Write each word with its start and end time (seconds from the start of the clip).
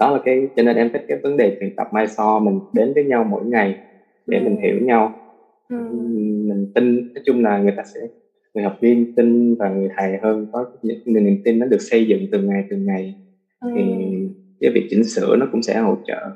đó 0.00 0.10
là 0.10 0.18
cái 0.24 0.48
cho 0.56 0.62
nên 0.62 0.76
em 0.76 0.90
thích 0.92 1.04
cái 1.08 1.18
vấn 1.22 1.36
đề 1.36 1.56
luyện 1.60 1.76
tập 1.76 1.88
mai 1.92 2.08
so 2.08 2.38
mình 2.38 2.60
đến 2.72 2.92
với 2.94 3.04
nhau 3.04 3.24
mỗi 3.24 3.44
ngày 3.44 3.74
để 4.26 4.38
ừ. 4.38 4.44
mình 4.44 4.56
hiểu 4.60 4.74
nhau 4.80 5.12
ừ. 5.68 5.76
mình 6.48 6.72
tin 6.74 7.14
nói 7.14 7.22
chung 7.26 7.44
là 7.44 7.58
người 7.58 7.72
ta 7.76 7.82
sẽ 7.94 8.00
người 8.54 8.64
học 8.64 8.76
viên 8.80 9.14
tin 9.14 9.54
và 9.54 9.68
người 9.68 9.88
thầy 9.96 10.18
hơn 10.22 10.46
có 10.52 10.66
những 10.82 10.98
niềm 11.06 11.42
tin 11.44 11.58
nó 11.58 11.66
được 11.66 11.80
xây 11.80 12.06
dựng 12.06 12.26
từng 12.32 12.48
ngày 12.48 12.64
từng 12.70 12.86
ngày 12.86 13.14
ừ. 13.60 13.70
thì 13.76 13.82
cái 14.60 14.70
việc 14.74 14.86
chỉnh 14.90 15.04
sửa 15.04 15.36
nó 15.36 15.46
cũng 15.52 15.62
sẽ 15.62 15.78
hỗ 15.78 15.96
trợ 16.06 16.30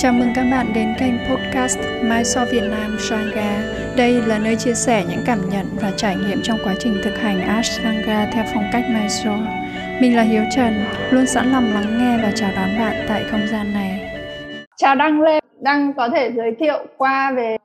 Chào 0.00 0.12
mừng 0.12 0.28
các 0.34 0.46
bạn 0.50 0.66
đến 0.74 0.88
kênh 0.98 1.14
podcast 1.30 1.78
Mai 2.02 2.24
So 2.24 2.44
Việt 2.44 2.62
Nam 2.70 2.96
Sangha. 2.98 3.74
Đây 3.96 4.22
là 4.26 4.38
nơi 4.38 4.56
chia 4.56 4.74
sẻ 4.74 5.04
những 5.10 5.20
cảm 5.26 5.38
nhận 5.50 5.66
và 5.80 5.92
trải 5.96 6.16
nghiệm 6.16 6.38
trong 6.42 6.58
quá 6.64 6.74
trình 6.78 6.94
thực 7.02 7.16
hành 7.16 7.40
Ashtanga 7.40 8.30
theo 8.34 8.44
phong 8.54 8.64
cách 8.72 8.84
Mai 8.90 9.08
So. 9.08 9.67
Mình 10.00 10.16
là 10.16 10.22
Hiếu 10.22 10.42
Trần, 10.50 10.74
luôn 11.10 11.26
sẵn 11.26 11.52
lòng 11.52 11.72
lắng 11.74 11.98
nghe 11.98 12.18
và 12.22 12.32
chào 12.34 12.50
đón 12.56 12.78
bạn 12.78 13.04
tại 13.08 13.24
không 13.30 13.46
gian 13.46 13.72
này. 13.72 14.10
Chào 14.76 14.94
Đăng 14.94 15.20
Lê, 15.22 15.40
Đăng 15.60 15.92
có 15.92 16.08
thể 16.08 16.32
giới 16.36 16.54
thiệu 16.58 16.86
qua 16.96 17.32
về 17.32 17.56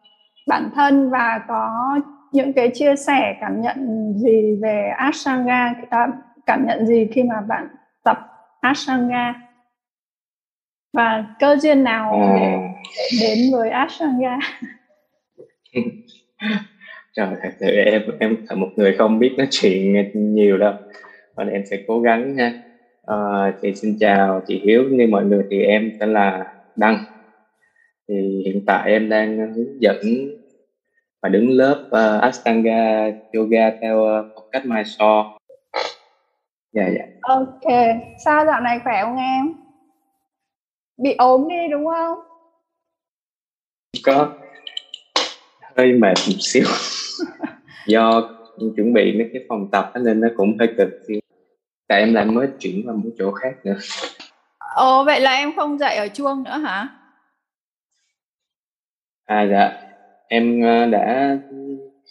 bản 0.48 0.70
thân 0.76 1.10
và 1.10 1.40
có 1.48 2.00
những 2.32 2.54
cái 2.54 2.72
chia 2.74 2.96
sẻ 2.96 3.36
cảm 3.42 3.62
nhận 3.62 4.14
gì 4.18 4.56
về 4.62 4.90
Ashtanga, 4.98 5.74
cảm 6.46 6.66
nhận 6.68 6.86
gì 6.86 7.08
khi 7.14 7.24
mà 7.24 7.42
bạn 7.48 7.68
tập 8.04 8.18
Ashtanga 8.62 9.34
và 10.94 11.26
cơ 11.40 11.56
duyên 11.56 11.84
nào 11.84 12.12
à. 12.12 12.28
để 13.22 13.28
đến 13.36 13.38
với 13.52 13.70
Ashtanga? 13.70 14.40
Trời 17.16 17.28
thật 17.44 17.50
sự 17.60 17.68
em 17.68 18.02
em 18.20 18.36
là 18.50 18.56
một 18.56 18.70
người 18.76 18.96
không 18.98 19.20
biết 19.20 19.36
nói 19.38 19.48
chuyện 19.52 19.94
nhiều 20.14 20.58
đâu 20.58 20.74
và 21.36 21.44
em 21.44 21.66
sẽ 21.66 21.78
cố 21.88 22.00
gắng 22.00 22.36
nha 22.36 22.64
à, 23.06 23.16
thì 23.62 23.76
xin 23.76 23.98
chào 24.00 24.42
chị 24.48 24.62
Hiếu 24.66 24.84
như 24.84 25.08
mọi 25.08 25.26
người 25.26 25.44
thì 25.50 25.62
em 25.62 25.92
tên 26.00 26.14
là 26.14 26.54
Đăng. 26.76 27.04
Thì 28.08 28.44
hiện 28.46 28.64
tại 28.68 28.92
em 28.92 29.10
đang 29.10 29.54
hướng 29.54 29.82
dẫn 29.82 29.98
và 31.22 31.30
đứng 31.30 31.50
lớp 31.50 31.86
uh, 31.88 32.22
Ashtanga 32.22 33.12
yoga 33.34 33.72
theo 33.82 34.00
uh, 34.00 34.52
cách 34.52 34.66
Mysore 34.66 35.30
dạ 36.74 36.88
dạ. 36.96 37.06
Ok 37.22 37.74
sao 38.26 38.46
dạo 38.46 38.62
này 38.62 38.80
khỏe 38.84 39.02
không 39.02 39.18
em? 39.18 39.54
Bị 40.98 41.16
ốm 41.18 41.48
đi 41.50 41.68
đúng 41.72 41.86
không? 41.86 42.20
Có. 44.06 44.34
Hơi 45.78 45.92
mệt 45.92 46.14
một 46.28 46.38
xíu. 46.40 46.64
Do 47.88 48.30
chuẩn 48.76 48.94
bị 48.94 49.18
mấy 49.18 49.30
cái 49.34 49.46
phòng 49.50 49.68
tập 49.72 49.92
nên 50.02 50.22
nó 50.22 50.28
cũng 50.38 50.58
hơi 50.60 50.68
cực 50.78 50.90
xíu 51.08 51.20
tại 51.94 52.00
em 52.00 52.14
lại 52.14 52.26
mới 52.26 52.48
chuyển 52.60 52.86
vào 52.86 52.96
một 52.96 53.10
chỗ 53.18 53.32
khác 53.32 53.54
nữa. 53.64 53.78
Ồ 54.76 55.04
vậy 55.04 55.22
là 55.22 55.32
em 55.32 55.56
không 55.56 55.78
dạy 55.78 55.98
ở 55.98 56.08
chuông 56.08 56.44
nữa 56.44 56.58
hả? 56.58 56.88
À 59.26 59.48
dạ. 59.52 59.72
Em 60.28 60.62
ờ, 60.62 60.86
đã 60.86 61.38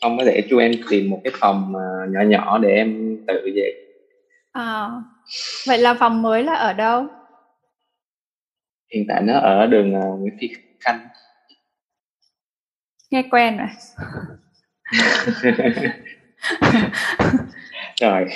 không 0.02 0.18
có 0.18 0.24
để 0.24 0.46
chú 0.50 0.58
em 0.58 0.72
tìm 0.90 1.10
một 1.10 1.20
cái 1.24 1.32
phòng 1.40 1.74
ờ, 1.74 2.06
nhỏ 2.10 2.20
nhỏ 2.20 2.58
để 2.58 2.68
em 2.68 3.16
tự 3.26 3.50
dạy. 3.56 3.72
À 4.52 4.90
vậy 5.66 5.78
là 5.78 5.94
phòng 5.94 6.22
mới 6.22 6.42
là 6.42 6.54
ở 6.54 6.72
đâu? 6.72 7.06
Hiện 8.94 9.04
tại 9.08 9.22
nó 9.22 9.38
ở 9.38 9.66
đường 9.66 9.98
uh, 9.98 10.20
Nguyễn 10.20 10.36
Thị 10.38 10.50
Khanh. 10.80 11.08
Nghe 13.10 13.22
quen 13.30 13.58
rồi 13.58 13.68
rồi 18.02 18.26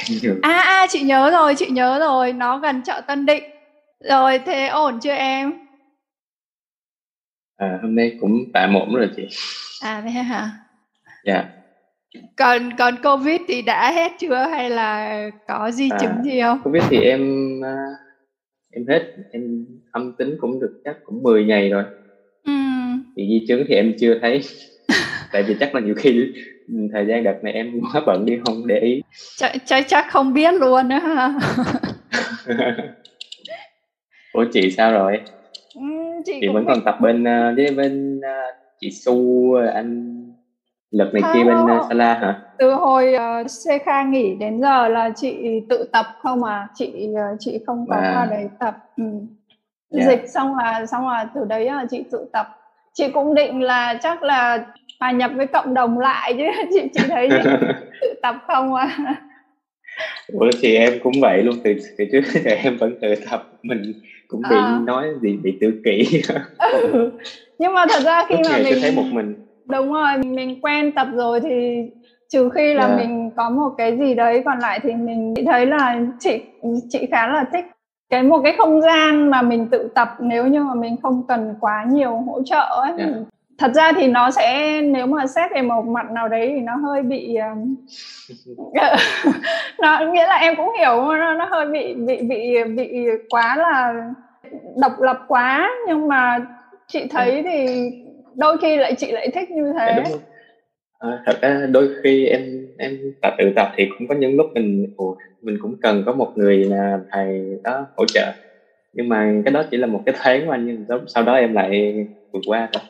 à 0.42 0.60
à 0.60 0.86
chị 0.88 1.02
nhớ 1.02 1.30
rồi 1.30 1.54
chị 1.54 1.66
nhớ 1.70 1.98
rồi 1.98 2.32
nó 2.32 2.58
gần 2.58 2.82
chợ 2.82 3.00
Tân 3.06 3.26
Định. 3.26 3.42
Rồi 4.08 4.38
thế 4.38 4.66
ổn 4.66 5.00
chưa 5.00 5.12
em? 5.12 5.52
À, 7.56 7.78
hôm 7.82 7.94
nay 7.94 8.16
cũng 8.20 8.44
tạm 8.54 8.74
ổn 8.74 8.94
rồi 8.94 9.10
chị. 9.16 9.28
À 9.80 10.00
thế 10.04 10.10
hả? 10.10 10.50
Dạ. 11.24 11.44
Còn 12.36 12.70
còn 12.78 12.94
covid 13.02 13.40
thì 13.48 13.62
đã 13.62 13.92
hết 13.92 14.12
chưa 14.18 14.46
hay 14.50 14.70
là 14.70 15.20
có 15.48 15.70
di 15.70 15.88
chứng 16.00 16.10
à, 16.10 16.22
gì 16.24 16.40
không? 16.40 16.60
Covid 16.64 16.82
thì 16.90 17.00
em 17.00 17.20
à, 17.64 17.76
em 18.70 18.86
hết 18.88 19.14
em 19.32 19.66
âm 19.92 20.12
tính 20.18 20.36
cũng 20.40 20.60
được 20.60 20.80
chắc 20.84 20.96
cũng 21.04 21.22
10 21.22 21.44
ngày 21.44 21.70
rồi. 21.70 21.84
Ừ. 22.44 22.52
thì 23.16 23.28
di 23.28 23.46
chứng 23.48 23.64
thì 23.68 23.74
em 23.74 23.94
chưa 24.00 24.18
thấy 24.22 24.40
tại 25.32 25.42
vì 25.42 25.56
chắc 25.60 25.74
là 25.74 25.80
nhiều 25.80 25.94
khi 25.98 26.32
thời 26.92 27.06
gian 27.06 27.24
đợt 27.24 27.38
này 27.42 27.52
em 27.52 27.80
quá 27.92 28.02
bận 28.06 28.24
đi 28.26 28.38
không 28.46 28.66
để 28.66 28.78
ý 28.80 29.02
chắc 29.36 29.52
chắc, 29.64 29.84
chắc 29.88 30.06
không 30.10 30.34
biết 30.34 30.54
luôn 30.54 30.88
đó 30.88 30.98
ha 30.98 31.34
ủa 34.32 34.44
chị 34.52 34.70
sao 34.70 34.92
rồi 34.92 35.20
ừ, 35.74 35.82
chị, 36.24 36.38
chị 36.40 36.48
vẫn 36.54 36.64
còn 36.66 36.78
tập 36.84 36.98
bên 37.00 37.24
ờ, 37.24 37.54
với 37.56 37.70
bên 37.70 38.18
uh, 38.18 38.54
chị 38.80 38.90
su 38.90 39.54
anh 39.74 40.16
lực 40.90 41.14
này 41.14 41.22
kia 41.34 41.44
bên 41.44 41.56
uh, 41.56 41.86
Sala 41.88 42.14
hả 42.14 42.40
từ 42.58 42.72
hồi 42.72 43.14
uh, 43.14 43.46
C 43.46 43.84
Kha 43.84 44.02
nghỉ 44.02 44.34
đến 44.34 44.60
giờ 44.60 44.88
là 44.88 45.10
chị 45.16 45.60
tự 45.68 45.88
tập 45.92 46.06
không 46.22 46.44
à 46.44 46.68
chị 46.74 47.08
uh, 47.12 47.36
chị 47.38 47.60
không 47.66 47.86
có 47.88 47.96
à. 47.96 48.12
qua 48.14 48.26
đấy 48.30 48.48
tập 48.60 48.76
ừ. 48.96 49.04
yeah. 49.04 49.22
Dạ. 49.90 50.10
dịch 50.10 50.28
xong 50.28 50.56
là 50.56 50.86
xong 50.86 51.08
là 51.08 51.28
từ 51.34 51.44
đấy 51.44 51.64
là 51.64 51.86
chị 51.90 52.04
tự 52.10 52.26
tập 52.32 52.46
chị 52.96 53.08
cũng 53.14 53.34
định 53.34 53.62
là 53.62 53.98
chắc 54.02 54.22
là 54.22 54.66
hòa 55.00 55.10
nhập 55.10 55.30
với 55.34 55.46
cộng 55.46 55.74
đồng 55.74 55.98
lại 55.98 56.34
chứ 56.38 56.44
chị 56.72 56.88
chị 56.94 57.00
thấy 57.08 57.28
tự 58.00 58.14
tập 58.22 58.36
không 58.46 58.74
à 58.74 58.96
Ủa 60.32 60.50
thì 60.60 60.76
em 60.76 60.92
cũng 61.02 61.12
vậy 61.20 61.42
luôn 61.42 61.54
từ 61.64 61.74
từ 61.98 62.04
trước 62.12 62.20
thì 62.32 62.50
em 62.50 62.76
vẫn 62.76 62.94
tự 63.00 63.14
tập 63.30 63.48
mình 63.62 63.92
cũng 64.28 64.42
bị 64.50 64.56
à. 64.56 64.80
nói 64.86 65.06
gì 65.22 65.36
bị 65.42 65.58
tự 65.60 65.72
kỷ 65.84 66.22
ừ. 66.72 67.10
nhưng 67.58 67.74
mà 67.74 67.86
thật 67.88 68.02
ra 68.04 68.24
khi 68.28 68.34
Lúc 68.36 68.46
mà 68.52 68.58
mình 68.58 68.78
thấy 68.80 68.92
một 68.92 69.04
mình 69.12 69.34
đúng 69.64 69.92
rồi 69.92 70.18
mình 70.18 70.60
quen 70.60 70.92
tập 70.92 71.08
rồi 71.14 71.40
thì 71.40 71.82
trừ 72.28 72.50
khi 72.54 72.74
là 72.74 72.86
yeah. 72.86 72.98
Dạ. 72.98 73.04
mình 73.04 73.30
có 73.36 73.50
một 73.50 73.70
cái 73.78 73.98
gì 73.98 74.14
đấy 74.14 74.42
còn 74.44 74.58
lại 74.58 74.80
thì 74.82 74.94
mình 74.94 75.34
thấy 75.46 75.66
là 75.66 76.00
chị 76.20 76.40
chị 76.88 77.06
khá 77.10 77.26
là 77.26 77.44
thích 77.52 77.64
cái 78.10 78.22
một 78.22 78.40
cái 78.44 78.54
không 78.58 78.80
gian 78.80 79.30
mà 79.30 79.42
mình 79.42 79.68
tự 79.70 79.88
tập 79.94 80.16
nếu 80.20 80.46
như 80.46 80.62
mà 80.62 80.74
mình 80.74 80.96
không 81.02 81.22
cần 81.28 81.54
quá 81.60 81.84
nhiều 81.88 82.10
hỗ 82.10 82.42
trợ 82.42 82.80
ấy 82.82 82.92
yeah. 82.98 83.10
Dạ. 83.10 83.16
thật 83.58 83.72
ra 83.74 83.92
thì 83.92 84.08
nó 84.08 84.30
sẽ 84.30 84.80
nếu 84.82 85.06
mà 85.06 85.26
xét 85.26 85.50
về 85.54 85.62
một 85.62 85.86
mặt 85.86 86.10
nào 86.10 86.28
đấy 86.28 86.52
thì 86.54 86.60
nó 86.60 86.76
hơi 86.76 87.02
bị 87.02 87.38
nó 89.78 90.00
nghĩa 90.12 90.26
là 90.26 90.34
em 90.34 90.56
cũng 90.56 90.72
hiểu 90.78 91.14
nó, 91.14 91.34
nó 91.34 91.44
hơi 91.44 91.66
bị 91.66 91.94
bị 91.94 92.22
bị 92.22 92.64
bị 92.64 93.06
quá 93.30 93.56
là 93.56 94.04
độc 94.76 95.00
lập 95.00 95.24
quá 95.28 95.70
nhưng 95.86 96.08
mà 96.08 96.40
chị 96.86 97.06
thấy 97.10 97.42
thì 97.42 97.90
đôi 98.34 98.58
khi 98.58 98.76
lại 98.76 98.94
chị 98.94 99.12
lại 99.12 99.28
thích 99.34 99.50
như 99.50 99.72
thế 99.78 100.02
đúng 100.04 100.20
À, 100.98 101.22
thật 101.26 101.38
ra 101.42 101.66
đôi 101.70 101.88
khi 102.02 102.26
em 102.26 102.65
em 102.78 102.98
tập 103.22 103.34
tự 103.38 103.52
tập 103.56 103.72
thì 103.76 103.88
cũng 103.98 104.08
có 104.08 104.14
những 104.14 104.36
lúc 104.36 104.46
mình 104.54 104.86
mình 105.42 105.58
cũng 105.62 105.76
cần 105.82 106.02
có 106.06 106.12
một 106.12 106.32
người 106.36 106.64
là 106.64 106.98
thầy 107.10 107.58
đó 107.64 107.86
hỗ 107.96 108.04
trợ 108.06 108.32
nhưng 108.92 109.08
mà 109.08 109.42
cái 109.44 109.52
đó 109.52 109.64
chỉ 109.70 109.76
là 109.76 109.86
một 109.86 110.02
cái 110.06 110.14
tháng 110.18 110.46
mà 110.46 110.56
nhưng 110.56 110.84
sau 111.06 111.22
đó 111.22 111.34
em 111.34 111.54
lại 111.54 111.94
vượt 112.32 112.40
qua 112.46 112.68
thôi 112.72 112.82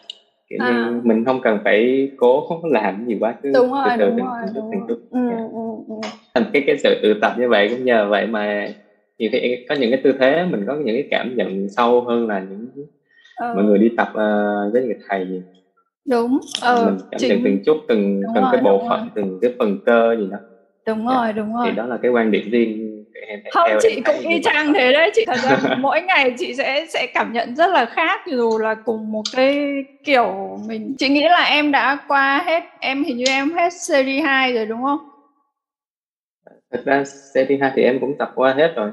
kiểu 0.49 0.59
à. 0.63 0.71
như 0.71 1.01
mình 1.05 1.25
không 1.25 1.41
cần 1.43 1.59
phải 1.65 2.11
cố 2.17 2.61
làm 2.71 3.07
gì 3.07 3.17
quá 3.21 3.35
cứ 3.43 3.53
đúng 3.55 3.73
rồi, 3.73 3.85
từ 3.99 4.05
từ 4.05 4.11
đúng 4.11 4.27
rồi, 4.27 4.37
từng 4.55 4.71
từng 4.73 4.81
chút 4.89 4.99
ừ, 5.11 5.29
yeah. 5.29 5.41
ừ, 5.53 5.59
ừ. 5.89 5.95
thành 6.35 6.45
cái 6.53 6.65
cái 6.67 6.79
sự 6.79 7.01
tự 7.03 7.15
tập 7.21 7.33
như 7.39 7.49
vậy 7.49 7.69
cũng 7.69 7.85
nhờ 7.85 8.09
vậy 8.09 8.27
mà 8.27 8.69
nhiều 9.19 9.31
khi 9.33 9.65
có 9.69 9.75
những 9.75 9.91
cái 9.91 10.01
tư 10.05 10.13
thế 10.21 10.47
mình 10.51 10.65
có 10.67 10.75
những 10.75 10.97
cái 10.97 11.09
cảm 11.11 11.37
nhận 11.37 11.69
sâu 11.69 12.01
hơn 12.01 12.27
là 12.29 12.41
những 12.51 12.69
ừ. 13.41 13.53
mọi 13.55 13.65
người 13.65 13.79
đi 13.79 13.91
tập 13.97 14.09
uh, 14.11 14.73
với 14.73 14.83
người 14.83 14.97
thầy 15.09 15.27
gì 15.27 15.43
đúng. 16.07 16.41
Ờ, 16.61 16.87
mình 16.87 16.99
cảm 17.11 17.21
nhận 17.23 17.41
từng 17.45 17.65
chút 17.67 17.77
từng 17.89 18.23
từng 18.35 18.45
rồi, 18.45 18.53
cái 18.53 18.63
bộ 18.63 18.87
phận 18.89 19.01
rồi. 19.01 19.09
từng 19.15 19.39
cái 19.43 19.55
phần 19.59 19.79
cơ 19.87 20.17
gì 20.19 20.27
đó. 20.31 20.39
Đúng 20.87 21.07
rồi 21.07 21.33
đúng 21.33 21.55
rồi. 21.55 21.67
thì 21.71 21.77
đó 21.77 21.87
là 21.87 21.97
cái 22.03 22.11
quan 22.11 22.31
điểm 22.31 22.51
riêng 22.51 22.97
không 23.53 23.71
chị 23.83 24.01
cũng 24.05 24.19
y 24.19 24.43
chang 24.43 24.75
thế 24.75 24.93
đấy. 24.93 25.11
Chị 25.15 25.25
thật 25.27 25.37
ra 25.43 25.77
mỗi 25.79 26.03
ngày 26.03 26.35
chị 26.39 26.55
sẽ 26.55 26.87
sẽ 26.89 27.07
cảm 27.15 27.33
nhận 27.33 27.57
rất 27.57 27.71
là 27.71 27.85
khác 27.85 28.21
dù 28.27 28.59
là 28.59 28.75
cùng 28.75 29.13
một 29.13 29.23
cái 29.37 29.85
kiểu 30.05 30.59
mình 30.67 30.95
chị 30.99 31.09
nghĩ 31.09 31.23
là 31.29 31.45
em 31.45 31.73
đã 31.73 31.99
qua 32.09 32.43
hết 32.47 32.65
em 32.81 33.05
hình 33.05 33.17
như 33.17 33.25
em 33.29 33.53
hết 33.53 33.73
series 33.73 34.25
2 34.25 34.53
rồi 34.53 34.67
đúng 34.67 34.83
không? 34.83 35.09
Thật 36.71 36.83
ra 36.85 37.05
series 37.05 37.61
2 37.61 37.73
thì 37.75 37.83
em 37.83 38.01
cũng 38.01 38.19
tập 38.19 38.33
qua 38.35 38.55
hết 38.55 38.73
rồi. 38.77 38.91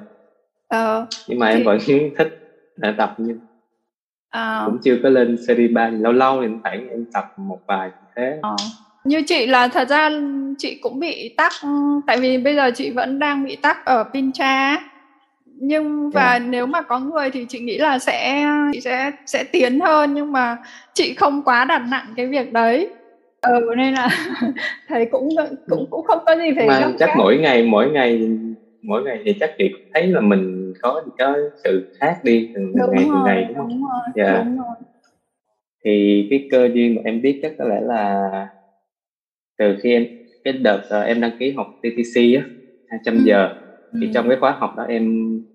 Ờ, 0.68 1.06
nhưng 1.27 1.39
mà 1.39 1.51
chị... 1.51 1.57
em 1.57 1.63
vẫn 1.65 1.80
thích 2.18 2.39
tập 2.98 3.15
như 3.18 3.38
à. 4.33 4.63
cũng 4.65 4.77
chưa 4.83 4.97
có 5.03 5.09
lên 5.09 5.38
series 5.47 5.71
3 5.71 5.88
lâu 5.89 6.12
lâu 6.12 6.41
thì 6.41 6.47
phải 6.63 6.80
em 6.89 7.06
tập 7.13 7.33
một 7.38 7.59
vài 7.68 7.89
thế 8.15 8.39
à. 8.41 8.56
như 9.03 9.21
chị 9.27 9.45
là 9.47 9.68
thật 9.68 9.89
ra 9.89 10.09
chị 10.57 10.80
cũng 10.81 11.00
bị 11.00 11.33
tắc 11.38 11.51
tại 12.07 12.18
vì 12.18 12.38
bây 12.38 12.56
giờ 12.56 12.71
chị 12.75 12.91
vẫn 12.91 13.19
đang 13.19 13.45
bị 13.45 13.56
tắc 13.56 13.85
ở 13.85 14.03
Pincha 14.13 14.77
nhưng 15.59 16.09
và 16.09 16.30
yeah. 16.30 16.41
Dạ. 16.41 16.47
nếu 16.50 16.65
mà 16.65 16.81
có 16.81 17.00
người 17.00 17.30
thì 17.31 17.45
chị 17.50 17.59
nghĩ 17.59 17.77
là 17.77 18.00
sẽ 18.00 18.45
chị 18.74 18.81
sẽ 18.81 19.12
sẽ 19.25 19.44
tiến 19.44 19.80
hơn 19.80 20.13
nhưng 20.13 20.31
mà 20.31 20.57
chị 20.94 21.13
không 21.13 21.41
quá 21.44 21.65
đặt 21.65 21.81
nặng 21.91 22.06
cái 22.15 22.27
việc 22.27 22.53
đấy 22.53 22.89
ừ 23.41 23.69
nên 23.77 23.94
là 23.94 24.09
thầy 24.88 25.06
cũng 25.06 25.29
cũng 25.69 25.86
cũng 25.89 26.06
không 26.06 26.19
có 26.25 26.36
gì 26.36 26.50
phải 26.56 26.68
mà 26.68 26.91
chắc 27.00 27.07
cả. 27.07 27.15
mỗi 27.18 27.38
ngày 27.38 27.63
mỗi 27.63 27.89
ngày 27.89 28.29
mỗi 28.81 29.03
ngày 29.03 29.19
thì 29.25 29.36
chắc 29.39 29.51
chị 29.57 29.71
thấy 29.94 30.07
là 30.07 30.21
mình 30.21 30.62
mình 30.74 30.80
có 30.81 31.02
có 31.18 31.38
sự 31.64 31.86
khác 32.00 32.18
đi 32.24 32.50
từng, 32.54 32.74
từng 32.75 32.81
đúng 32.81 32.92
ngày 32.92 33.04
rồi, 33.04 33.12
từng 33.14 33.24
ngày 33.24 33.44
đúng 33.44 33.58
đúng 33.58 33.68
không 33.68 33.90
rồi, 33.92 34.02
dạ 34.16 34.38
đúng 34.44 34.58
rồi. 34.58 34.75
thì 35.84 36.28
cái 36.30 36.46
cơ 36.50 36.70
duyên 36.74 36.96
mà 36.96 37.02
em 37.06 37.22
biết 37.22 37.40
chắc 37.42 37.52
có 37.58 37.66
lẽ 37.66 37.81
là 37.81 38.30
từ 39.58 39.75
khi 39.84 39.94
em 39.94 40.06
cái 40.44 40.54
đợt 40.54 40.81
uh, 41.00 41.06
em 41.06 41.22
đăng 41.22 41.31
ký 41.40 41.52
học 41.52 41.68
TTC 41.81 42.36
á 42.38 42.48
200 42.86 43.16
Ừ. 43.16 43.22
giờ 43.25 43.50
thì 44.02 44.08
Ừ. 44.08 44.12
trong 44.14 44.28
cái 44.28 44.38
khóa 44.40 44.52
học 44.52 44.75
đó 44.78 44.84
em 44.84 45.10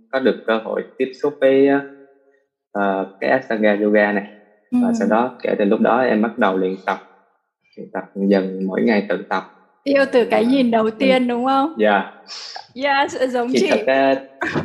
có 0.09 0.19
được 0.19 0.41
cơ 0.45 0.59
hội 0.65 0.83
tiếp 0.97 1.11
xúc 1.23 1.35
với 1.41 1.69
uh, 2.79 3.09
cái 3.21 3.31
Ashtanga 3.31 3.77
yoga 3.83 4.13
này 4.13 4.25
và 4.71 4.89
Ừ. 4.89 4.93
sau 4.99 5.09
đó 5.09 5.37
kể 5.43 5.55
từ 5.59 5.65
lúc 5.65 5.81
đó 5.81 6.01
em 6.01 6.23
bắt 6.23 6.39
đầu 6.39 6.57
luyện 6.57 6.75
tập 6.87 6.99
luyện 7.77 7.89
tập 7.93 8.05
dần 8.15 8.67
mỗi 8.67 8.83
ngày 8.83 9.07
tự 9.09 9.23
tập 9.29 9.43
Yêu 9.89 10.05
từ 10.13 10.25
cái 10.25 10.45
Và 10.45 10.51
nhìn 10.51 10.71
đầu 10.71 10.85
mình 10.85 10.95
tiên 10.99 11.29
đúng 11.29 11.45
không? 11.45 11.75
dạ 11.79 12.11
Yes, 12.75 13.17
giống 13.33 13.49
thì 13.53 13.59
chị. 13.61 13.67
thật 13.71 13.81
ra 13.87 14.15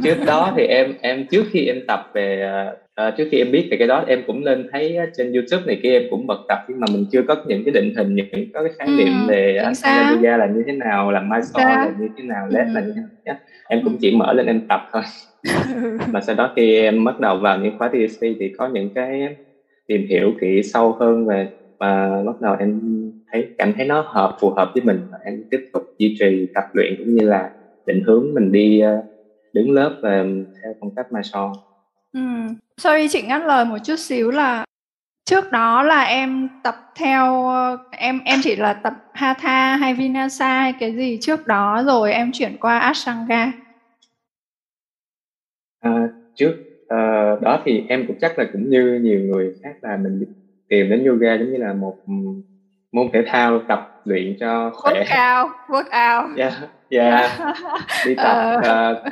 trước 0.04 0.18
đó 0.26 0.54
thì 0.58 0.64
em 0.64 0.94
em 1.02 1.26
trước 1.32 1.44
khi 1.52 1.66
em 1.66 1.80
tập 1.88 2.00
về 2.14 2.50
ờ, 2.96 3.12
trước 3.12 3.28
khi 3.32 3.38
em 3.38 3.52
biết 3.52 3.68
về 3.72 3.78
cái 3.78 3.88
đó 3.88 4.04
em 4.08 4.24
cũng 4.28 4.44
lên 4.44 4.68
thấy 4.72 4.98
trên 5.18 5.32
YouTube 5.34 5.64
này 5.68 5.80
kia 5.84 5.92
em 6.00 6.04
cũng 6.10 6.28
bật 6.28 6.40
tập 6.48 6.58
nhưng 6.70 6.80
mà 6.80 6.88
mình 6.94 7.06
chưa 7.12 7.22
có 7.28 7.36
những 7.48 7.64
cái 7.66 7.72
định 7.74 7.94
hình 7.98 8.16
những 8.16 8.26
có 8.54 8.64
cái 8.64 8.72
khái 8.80 8.88
Ừ, 8.88 8.94
niệm 8.98 9.26
về 9.28 9.56
Ashtanga 9.58 10.02
xác. 10.02 10.10
yoga 10.16 10.38
là 10.38 10.46
như 10.46 10.64
thế 10.68 10.72
nào 10.72 11.12
làm 11.12 11.30
Mysore 11.30 11.64
Xác. 11.64 11.86
là 11.86 11.92
như 11.98 12.08
thế 12.18 12.24
nào 12.24 12.48
led 12.50 12.68
là 12.74 12.82
như 12.82 12.88
Ừ. 12.88 12.94
thế 12.96 13.02
nào 13.26 13.36
em 13.70 13.80
Ừ. 13.80 13.84
cũng 13.84 13.98
chỉ 14.02 14.16
mở 14.16 14.34
lên 14.34 14.46
em 14.46 14.62
tập 14.70 14.82
thôi 14.94 15.02
mà 16.12 16.22
sau 16.22 16.36
đó 16.36 16.54
khi 16.56 16.76
em 16.80 17.04
bắt 17.06 17.20
đầu 17.20 17.38
vào 17.38 17.58
những 17.58 17.78
khóa 17.78 17.88
TSP 17.90 18.22
thì 18.40 18.52
có 18.58 18.68
những 18.68 18.90
cái 18.96 19.22
tìm 19.88 20.06
hiểu 20.10 20.34
kỹ 20.42 20.62
sâu 20.64 20.92
hơn 21.00 21.26
về 21.28 21.48
và 21.84 22.24
bắt 22.26 22.42
đầu 22.42 22.56
em 22.60 22.82
thấy 23.32 23.50
cảm 23.58 23.74
thấy 23.74 23.86
nó 23.86 24.02
hợp 24.02 24.38
phù 24.40 24.50
hợp 24.50 24.72
với 24.74 24.84
mình 24.84 25.00
và 25.12 25.18
em 25.26 25.44
tiếp 25.52 25.70
tục 25.74 25.84
duy 25.98 26.16
trì 26.20 26.48
tập 26.54 26.64
luyện 26.74 26.96
cũng 26.98 27.16
như 27.16 27.26
là 27.26 27.52
định 27.86 28.04
hướng 28.04 28.34
mình 28.34 28.52
đi 28.52 28.80
ờ, 28.80 29.04
đứng 29.54 29.72
lớp 29.72 30.00
và 30.02 30.24
theo 30.64 30.74
phong 30.80 30.96
cách 30.96 31.12
Mysore 31.12 31.60
Ừ. 32.14 32.20
Sorry 32.78 33.08
chị 33.08 33.22
ngắt 33.22 33.42
lời 33.46 33.66
một 33.66 33.78
chút 33.84 33.96
xíu 34.00 34.32
là 34.32 34.66
trước 35.26 35.52
đó 35.52 35.84
là 35.84 36.04
em 36.04 36.50
tập 36.64 36.76
theo 36.96 37.46
em 37.92 38.22
em 38.26 38.40
chỉ 38.44 38.56
là 38.56 38.74
tập 38.74 38.94
Hatha 39.14 39.76
hay 39.76 39.94
Vinyasa 39.94 40.62
hay 40.62 40.74
cái 40.80 40.96
gì 40.96 41.18
trước 41.22 41.48
đó 41.48 41.84
rồi 41.86 42.14
em 42.14 42.32
chuyển 42.34 42.58
qua 42.60 42.80
Ashtanga. 42.80 43.52
À, 45.80 46.08
trước 46.36 46.56
ờ, 46.88 46.98
đó 47.42 47.62
thì 47.66 47.84
em 47.88 48.08
cũng 48.08 48.18
chắc 48.22 48.40
là 48.40 48.46
cũng 48.54 48.70
như 48.70 49.00
nhiều 49.04 49.20
người 49.20 49.56
khác 49.64 49.76
là 49.82 49.98
mình 49.98 50.26
tìm 50.74 50.90
đến 50.90 51.06
yoga 51.06 51.34
giống 51.34 51.52
như 51.52 51.58
là 51.58 51.74
một 51.74 51.96
ừm, 52.08 52.42
môn 52.92 53.08
thể 53.14 53.24
thao 53.28 53.60
tập 53.68 53.80
luyện 54.04 54.36
cho 54.40 54.72
khỏe. 54.74 55.04
Workout, 55.04 55.50
workout. 55.68 56.36
dạ 56.38 56.52
dạ. 56.90 57.38
Đi 58.08 58.16
tập 58.16 58.62
ờ, 58.64 59.04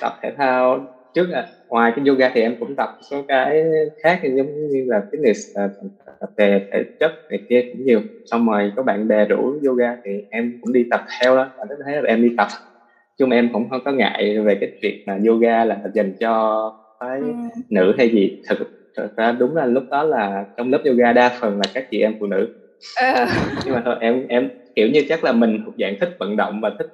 tập 0.00 0.12
thể 0.22 0.32
thao. 0.36 0.86
Trước 1.14 1.26
là 1.28 1.46
ngoài 1.68 1.92
cái 1.96 2.04
yoga 2.08 2.30
thì 2.34 2.40
em 2.40 2.56
cũng 2.60 2.76
tập 2.76 2.88
số 3.10 3.22
cái 3.28 3.62
khác 4.02 4.20
giống 4.22 4.68
như 4.68 4.84
là 4.86 5.02
fitness 5.12 5.52
ờ, 5.54 5.68
tập 6.20 6.30
về 6.36 6.68
thể 6.72 6.84
chất 7.00 7.10
này 7.30 7.38
kia 7.48 7.62
cũng 7.72 7.84
nhiều. 7.84 8.00
Xong 8.24 8.46
rồi 8.46 8.72
có 8.76 8.82
bạn 8.82 9.08
bè 9.08 9.24
rủ 9.24 9.60
yoga 9.66 9.96
thì 10.04 10.10
em 10.30 10.58
cũng 10.60 10.72
đi 10.72 10.84
tập 10.90 11.00
theo 11.20 11.36
đó. 11.36 11.50
Và 11.56 11.64
thấy 11.84 11.94
là 11.96 12.02
em 12.08 12.22
đi 12.22 12.34
tập. 12.36 12.48
Chung 13.18 13.30
em 13.30 13.50
cũng 13.52 13.68
không 13.70 13.80
có 13.84 13.92
ngại 13.92 14.38
về 14.44 14.56
cái 14.60 14.70
việc 14.82 15.04
mà 15.06 15.18
yoga 15.26 15.64
là 15.64 15.80
dành 15.94 16.12
cho 16.20 16.72
phái 17.00 17.20
Ừ. 17.20 17.26
nữ 17.68 17.94
hay 17.98 18.08
gì. 18.08 18.40
Thực 18.48 18.58
thực 18.96 19.16
ra 19.16 19.32
đúng 19.32 19.56
là 19.56 19.66
lúc 19.66 19.84
đó 19.90 20.02
là 20.04 20.44
trong 20.56 20.70
lớp 20.70 20.82
yoga 20.84 21.12
đa 21.12 21.30
phần 21.40 21.56
là 21.58 21.64
các 21.74 21.84
chị 21.90 22.00
em 22.00 22.14
phụ 22.20 22.26
nữ 22.26 22.48
Ờ. 23.00 23.26
nhưng 23.64 23.74
mà 23.74 23.82
thôi 23.84 23.96
em 24.00 24.26
em 24.28 24.48
kiểu 24.74 24.88
như 24.88 25.02
chắc 25.08 25.24
là 25.24 25.32
mình 25.32 25.58
thuộc 25.64 25.74
dạng 25.78 25.94
thích 26.00 26.10
vận 26.18 26.36
động 26.36 26.60
và 26.62 26.70
thích 26.78 26.88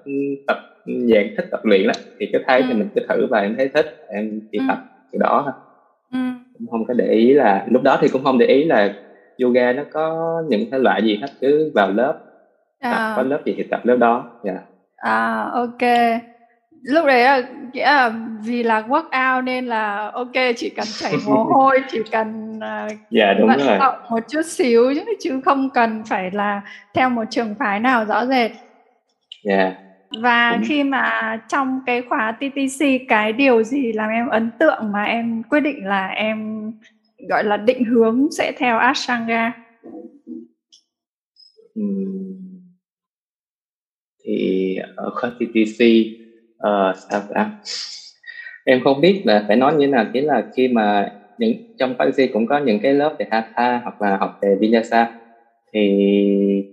tập 0.47 0.57
dạng 0.85 1.29
thích 1.37 1.47
tập 1.51 1.61
luyện 1.65 1.87
đó 1.87 1.93
thì 2.21 2.27
cứ 2.33 2.39
thấy 2.47 2.63
thì 2.63 2.73
Ừ. 2.73 2.77
mình 2.77 2.89
cứ 2.95 3.01
thử 3.09 3.27
và 3.27 3.41
em 3.41 3.55
thấy 3.57 3.69
thích 3.75 3.87
em 4.09 4.41
chỉ 4.53 4.59
Ừ. 4.59 4.65
tập 4.69 4.79
từ 5.13 5.19
đó 5.19 5.41
thôi 5.45 5.53
Ừ. 6.13 6.19
cũng 6.59 6.67
không 6.71 6.85
có 6.85 6.95
để 6.95 7.07
ý 7.13 7.33
là 7.33 7.65
lúc 7.71 7.83
đó 7.83 7.99
thì 8.01 8.09
cũng 8.09 8.25
không 8.25 8.39
để 8.39 8.47
ý 8.47 8.65
là 8.65 8.95
yoga 9.43 9.73
nó 9.73 9.85
có 9.91 10.17
những 10.49 10.65
thể 10.71 10.79
loại 10.79 11.03
gì 11.03 11.19
hết 11.21 11.27
cứ 11.41 11.71
vào 11.75 11.91
lớp 11.91 12.13
tập 12.81 12.89
À. 12.91 13.13
có 13.17 13.23
lớp 13.23 13.43
gì 13.47 13.55
thì 13.57 13.63
tập 13.71 13.81
lớp 13.85 13.97
đó 13.97 14.29
dạ 14.43 14.59
À 14.97 15.49
ok. 15.53 15.83
Lúc 16.83 17.07
đấy 17.07 17.25
là 17.25 17.43
nghĩa 17.73 17.85
là 17.85 18.13
vì 18.45 18.63
là 18.63 18.81
workout 18.89 19.45
nên 19.45 19.67
là 19.67 20.11
ok 20.15 20.33
chỉ 20.57 20.71
cần 20.71 20.87
chảy 20.99 21.13
mồ 21.27 21.45
hôi, 21.55 21.81
chỉ 21.93 21.99
cần 22.11 22.61
à, 22.61 22.89
dạ 23.11 23.35
đúng 23.39 23.49
vận 23.49 23.59
rồi 23.59 23.79
động 23.79 23.95
một 24.11 24.21
chút 24.29 24.43
xíu 24.47 24.95
chứ 24.95 25.01
chứ 25.21 25.41
không 25.45 25.71
cần 25.75 26.03
phải 26.09 26.31
là 26.31 26.63
theo 26.95 27.11
một 27.11 27.25
trường 27.31 27.55
phái 27.59 27.81
nào 27.81 28.05
rõ 28.05 28.27
rệt. 28.27 28.51
dạ 29.45 29.75
Và 30.23 30.53
Cũng- 30.53 30.65
khi 30.69 30.85
mà 30.85 31.37
trong 31.49 31.81
cái 31.87 32.03
khóa 32.09 32.33
TTC 32.33 32.99
cái 33.09 33.33
điều 33.33 33.63
gì 33.63 33.93
làm 33.93 34.11
em 34.11 34.29
ấn 34.29 34.51
tượng 34.59 34.93
mà 34.93 35.03
em 35.05 35.43
quyết 35.43 35.61
định 35.61 35.87
là 35.87 36.07
em 36.09 36.71
gọi 37.29 37.45
là 37.45 37.57
định 37.57 37.85
hướng 37.85 38.29
sẽ 38.39 38.53
theo 38.59 38.79
Ashtanga? 38.79 39.53
Thì 44.25 44.77
ở 44.97 45.11
khóa 45.15 45.31
TTC 45.31 45.85
ờ, 46.61 46.93
sao 47.11 47.23
ta 47.35 47.51
em 48.65 48.81
không 48.85 49.01
biết 49.01 49.23
là 49.25 49.45
phải 49.49 49.57
nói 49.57 49.75
như 49.75 49.87
thế 49.87 49.93
nào 49.93 50.05
chỉ 50.13 50.21
là 50.21 50.43
khi 50.57 50.69
mà 50.69 51.09
những 51.37 51.53
trong 51.79 51.95
TTC 51.99 52.33
cũng 52.33 52.47
có 52.47 52.59
những 52.59 52.81
cái 52.83 52.95
lớp 52.95 53.17
về 53.19 53.27
Hatha 53.31 53.81
hoặc 53.85 54.01
là 54.01 54.17
học 54.17 54.31
về 54.43 54.57
Vinyasa. 54.61 55.07
Thì 55.73 55.81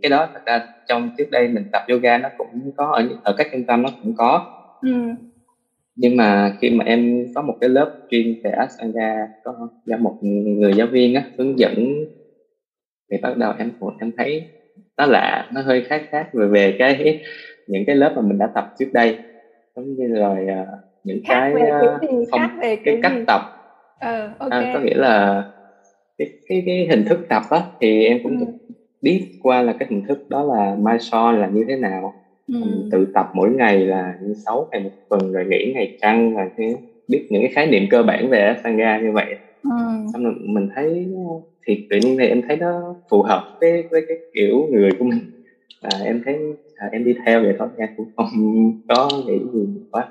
cái 0.01 0.09
đó 0.09 0.27
thật 0.33 0.39
ra 0.45 0.61
trong 0.85 1.09
trước 1.17 1.25
đây 1.31 1.47
mình 1.47 1.65
tập 1.71 1.81
yoga 1.89 2.17
nó 2.17 2.29
cũng 2.37 2.71
có 2.77 2.91
ở 2.91 3.03
ở 3.23 3.33
các 3.37 3.47
trung 3.51 3.63
tâm 3.67 3.81
nó 3.83 3.89
cũng 4.01 4.13
có. 4.17 4.41
Ừ. 4.81 4.89
nhưng 5.95 6.17
mà 6.17 6.51
khi 6.61 6.69
mà 6.69 6.85
em 6.85 7.25
có 7.35 7.41
một 7.41 7.57
cái 7.61 7.69
lớp 7.69 7.95
chuyên 8.09 8.35
về 8.43 8.51
Ashtanga 8.51 9.27
có 9.43 9.69
do 9.85 9.97
một 9.97 10.17
người 10.21 10.73
giáo 10.73 10.87
viên 10.87 11.15
á 11.15 11.23
hướng 11.37 11.59
dẫn 11.59 12.05
thì 13.11 13.17
bắt 13.21 13.37
đầu 13.37 13.53
em 13.59 13.71
em 13.99 14.11
thấy 14.17 14.47
nó 14.97 15.05
lạ 15.05 15.49
nó 15.53 15.61
hơi 15.61 15.81
khác 15.81 16.03
khác 16.11 16.27
về 16.33 16.47
về 16.47 16.75
cái 16.79 17.21
những 17.67 17.85
cái 17.87 17.95
lớp 17.95 18.13
mà 18.15 18.21
mình 18.21 18.37
đã 18.37 18.47
tập 18.55 18.65
trước 18.79 18.89
đây 18.93 19.26
giống 19.77 19.95
như 19.95 20.07
rồi 20.07 20.47
à, 20.47 20.65
những 21.03 21.19
Khác 21.23 21.51
cái 21.53 21.63
à, 21.69 21.79
cái 22.01 22.09
gì? 22.09 22.25
phong 22.31 22.41
Khác 22.41 22.51
về 22.61 22.75
cái 22.75 22.93
cái 22.93 22.99
cách 23.01 23.11
gì? 23.17 23.23
tập 23.27 23.41
Ờ 23.99 24.31
ok. 24.39 24.51
à, 24.51 24.71
có 24.73 24.79
nghĩa 24.79 24.95
là 24.95 25.43
cái 26.17 26.27
cái 26.49 26.63
cái 26.65 26.87
hình 26.89 27.03
thức 27.05 27.19
tập 27.29 27.41
á 27.49 27.61
thì 27.79 28.05
em 28.05 28.19
cũng 28.23 28.39
Ừ. 28.39 28.45
biết 29.01 29.21
qua 29.39 29.61
là 29.61 29.73
cái 29.79 29.87
hình 29.91 30.01
thức 30.07 30.19
đó 30.29 30.43
là 30.43 30.75
Mysore 30.79 31.37
là 31.39 31.47
như 31.47 31.65
thế 31.67 31.75
nào 31.75 32.13
Ừ. 32.47 32.53
mình 32.59 32.89
tự 32.91 33.05
tập 33.13 33.27
mỗi 33.33 33.49
ngày 33.51 33.85
là 33.85 34.13
như 34.21 34.33
sáu 34.45 34.67
ngày 34.71 34.79
một 34.81 34.91
tuần 35.09 35.31
rồi 35.31 35.45
nghỉ 35.45 35.71
ngày 35.75 35.95
trăng 36.01 36.35
và 36.35 36.47
thế 36.57 36.73
biết 37.07 37.25
những 37.29 37.41
cái 37.41 37.49
khái 37.49 37.67
niệm 37.67 37.83
cơ 37.89 38.03
bản 38.03 38.29
về 38.29 38.39
Ashtanga 38.41 38.99
như 38.99 39.11
vậy 39.11 39.35
Ừ. 39.63 39.69
xong 40.13 40.23
rồi 40.23 40.33
mình 40.39 40.67
thấy 40.75 41.07
thì 41.67 41.85
tự 41.89 41.97
nhiên 41.97 42.17
này 42.17 42.27
em 42.27 42.41
thấy 42.47 42.57
nó 42.57 42.95
phù 43.11 43.21
hợp 43.21 43.43
với 43.59 43.87
với 43.91 44.01
cái 44.07 44.17
kiểu 44.33 44.67
người 44.71 44.91
của 44.99 45.05
mình 45.05 45.19
à, 45.81 45.89
em 46.03 46.21
thấy 46.25 46.37
à, 46.77 46.87
em 46.91 47.03
đi 47.05 47.15
theo 47.25 47.41
vậy 47.41 47.55
thôi 47.59 47.67
em 47.77 47.89
cũng 47.97 48.11
không 48.17 48.27
có 48.89 49.09
nghĩ 49.25 49.39
gì 49.53 49.67
quá 49.91 50.07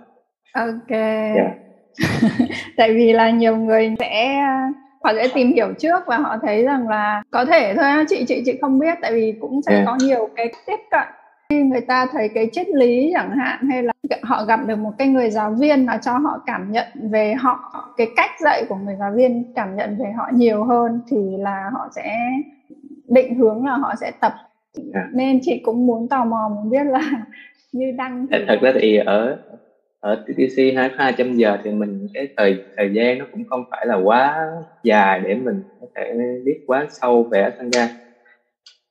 Ok. 0.55 0.91
dạ 1.37 1.55
Tại 2.77 2.95
vì 2.95 3.13
là 3.13 3.31
nhiều 3.31 3.57
người 3.57 3.95
sẽ 3.99 4.43
họ 5.05 5.13
sẽ 5.17 5.29
tìm 5.35 5.53
hiểu 5.53 5.73
trước 5.79 6.03
và 6.07 6.17
họ 6.17 6.37
thấy 6.43 6.65
rằng 6.65 6.89
là 6.89 7.23
có 7.31 7.45
thể 7.45 7.75
thôi 7.77 8.05
chị 8.09 8.25
chị 8.29 8.43
chị 8.47 8.59
không 8.61 8.79
biết 8.79 8.99
tại 9.03 9.13
vì 9.13 9.35
cũng 9.41 9.63
sẽ 9.63 9.73
Yeah. 9.73 9.87
có 9.87 9.97
nhiều 10.01 10.29
cái 10.37 10.53
tiếp 10.67 10.77
cận 10.91 11.09
khi 11.49 11.63
người 11.63 11.81
ta 11.81 12.07
thấy 12.13 12.29
cái 12.35 12.49
triết 12.53 12.69
lý 12.69 13.11
chẳng 13.15 13.31
hạn 13.31 13.69
hay 13.71 13.83
là 13.83 13.93
họ 14.23 14.45
gặp 14.45 14.61
được 14.67 14.77
một 14.77 14.93
cái 14.99 15.09
người 15.09 15.31
giáo 15.31 15.51
viên 15.51 15.87
mà 15.87 15.97
cho 15.97 16.13
họ 16.19 16.43
cảm 16.47 16.73
nhận 16.73 16.87
về 17.11 17.35
họ 17.35 17.85
cái 17.97 18.07
cách 18.17 18.31
dạy 18.41 18.65
của 18.69 18.77
người 18.77 18.97
giáo 18.99 19.13
viên 19.15 19.53
cảm 19.57 19.77
nhận 19.77 19.97
về 19.99 20.13
họ 20.17 20.31
nhiều 20.33 20.65
hơn 20.65 21.01
thì 21.11 21.17
là 21.39 21.71
họ 21.73 21.89
sẽ 21.97 22.17
định 23.09 23.35
hướng 23.35 23.67
là 23.67 23.77
họ 23.77 23.95
sẽ 24.01 24.11
tập 24.21 24.35
Yeah. 24.95 25.07
nên 25.15 25.39
chị 25.43 25.61
cũng 25.65 25.87
muốn 25.87 26.09
tò 26.09 26.25
mò 26.25 26.51
muốn 26.55 26.71
biết 26.71 26.87
là 26.87 27.01
như 27.73 27.93
đăng 27.99 28.27
thật, 28.31 28.37
thì 28.39 28.45
thật 28.49 28.59
ra 28.63 28.73
thì 28.81 28.97
ở 28.97 29.39
ở 30.01 30.15
TTC 30.27 30.59
hai 30.77 30.91
hai 30.97 31.13
trăm 31.19 31.35
giờ 31.37 31.59
thì 31.65 31.71
mình 31.71 32.09
cái 32.15 32.29
thời 32.37 32.65
thời 32.77 32.91
gian 32.93 33.19
nó 33.19 33.25
cũng 33.33 33.45
không 33.49 33.65
phải 33.71 33.87
là 33.87 33.95
quá 33.97 34.47
dài 34.83 35.21
để 35.25 35.35
mình 35.35 35.63
có 35.81 35.87
thể 35.97 36.15
biết 36.45 36.61
quá 36.67 36.87
sâu 36.91 37.23
về 37.23 37.43
Ashtanga 37.43 37.89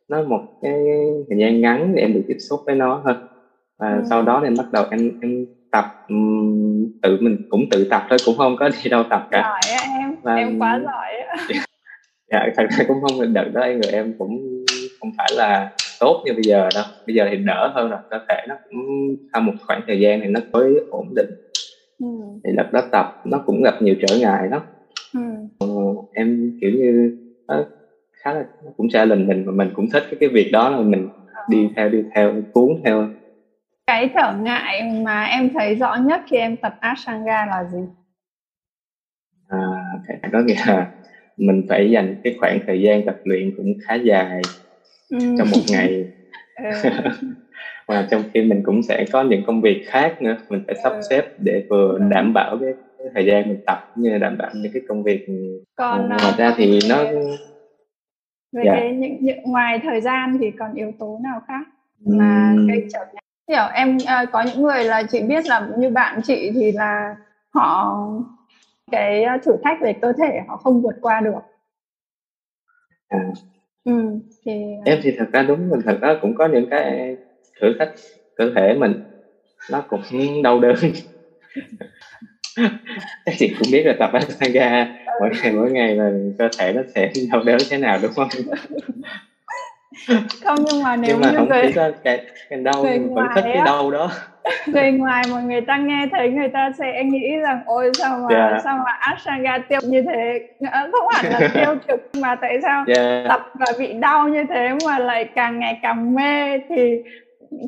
nó 0.09 0.23
một 0.23 0.41
cái 0.61 0.73
thời 1.29 1.37
gian 1.39 1.61
ngắn 1.61 1.93
để 1.95 2.01
em 2.01 2.13
được 2.13 2.21
tiếp 2.27 2.37
xúc 2.39 2.59
với 2.65 2.75
nó 2.75 3.01
thôi 3.05 3.13
và 3.79 3.89
Ừ. 3.95 4.03
sau 4.09 4.21
đó 4.23 4.39
thì 4.41 4.47
em 4.47 4.55
bắt 4.57 4.65
đầu 4.71 4.85
em 4.91 5.11
em 5.21 5.45
tập 5.71 5.85
tự 7.01 7.17
mình 7.21 7.37
cũng 7.49 7.65
tự 7.71 7.87
tập 7.89 8.05
thôi 8.09 8.17
cũng 8.25 8.37
không 8.37 8.55
có 8.59 8.69
đi 8.83 8.89
đâu 8.89 9.03
tập 9.09 9.27
cả 9.31 9.41
giỏi 9.41 9.77
em 10.01 10.15
Và- 10.21 10.35
em 10.35 10.59
quá 10.59 10.79
giỏi 10.85 11.13
dạ 12.31 12.47
thật 12.57 12.63
ra 12.69 12.85
cũng 12.87 12.97
không 13.01 13.33
đợt 13.33 13.49
đó 13.53 13.61
người 13.61 13.91
em 13.91 14.13
cũng 14.17 14.54
không 15.05 15.11
phải 15.17 15.29
là 15.33 15.71
tốt 15.99 16.21
như 16.25 16.33
bây 16.33 16.43
giờ 16.43 16.69
đâu 16.75 16.83
bây 17.05 17.15
giờ 17.15 17.27
thì 17.31 17.37
đỡ 17.37 17.71
hơn 17.75 17.89
rồi 17.89 17.99
cơ 18.09 18.17
thể 18.29 18.45
nó 18.47 18.55
cũng 18.69 19.15
sau 19.33 19.41
một 19.41 19.51
khoảng 19.67 19.81
thời 19.87 19.99
gian 19.99 20.19
thì 20.21 20.27
nó 20.27 20.39
mới 20.53 20.75
ổn 20.89 21.07
định 21.15 21.29
ừ. 21.99 22.05
thì 22.43 22.49
đợt 22.57 22.71
đó 22.73 22.81
tập 22.91 23.05
nó 23.23 23.43
cũng 23.45 23.63
gặp 23.63 23.81
nhiều 23.81 23.95
trở 24.07 24.17
ngại 24.17 24.47
đó 24.47 24.61
Ừ. 25.13 25.19
em 26.11 26.51
kiểu 26.61 26.71
như 26.71 27.11
nó 27.47 27.63
khá 28.11 28.33
là 28.33 28.43
nó 28.63 28.71
cũng 28.77 28.89
challenge 28.89 29.23
mình 29.25 29.43
và 29.45 29.51
mình 29.51 29.69
cũng 29.73 29.89
thích 29.89 30.03
cái 30.09 30.17
cái 30.19 30.29
việc 30.29 30.49
đó 30.51 30.69
là 30.69 30.77
mình 30.77 31.07
đi 31.49 31.67
theo 31.75 31.89
đi 31.89 32.03
theo 32.15 32.33
cuốn 32.53 32.75
theo 32.83 33.07
cái 33.87 34.09
trở 34.13 34.33
ngại 34.41 34.83
mà 35.05 35.23
em 35.23 35.49
thấy 35.53 35.75
rõ 35.75 35.95
nhất 35.95 36.21
khi 36.29 36.37
em 36.37 36.57
tập 36.57 36.73
Ashtanga 36.79 37.45
là 37.45 37.63
gì? 37.63 37.79
À, 39.47 39.57
cái 40.07 40.17
đó 40.31 40.39
nghĩa 40.39 40.63
là 40.67 40.87
mình 41.37 41.63
phải 41.69 41.91
dành 41.91 42.15
cái 42.23 42.35
khoảng 42.39 42.59
thời 42.67 42.81
gian 42.81 43.05
tập 43.05 43.15
luyện 43.23 43.51
cũng 43.57 43.73
khá 43.87 43.95
dài 43.95 44.41
ừ. 45.09 45.17
trong 45.37 45.47
một 45.51 45.61
ngày 45.69 46.05
ừ. 46.55 46.89
và 47.87 48.07
trong 48.11 48.23
khi 48.33 48.41
mình 48.41 48.61
cũng 48.65 48.83
sẽ 48.83 49.05
có 49.11 49.23
những 49.23 49.43
công 49.47 49.61
việc 49.61 49.83
khác 49.87 50.21
nữa 50.21 50.37
mình 50.49 50.63
phải 50.67 50.75
sắp 50.83 50.89
ừ. 50.89 51.01
xếp 51.09 51.25
để 51.39 51.65
vừa 51.69 51.91
ừ. 51.91 52.03
đảm 52.09 52.33
bảo 52.33 52.57
cái, 52.61 52.73
cái 52.97 53.07
thời 53.13 53.25
gian 53.25 53.49
mình 53.49 53.59
tập 53.65 53.91
như 53.95 54.09
là 54.09 54.17
đảm 54.17 54.37
bảo 54.37 54.51
những 54.55 54.71
cái 54.73 54.81
công 54.87 55.03
việc 55.03 55.25
còn 55.75 56.09
à, 56.09 56.17
ngoài 56.21 56.33
ra 56.37 56.53
thì 56.57 56.79
nó 56.89 57.03
về 58.51 58.63
dạ. 58.65 58.75
cái 58.75 58.91
những, 58.91 59.17
những 59.19 59.43
ngoài 59.43 59.79
thời 59.83 60.01
gian 60.01 60.37
thì 60.39 60.51
còn 60.51 60.73
yếu 60.73 60.91
tố 60.99 61.19
nào 61.23 61.41
khác 61.47 61.67
mà 62.05 62.53
uhm. 62.55 62.67
cái 62.67 62.83
trở 62.93 62.99
ngại 63.13 63.23
hiểu 63.47 63.63
em 63.73 63.97
uh, 63.97 64.31
có 64.31 64.41
những 64.41 64.61
người 64.61 64.83
là 64.83 65.03
chị 65.03 65.21
biết 65.21 65.45
là 65.45 65.69
như 65.77 65.89
bạn 65.89 66.21
chị 66.23 66.51
thì 66.53 66.71
là 66.71 67.15
họ 67.49 67.97
cái 68.91 69.25
thử 69.43 69.55
thách 69.63 69.77
về 69.81 69.93
cơ 70.01 70.13
thể 70.13 70.41
họ 70.47 70.57
không 70.57 70.81
vượt 70.81 70.95
qua 71.01 71.21
được 71.21 71.41
à. 73.07 73.19
Ừ, 73.85 73.91
thì 74.45 74.51
em 74.85 74.99
thì 75.01 75.11
thật 75.17 75.25
ra 75.33 75.43
đúng 75.43 75.69
mình 75.69 75.79
thật 75.85 75.97
ra 76.01 76.15
cũng 76.21 76.33
có 76.33 76.47
những 76.47 76.65
cái 76.69 77.15
thử 77.61 77.73
thách 77.79 77.89
cơ 78.35 78.51
thể 78.55 78.73
mình. 78.73 78.93
Nó 79.71 79.83
cũng 79.87 80.01
đau 80.43 80.59
đớn. 80.59 80.75
Các 83.25 83.35
chị 83.37 83.47
cũng 83.59 83.71
biết 83.71 83.83
là 83.85 83.93
tập 83.99 84.09
Ashtanga 84.13 84.87
mỗi 85.19 85.29
ngày 85.43 85.51
mỗi 85.51 85.71
ngày 85.71 85.95
là 85.95 86.11
cơ 86.37 86.49
thể 86.59 86.73
nó 86.73 86.81
sẽ 86.95 87.11
đau 87.31 87.43
đớn 87.43 87.57
thế 87.69 87.77
nào 87.77 87.99
đúng 88.01 88.11
không 88.11 88.27
không 90.43 90.57
nhưng 90.71 90.83
mà 90.83 90.95
nếu 90.95 91.09
nhưng 91.11 91.21
mà 91.21 91.31
như 91.31 91.37
không 91.37 91.49
người, 91.49 91.71
cái, 91.75 91.91
cái, 92.03 92.21
cái 92.49 92.59
đau 92.59 92.83
mình 92.83 93.13
vẫn 93.13 93.25
thích 93.35 93.43
cái 93.43 93.61
đau 93.65 93.91
đó 93.91 94.11
người 94.65 94.91
ngoài 94.91 95.23
mà 95.31 95.41
người 95.41 95.61
ta 95.61 95.77
nghe 95.77 96.07
thấy 96.11 96.29
người 96.29 96.47
ta 96.47 96.71
sẽ 96.77 97.03
nghĩ 97.03 97.37
rằng 97.37 97.61
ôi 97.65 97.91
sao 97.99 98.17
mà 98.17 98.35
yeah. 98.35 98.51
Dạ. 98.51 98.59
sao 98.63 98.77
mà 98.77 98.91
Ashtanga 98.91 99.57
tiêu 99.57 99.79
như 99.83 100.01
thế 100.01 100.47
không 100.91 101.07
hẳn 101.11 101.25
là 101.31 101.49
tiêu 101.53 101.75
cực 101.87 102.09
mà 102.21 102.35
tại 102.35 102.59
sao 102.61 102.85
yeah. 102.87 102.97
Dạ. 102.97 103.25
tập 103.29 103.41
và 103.53 103.65
bị 103.79 103.93
đau 103.93 104.27
như 104.27 104.43
thế 104.49 104.69
mà 104.85 104.99
lại 104.99 105.29
càng 105.35 105.59
ngày 105.59 105.79
càng 105.81 106.15
mê 106.15 106.59
thì 106.69 107.03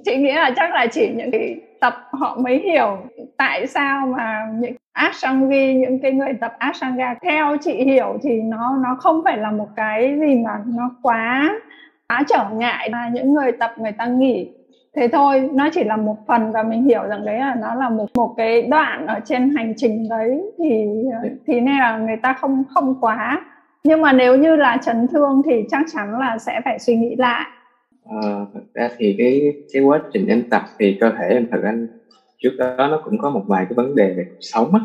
chị 0.05 0.15
nghĩ 0.15 0.33
là 0.33 0.51
chắc 0.55 0.73
là 0.73 0.87
chỉ 0.87 1.09
những 1.15 1.31
cái 1.31 1.55
tập 1.79 1.93
họ 2.11 2.37
mới 2.39 2.59
hiểu 2.59 2.97
tại 3.37 3.67
sao 3.67 4.07
mà 4.17 4.41
những 4.59 4.73
Ashangi 4.93 5.73
những 5.73 5.99
cái 6.01 6.11
người 6.11 6.33
tập 6.41 6.53
Ashtanga 6.57 7.15
theo 7.21 7.57
chị 7.61 7.73
hiểu 7.73 8.19
thì 8.23 8.41
nó 8.41 8.77
nó 8.83 8.95
không 8.99 9.21
phải 9.23 9.37
là 9.37 9.51
một 9.51 9.67
cái 9.75 10.17
gì 10.19 10.35
mà 10.45 10.51
nó 10.65 10.91
quá 11.01 11.49
quá 12.07 12.23
trở 12.27 12.49
ngại 12.53 12.89
mà 12.91 13.09
những 13.13 13.33
người 13.33 13.51
tập 13.51 13.73
người 13.77 13.91
ta 13.91 14.05
nghỉ. 14.05 14.49
Thế 14.95 15.07
thôi 15.07 15.49
nó 15.53 15.69
chỉ 15.73 15.83
là 15.83 15.97
một 15.97 16.17
phần 16.27 16.51
và 16.51 16.63
mình 16.63 16.83
hiểu 16.83 17.01
rằng 17.07 17.25
đấy 17.25 17.39
là 17.39 17.55
nó 17.61 17.75
là 17.75 17.89
một 17.89 18.05
một 18.15 18.33
cái 18.37 18.61
đoạn 18.61 19.07
ở 19.07 19.19
trên 19.25 19.55
hành 19.55 19.73
trình 19.77 20.09
đấy 20.09 20.41
thì 20.57 20.85
thì 21.47 21.59
nên 21.59 21.77
là 21.77 21.97
người 21.97 22.17
ta 22.17 22.33
không 22.33 22.63
không 22.69 22.95
quá. 23.01 23.45
Nhưng 23.83 24.01
mà 24.01 24.13
nếu 24.13 24.37
như 24.37 24.55
là 24.55 24.77
chấn 24.85 25.07
thương 25.07 25.41
thì 25.45 25.63
chắc 25.69 25.85
chắn 25.93 26.19
là 26.19 26.37
sẽ 26.37 26.61
phải 26.65 26.79
suy 26.79 26.95
nghĩ 26.95 27.15
lại. 27.15 27.45
À, 28.09 28.45
thật 28.53 28.61
ra 28.73 28.89
thì 28.97 29.15
cái 29.17 29.53
cái 29.73 29.83
quá 29.83 30.01
trình 30.13 30.27
em 30.27 30.43
tập 30.49 30.61
thì 30.79 30.97
cơ 31.01 31.11
thể 31.17 31.27
em 31.29 31.47
thật 31.51 31.59
ra 31.61 31.73
trước 32.37 32.51
đó 32.57 32.75
nó 32.77 33.01
cũng 33.05 33.17
có 33.17 33.29
một 33.29 33.43
vài 33.47 33.65
cái 33.65 33.73
vấn 33.73 33.95
đề 33.95 34.13
về 34.13 34.25
cuộc 34.29 34.41
sống 34.41 34.73
á. 34.73 34.79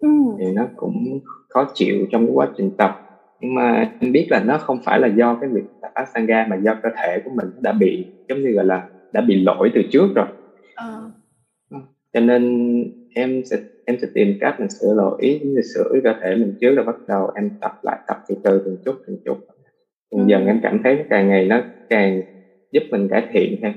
Ừ. 0.00 0.08
thì 0.38 0.44
nó 0.52 0.62
cũng 0.76 1.20
khó 1.48 1.70
chịu 1.74 2.06
trong 2.10 2.26
cái 2.26 2.34
quá 2.34 2.48
trình 2.56 2.70
tập 2.78 3.09
nhưng 3.40 3.54
mà 3.54 3.92
em 4.00 4.12
biết 4.12 4.26
là 4.30 4.40
nó 4.40 4.58
không 4.58 4.78
phải 4.84 5.00
là 5.00 5.06
do 5.06 5.38
cái 5.40 5.50
việc 5.50 5.64
tập 5.82 5.90
Ashtanga 5.94 6.46
mà 6.50 6.56
do 6.56 6.76
cơ 6.82 6.88
thể 6.96 7.20
của 7.24 7.30
mình 7.30 7.46
đã 7.60 7.72
bị 7.72 8.06
giống 8.28 8.42
như 8.42 8.50
gọi 8.50 8.64
là 8.64 8.88
đã 9.12 9.20
bị 9.20 9.42
lỗi 9.44 9.70
từ 9.74 9.82
trước 9.90 10.08
rồi. 10.14 10.26
À. 10.74 11.00
cho 12.12 12.20
nên 12.20 12.42
em 13.14 13.42
sẽ 13.44 13.56
em 13.84 13.96
sẽ 14.00 14.08
tìm 14.14 14.36
cách 14.40 14.60
mình 14.60 14.70
sửa 14.70 14.94
lỗi 14.94 15.40
như 15.44 15.60
sửa 15.74 16.00
cơ 16.04 16.14
thể 16.22 16.36
mình 16.36 16.54
trước 16.60 16.74
rồi 16.74 16.84
bắt 16.84 16.96
đầu 17.08 17.30
em 17.34 17.50
tập 17.60 17.72
lại 17.82 17.98
tập 18.06 18.16
từ 18.28 18.34
từ 18.44 18.62
từng 18.64 18.76
chút 18.84 18.94
từng 19.06 19.16
chút. 19.24 19.36
Dần 20.10 20.28
dần 20.28 20.46
em 20.46 20.60
cảm 20.62 20.80
thấy 20.84 21.04
càng 21.10 21.28
ngày 21.28 21.46
nó 21.46 21.62
càng 21.90 22.22
giúp 22.72 22.82
mình 22.90 23.08
cải 23.08 23.28
thiện 23.32 23.58
thêm. 23.62 23.72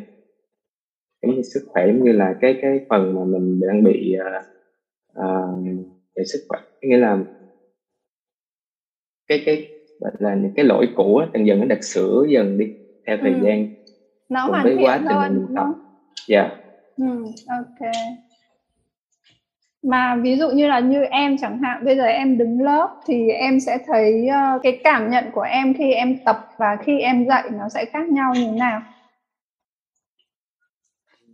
Giống 1.21 1.35
như 1.35 1.41
sức 1.41 1.61
khỏe 1.67 1.87
giống 1.87 2.03
như 2.03 2.11
là 2.11 2.35
cái 2.41 2.59
cái 2.61 2.79
phần 2.89 3.15
mà 3.15 3.23
mình 3.23 3.59
đang 3.67 3.83
bị 3.83 4.15
uh, 4.19 4.45
uh, 5.19 5.85
về 6.15 6.23
sức 6.23 6.39
khỏe. 6.49 6.59
Nghĩa 6.81 6.97
là 6.97 7.19
cái 9.27 9.43
cái 9.45 9.67
là 10.19 10.35
những 10.35 10.51
cái 10.55 10.65
lỗi 10.65 10.87
cũ 10.95 11.17
á, 11.17 11.27
dần 11.33 11.47
dần 11.47 11.59
nó 11.59 11.65
được 11.65 11.83
sửa 11.83 12.25
dần 12.29 12.57
đi 12.57 12.65
theo 13.07 13.17
thời 13.21 13.31
ừ. 13.31 13.39
gian. 13.43 13.67
Nó 14.29 14.45
hoàn 14.45 14.65
thiện 14.65 14.83
quá 14.83 14.99
trình 15.09 15.45
tập. 15.55 15.65
dạ. 16.27 16.41
Yeah. 16.41 16.51
ừ, 16.97 17.25
ok. 17.49 17.91
Mà 19.83 20.15
ví 20.15 20.37
dụ 20.37 20.49
như 20.49 20.67
là 20.67 20.79
như 20.79 21.03
em 21.03 21.37
chẳng 21.37 21.59
hạn 21.61 21.85
bây 21.85 21.95
giờ 21.95 22.03
em 22.03 22.37
đứng 22.37 22.61
lớp 22.61 22.89
thì 23.07 23.29
em 23.29 23.59
sẽ 23.59 23.77
thấy 23.87 24.27
uh, 24.27 24.61
cái 24.63 24.79
cảm 24.83 25.09
nhận 25.09 25.31
của 25.31 25.41
em 25.41 25.73
khi 25.73 25.93
em 25.93 26.17
tập 26.25 26.39
và 26.57 26.77
khi 26.85 26.99
em 26.99 27.25
dạy 27.25 27.43
nó 27.51 27.69
sẽ 27.69 27.85
khác 27.85 28.09
nhau 28.09 28.33
như 28.35 28.45
thế 28.45 28.59
nào? 28.59 28.81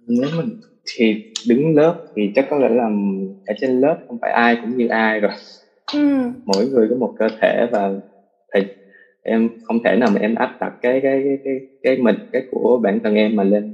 Nếu 0.08 0.29
mình 0.38 0.50
thì 0.96 1.31
đứng 1.48 1.75
lớp 1.75 2.05
thì 2.15 2.31
chắc 2.36 2.46
có 2.50 2.58
lẽ 2.58 2.69
là 2.69 2.89
ở 3.46 3.53
trên 3.62 3.81
lớp 3.81 3.98
không 4.08 4.17
phải 4.22 4.31
ai 4.31 4.58
cũng 4.62 4.77
như 4.77 4.88
ai 4.88 5.19
rồi 5.19 5.31
ừ. 5.93 6.31
mỗi 6.46 6.65
người 6.65 6.88
có 6.89 6.96
một 6.96 7.13
cơ 7.19 7.27
thể 7.41 7.67
và 7.72 7.93
thầy 8.53 8.65
em 9.24 9.50
không 9.63 9.77
thể 9.84 9.96
nào 9.96 10.10
mà 10.13 10.19
em 10.22 10.36
áp 10.36 10.58
đặt 10.60 10.74
cái 10.81 11.01
cái 11.01 11.22
cái 11.24 11.38
cái, 11.43 11.60
cái 11.84 11.98
mình 11.98 12.15
cái 12.31 12.43
của 12.51 12.79
bản 12.84 13.00
thân 13.03 13.15
em 13.15 13.36
mà 13.36 13.43
lên. 13.43 13.74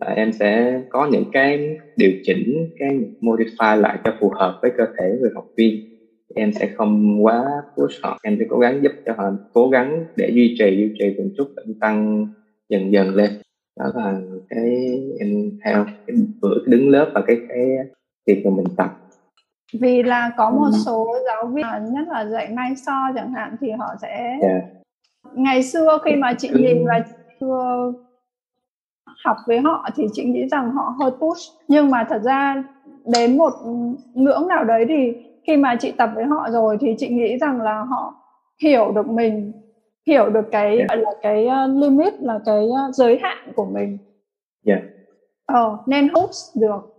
Và 0.00 0.06
em 0.06 0.32
sẽ 0.32 0.80
có 0.88 1.08
những 1.12 1.24
cái 1.32 1.78
điều 1.96 2.12
chỉnh 2.22 2.68
cái 2.78 2.98
modify 3.20 3.80
lại 3.80 3.98
cho 4.04 4.14
phù 4.20 4.28
hợp 4.28 4.58
với 4.62 4.70
cơ 4.76 4.84
thể 4.98 5.16
người 5.20 5.30
học 5.34 5.46
viên. 5.56 5.90
Em 6.34 6.52
sẽ 6.52 6.66
không 6.74 7.24
quá 7.24 7.44
push 7.76 8.02
họ 8.02 8.18
em 8.22 8.36
sẽ 8.38 8.44
cố 8.48 8.58
gắng 8.58 8.82
giúp 8.82 8.92
cho 9.06 9.12
họ 9.16 9.24
cố 9.52 9.68
gắng 9.68 10.04
để 10.16 10.30
duy 10.32 10.56
trì 10.58 10.76
duy 10.76 10.90
trì 10.98 11.14
từng 11.18 11.30
chút 11.36 11.48
tăng 11.80 12.26
dần 12.68 12.92
dần 12.92 13.14
lên. 13.14 13.30
Đó 13.80 13.92
là 13.94 14.20
cái 14.48 15.00
em 15.20 15.50
theo 15.64 15.84
cái 16.06 16.16
bữa 16.42 16.66
đứng 16.66 16.88
lớp 16.88 17.10
và 17.14 17.22
cái 17.26 17.36
cái 17.48 17.68
việc 18.26 18.42
mà 18.44 18.50
mình 18.56 18.66
tập 18.76 19.03
vì 19.80 20.02
là 20.02 20.30
có 20.36 20.50
một 20.50 20.68
ừ. 20.72 20.78
số 20.86 21.16
giáo 21.26 21.46
viên 21.46 21.92
nhất 21.92 22.08
là 22.08 22.26
dạy 22.26 22.48
may 22.48 22.76
so 22.76 23.12
chẳng 23.14 23.32
hạn 23.32 23.56
thì 23.60 23.70
họ 23.70 23.94
sẽ 24.02 24.16
yeah. 24.16 24.40
Dạ. 24.42 24.80
ngày 25.32 25.62
xưa 25.62 25.98
khi 26.04 26.16
mà 26.16 26.34
chị 26.38 26.50
nhìn 26.54 26.86
và 26.86 27.04
chưa 27.40 27.92
học 29.24 29.36
với 29.46 29.60
họ 29.60 29.88
thì 29.96 30.06
chị 30.12 30.24
nghĩ 30.24 30.48
rằng 30.48 30.70
họ 30.70 30.94
hơi 31.00 31.10
push 31.10 31.52
nhưng 31.68 31.90
mà 31.90 32.06
thật 32.08 32.22
ra 32.22 32.64
đến 33.04 33.36
một 33.36 33.52
ngưỡng 34.14 34.48
nào 34.48 34.64
đấy 34.64 34.84
thì 34.88 35.12
khi 35.46 35.56
mà 35.56 35.76
chị 35.80 35.92
tập 35.92 36.10
với 36.14 36.24
họ 36.24 36.48
rồi 36.50 36.76
thì 36.80 36.94
chị 36.98 37.08
nghĩ 37.08 37.38
rằng 37.38 37.60
là 37.60 37.82
họ 37.82 38.14
hiểu 38.62 38.92
được 38.92 39.08
mình 39.08 39.52
hiểu 40.06 40.30
được 40.30 40.44
cái 40.52 40.76
yeah. 40.76 40.88
Dạ. 40.88 40.96
là 40.96 41.10
cái 41.22 41.46
uh, 41.46 41.82
limit 41.82 42.14
là 42.20 42.40
cái 42.46 42.64
uh, 42.64 42.94
giới 42.94 43.18
hạn 43.22 43.52
của 43.56 43.64
mình 43.64 43.98
yeah. 44.66 44.80
Dạ. 44.82 44.88
ờ, 45.46 45.78
nên 45.86 46.08
host 46.14 46.56
được 46.56 46.93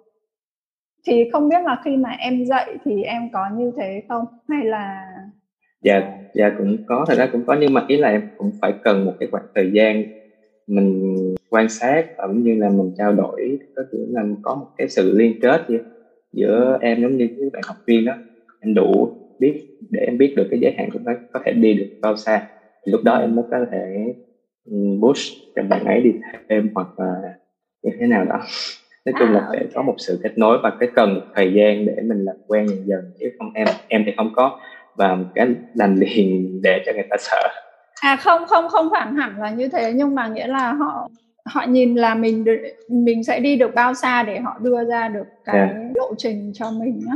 thì 1.06 1.30
không 1.34 1.50
biết 1.50 1.64
là 1.64 1.82
khi 1.86 1.98
mà 1.98 2.10
em 2.20 2.46
dạy 2.46 2.78
thì 2.86 3.04
em 3.04 3.30
có 3.34 3.50
như 3.58 3.72
thế 3.78 4.04
không? 4.10 4.26
Hay 4.50 4.66
là 4.66 5.06
dạ 5.82 6.18
dạ 6.34 6.52
cũng 6.58 6.78
có, 6.88 7.06
thật 7.08 7.16
ra 7.18 7.30
cũng 7.32 7.46
có, 7.46 7.58
nhưng 7.60 7.74
mà 7.74 7.86
ý 7.88 7.98
là 7.98 8.10
em 8.10 8.30
cũng 8.38 8.52
phải 8.62 8.74
cần 8.84 9.06
một 9.06 9.14
cái 9.20 9.30
khoảng 9.32 9.46
thời 9.56 9.72
gian 9.72 10.04
mình 10.68 11.36
quan 11.50 11.70
sát 11.70 12.06
và 12.18 12.28
cũng 12.28 12.44
như 12.44 12.56
là 12.56 12.70
mình 12.70 12.92
trao 12.98 13.14
đổi, 13.14 13.60
có 13.76 13.84
thể 13.92 13.98
là 14.10 14.24
có 14.42 14.56
một 14.56 14.68
cái 14.78 14.90
sự 14.90 15.18
liên 15.18 15.40
kết 15.42 15.62
vậy 15.68 15.80
giữa 16.34 16.78
em 16.82 17.02
giống 17.02 17.18
như 17.18 17.28
các 17.28 17.46
bạn 17.54 17.62
học 17.66 17.78
viên 17.88 18.06
đó. 18.06 18.14
Em 18.60 18.74
đủ 18.74 19.18
biết, 19.40 19.62
để 19.90 20.00
em 20.00 20.18
biết 20.18 20.34
được 20.38 20.48
cái 20.52 20.60
giới 20.60 20.74
hạn 20.78 20.90
của 20.94 21.00
nó 21.04 21.12
có 21.34 21.40
thể 21.46 21.52
đi 21.52 21.74
được 21.74 21.88
bao 22.02 22.16
xa. 22.16 22.48
Thì 22.86 22.92
lúc 22.92 23.04
đó 23.04 23.18
em 23.18 23.36
mới 23.36 23.46
có 23.52 23.66
thể 23.72 24.14
ừ, 24.66 24.78
push 25.02 25.34
cho 25.56 25.64
bạn 25.64 25.86
ấy 25.86 26.02
đi 26.02 26.12
thêm 26.50 26.70
hoặc 26.76 26.88
là 27.00 27.34
như 27.84 27.92
thế 28.00 28.08
nào 28.08 28.26
đó 28.26 28.42
nói 29.06 29.14
chung 29.20 29.28
à, 29.28 29.34
là 29.34 29.46
phải 29.50 29.68
có 29.76 29.82
một 29.82 29.96
sự 29.98 30.20
kết 30.24 30.38
nối 30.38 30.58
và 30.64 30.72
cái 30.80 30.90
cần 30.96 31.22
thời 31.36 31.54
gian 31.54 31.86
để 31.86 31.96
mình 32.04 32.26
làm 32.26 32.36
quen 32.48 32.68
dần 32.68 32.88
dần 32.88 33.12
chứ 33.20 33.32
không 33.38 33.54
em 33.54 33.68
em 33.88 34.04
thì 34.06 34.12
không 34.18 34.34
có. 34.36 34.60
Và 34.96 35.18
cái 35.36 35.48
làm 35.74 36.00
liền 36.00 36.62
để 36.62 36.84
cho 36.86 36.92
người 36.94 37.08
ta 37.10 37.18
sợ. 37.20 37.50
À 38.02 38.16
không 38.16 38.46
không 38.48 38.70
không 38.70 38.90
phản 38.92 39.16
hẳn 39.16 39.42
là 39.42 39.50
như 39.50 39.68
thế 39.68 39.94
nhưng 39.94 40.16
mà 40.16 40.28
nghĩa 40.28 40.48
là 40.48 40.74
họ 40.74 41.10
họ 41.46 41.66
nhìn 41.68 41.96
là 41.96 42.16
mình 42.16 42.44
được, 42.44 42.58
mình 42.90 43.24
sẽ 43.24 43.40
đi 43.40 43.56
được 43.56 43.76
bao 43.76 43.94
xa 43.94 44.24
để 44.24 44.40
họ 44.40 44.58
đưa 44.62 44.84
ra 44.86 45.08
được 45.08 45.26
cái 45.46 45.56
yeah. 45.56 45.72
Lộ 45.96 46.14
trình 46.18 46.52
cho 46.54 46.72
mình 46.72 47.02
á. 47.10 47.16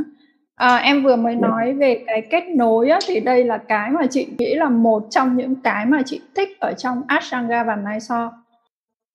À, 0.55 0.75
em 0.77 1.03
vừa 1.03 1.15
mới 1.15 1.33
yeah. 1.33 1.41
Nói 1.41 1.73
về 1.73 2.03
cái 2.07 2.21
kết 2.29 2.43
nối 2.55 2.89
á, 2.89 2.99
thì 3.07 3.19
đây 3.19 3.43
là 3.43 3.57
cái 3.57 3.89
mà 3.91 4.05
chị 4.09 4.27
nghĩ 4.37 4.55
là 4.55 4.69
một 4.69 5.03
trong 5.09 5.37
những 5.37 5.55
cái 5.55 5.85
mà 5.85 6.01
chị 6.05 6.21
thích 6.35 6.49
ở 6.59 6.73
trong 6.73 7.01
Ashtanga 7.07 7.63
và 7.63 7.75
Mysore 7.75 8.29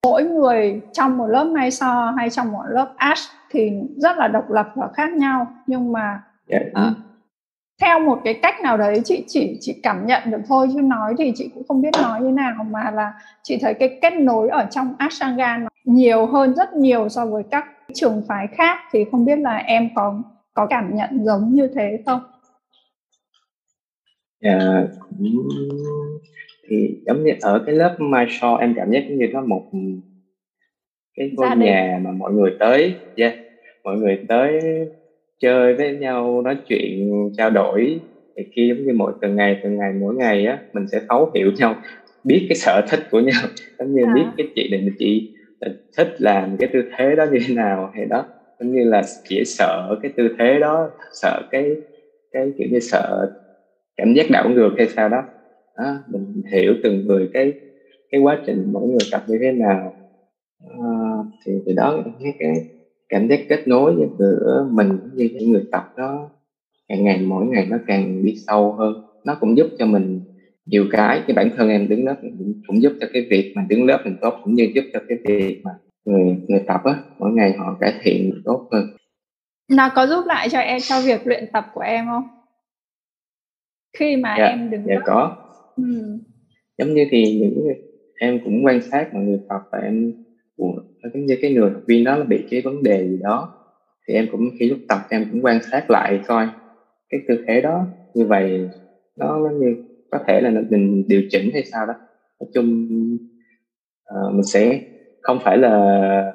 mỗi 0.05 0.23
người 0.23 0.81
trong 0.93 1.17
một 1.17 1.27
lớp 1.27 1.43
may 1.43 1.71
so 1.71 2.13
hay 2.17 2.29
trong 2.29 2.51
một 2.51 2.63
lớp 2.69 2.93
ash 2.95 3.29
thì 3.51 3.71
rất 3.97 4.17
là 4.17 4.27
độc 4.27 4.51
lập 4.51 4.71
và 4.75 4.89
khác 4.93 5.13
nhau 5.13 5.47
nhưng 5.67 5.91
mà 5.91 6.23
yeah. 6.47 6.63
Dạ. 6.75 6.81
uh, 6.81 6.97
theo 7.81 7.99
một 7.99 8.21
cái 8.23 8.39
cách 8.41 8.61
nào 8.61 8.77
đấy 8.77 9.01
chị 9.05 9.23
chỉ 9.27 9.57
chỉ 9.61 9.79
cảm 9.83 10.05
nhận 10.05 10.21
được 10.31 10.41
thôi 10.47 10.69
chứ 10.73 10.81
nói 10.81 11.13
thì 11.17 11.33
chị 11.35 11.49
cũng 11.53 11.63
không 11.67 11.81
biết 11.81 11.91
nói 12.01 12.21
như 12.21 12.29
nào 12.29 12.63
mà 12.63 12.91
là 12.91 13.13
chị 13.43 13.57
thấy 13.61 13.73
cái 13.73 13.99
kết 14.01 14.13
nối 14.13 14.49
ở 14.49 14.67
trong 14.71 14.93
Ashtanga 14.97 15.57
nó 15.57 15.67
nhiều 15.83 16.25
hơn 16.25 16.55
rất 16.55 16.73
nhiều 16.73 17.09
so 17.09 17.25
với 17.25 17.43
các 17.51 17.65
trường 17.93 18.21
phái 18.27 18.47
khác 18.51 18.79
thì 18.91 19.05
không 19.11 19.25
biết 19.25 19.39
là 19.39 19.57
em 19.57 19.89
có 19.95 20.21
có 20.53 20.65
cảm 20.69 20.95
nhận 20.95 21.25
giống 21.25 21.53
như 21.53 21.67
thế 21.75 21.99
không? 22.05 22.21
Dạ, 24.41 24.59
cũng 24.99 25.47
thì 26.69 26.95
giống 27.05 27.23
như 27.23 27.31
ở 27.41 27.63
cái 27.65 27.75
lớp 27.75 27.95
My 27.99 28.19
Show 28.25 28.57
em 28.57 28.73
cảm 28.75 28.91
giác 28.91 29.03
như 29.09 29.27
nó 29.33 29.41
một 29.41 29.61
cái 31.17 31.31
ngôi 31.33 31.55
nhà 31.57 31.99
mà 32.01 32.11
mọi 32.11 32.33
người 32.33 32.51
tới 32.59 32.93
yeah, 33.15 33.33
mọi 33.83 33.97
người 33.97 34.17
tới 34.27 34.59
chơi 35.39 35.73
với 35.73 35.93
nhau 35.93 36.41
nói 36.41 36.57
chuyện 36.67 37.11
trao 37.37 37.49
đổi. 37.49 37.99
Thì 38.37 38.43
khi 38.55 38.67
giống 38.67 38.85
như 38.85 38.93
mỗi 38.95 39.13
từng 39.21 39.35
ngày 39.35 39.59
từng 39.63 39.77
ngày 39.77 39.93
mỗi 39.99 40.15
ngày 40.15 40.45
á 40.45 40.59
mình 40.73 40.87
sẽ 40.91 40.99
thấu 41.09 41.31
hiểu 41.35 41.51
nhau 41.57 41.75
biết 42.23 42.45
cái 42.49 42.55
sở 42.55 42.81
thích 42.89 42.99
của 43.11 43.19
nhau 43.19 43.41
giống 43.79 43.95
như 43.95 44.05
à. 44.05 44.13
biết 44.15 44.25
cái 44.37 44.47
chị 44.55 44.67
định 44.71 44.89
chị 44.99 45.29
thích 45.97 46.07
làm 46.17 46.57
cái 46.57 46.69
tư 46.73 46.81
thế 46.97 47.15
đó 47.15 47.25
như 47.31 47.39
thế 47.47 47.53
nào 47.53 47.91
hay 47.93 48.05
đó 48.05 48.25
giống 48.59 48.71
như 48.71 48.83
là 48.83 49.01
chỉ 49.23 49.43
sợ 49.45 49.95
cái 50.01 50.11
tư 50.17 50.29
thế 50.39 50.59
đó 50.59 50.89
sợ 51.13 51.41
cái 51.51 51.71
cái 52.31 52.51
kiểu 52.57 52.67
như 52.71 52.79
sợ 52.79 53.27
cảm 53.97 54.13
giác 54.13 54.25
đảo 54.31 54.49
ngược 54.49 54.75
hay 54.77 54.87
sao 54.87 55.09
đó, 55.09 55.23
đó 55.77 55.97
mình 56.07 56.41
hiểu 56.51 56.73
từng 56.83 57.07
người 57.07 57.29
cái 57.33 57.53
cái 58.11 58.21
quá 58.21 58.37
trình 58.45 58.69
mỗi 58.71 58.87
người 58.87 59.07
tập 59.11 59.23
như 59.27 59.37
thế 59.41 59.51
nào. 59.51 59.93
À, 60.69 60.89
thì 61.45 61.53
từ 61.65 61.73
đó 61.73 61.97
cái, 62.23 62.33
cái 62.39 62.53
cảm 63.09 63.27
giác 63.27 63.39
kết 63.49 63.67
nối 63.67 63.95
giữa 64.19 64.67
mình 64.71 64.99
với 65.15 65.29
những 65.29 65.51
người 65.51 65.63
tập 65.71 65.83
đó 65.97 66.29
càng 66.87 67.03
ngày 67.03 67.21
mỗi 67.21 67.45
ngày 67.45 67.65
nó 67.69 67.77
càng 67.87 68.25
đi 68.25 68.33
sâu 68.47 68.71
hơn. 68.71 68.93
Nó 69.25 69.37
cũng 69.39 69.57
giúp 69.57 69.67
cho 69.79 69.85
mình 69.85 70.21
nhiều 70.65 70.85
cái 70.91 71.21
cái 71.27 71.35
bản 71.35 71.49
thân 71.57 71.69
em 71.69 71.87
đứng 71.89 72.05
lớp 72.05 72.15
cũng 72.67 72.81
giúp 72.81 72.93
cho 72.99 73.07
cái 73.13 73.27
việc 73.29 73.53
mà 73.55 73.65
đứng 73.69 73.85
lớp 73.85 74.01
mình 74.05 74.15
tốt 74.21 74.33
cũng 74.43 74.53
như 74.53 74.71
giúp 74.75 74.83
cho 74.93 74.99
cái 75.09 75.17
việc 75.25 75.61
mà 75.63 75.71
người 76.05 76.37
người 76.47 76.63
tập 76.67 76.81
á 76.83 76.95
mỗi 77.19 77.31
ngày 77.31 77.53
họ 77.57 77.77
cải 77.79 77.93
thiện 78.01 78.41
tốt 78.45 78.67
hơn. 78.71 78.83
Nó 79.71 79.89
có 79.95 80.07
giúp 80.07 80.23
lại 80.25 80.49
cho 80.49 80.59
em 80.59 80.79
cho 80.81 81.01
việc 81.01 81.27
luyện 81.27 81.45
tập 81.53 81.65
của 81.73 81.81
em 81.81 82.05
không? 82.05 82.23
Khi 83.97 84.15
mà 84.15 84.35
dạ, 84.39 84.45
em 84.45 84.69
đứng 84.69 84.83
dạ 84.87 84.95
lớp 84.95 85.01
có 85.05 85.44
giống 86.77 86.93
như 86.93 87.05
thì 87.09 87.39
những 87.39 87.63
người, 87.65 87.75
em 88.19 88.39
cũng 88.43 88.65
quan 88.65 88.81
sát 88.81 89.13
mọi 89.13 89.23
người 89.23 89.39
tập 89.49 89.61
và 89.71 89.79
em 89.79 90.13
giống 91.13 91.25
như 91.25 91.37
cái 91.41 91.53
người 91.53 91.69
học 91.71 91.81
viên 91.87 92.03
đó 92.03 92.15
là 92.15 92.23
bị 92.23 92.43
cái 92.49 92.61
vấn 92.61 92.83
đề 92.83 93.07
gì 93.07 93.19
đó 93.23 93.53
thì 94.07 94.13
em 94.13 94.27
cũng 94.31 94.49
khi 94.59 94.69
lúc 94.69 94.79
tập 94.87 94.99
em 95.09 95.27
cũng 95.31 95.45
quan 95.45 95.59
sát 95.71 95.89
lại 95.89 96.19
coi 96.27 96.47
cái 97.09 97.19
tư 97.27 97.43
thế 97.47 97.61
đó 97.61 97.87
như 98.13 98.25
vậy 98.25 98.69
nó 99.15 99.39
nó 99.39 99.49
như 99.49 99.75
có 100.17 100.23
thể 100.27 100.41
là 100.41 100.61
mình 100.69 101.07
điều 101.07 101.21
chỉnh 101.29 101.49
hay 101.53 101.63
sao 101.65 101.85
đó. 101.85 101.93
Nói 102.39 102.49
chung 102.53 102.87
uh, 104.15 104.33
mình 104.33 104.43
sẽ 104.43 104.81
không 105.21 105.39
phải 105.43 105.57
là 105.57 106.33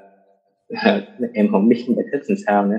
em 1.34 1.48
không 1.52 1.68
biết 1.68 1.84
giải 1.96 2.06
thích 2.12 2.20
làm 2.28 2.36
sao 2.46 2.66
nữa. 2.66 2.78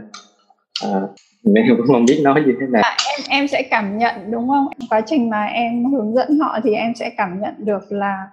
Uh, 0.87 1.09
em 1.43 1.77
cũng 1.77 1.87
không 1.87 2.05
biết 2.05 2.21
nói 2.23 2.43
như 2.45 2.53
thế 2.59 2.67
nào 2.67 2.81
à, 2.85 2.97
em 3.17 3.25
em 3.29 3.47
sẽ 3.47 3.63
cảm 3.71 3.97
nhận 3.97 4.31
đúng 4.31 4.47
không 4.47 4.67
quá 4.89 5.01
trình 5.05 5.29
mà 5.29 5.45
em 5.45 5.85
hướng 5.85 6.15
dẫn 6.15 6.39
họ 6.39 6.59
thì 6.63 6.73
em 6.73 6.95
sẽ 6.95 7.09
cảm 7.17 7.41
nhận 7.41 7.53
được 7.57 7.91
là 7.91 8.27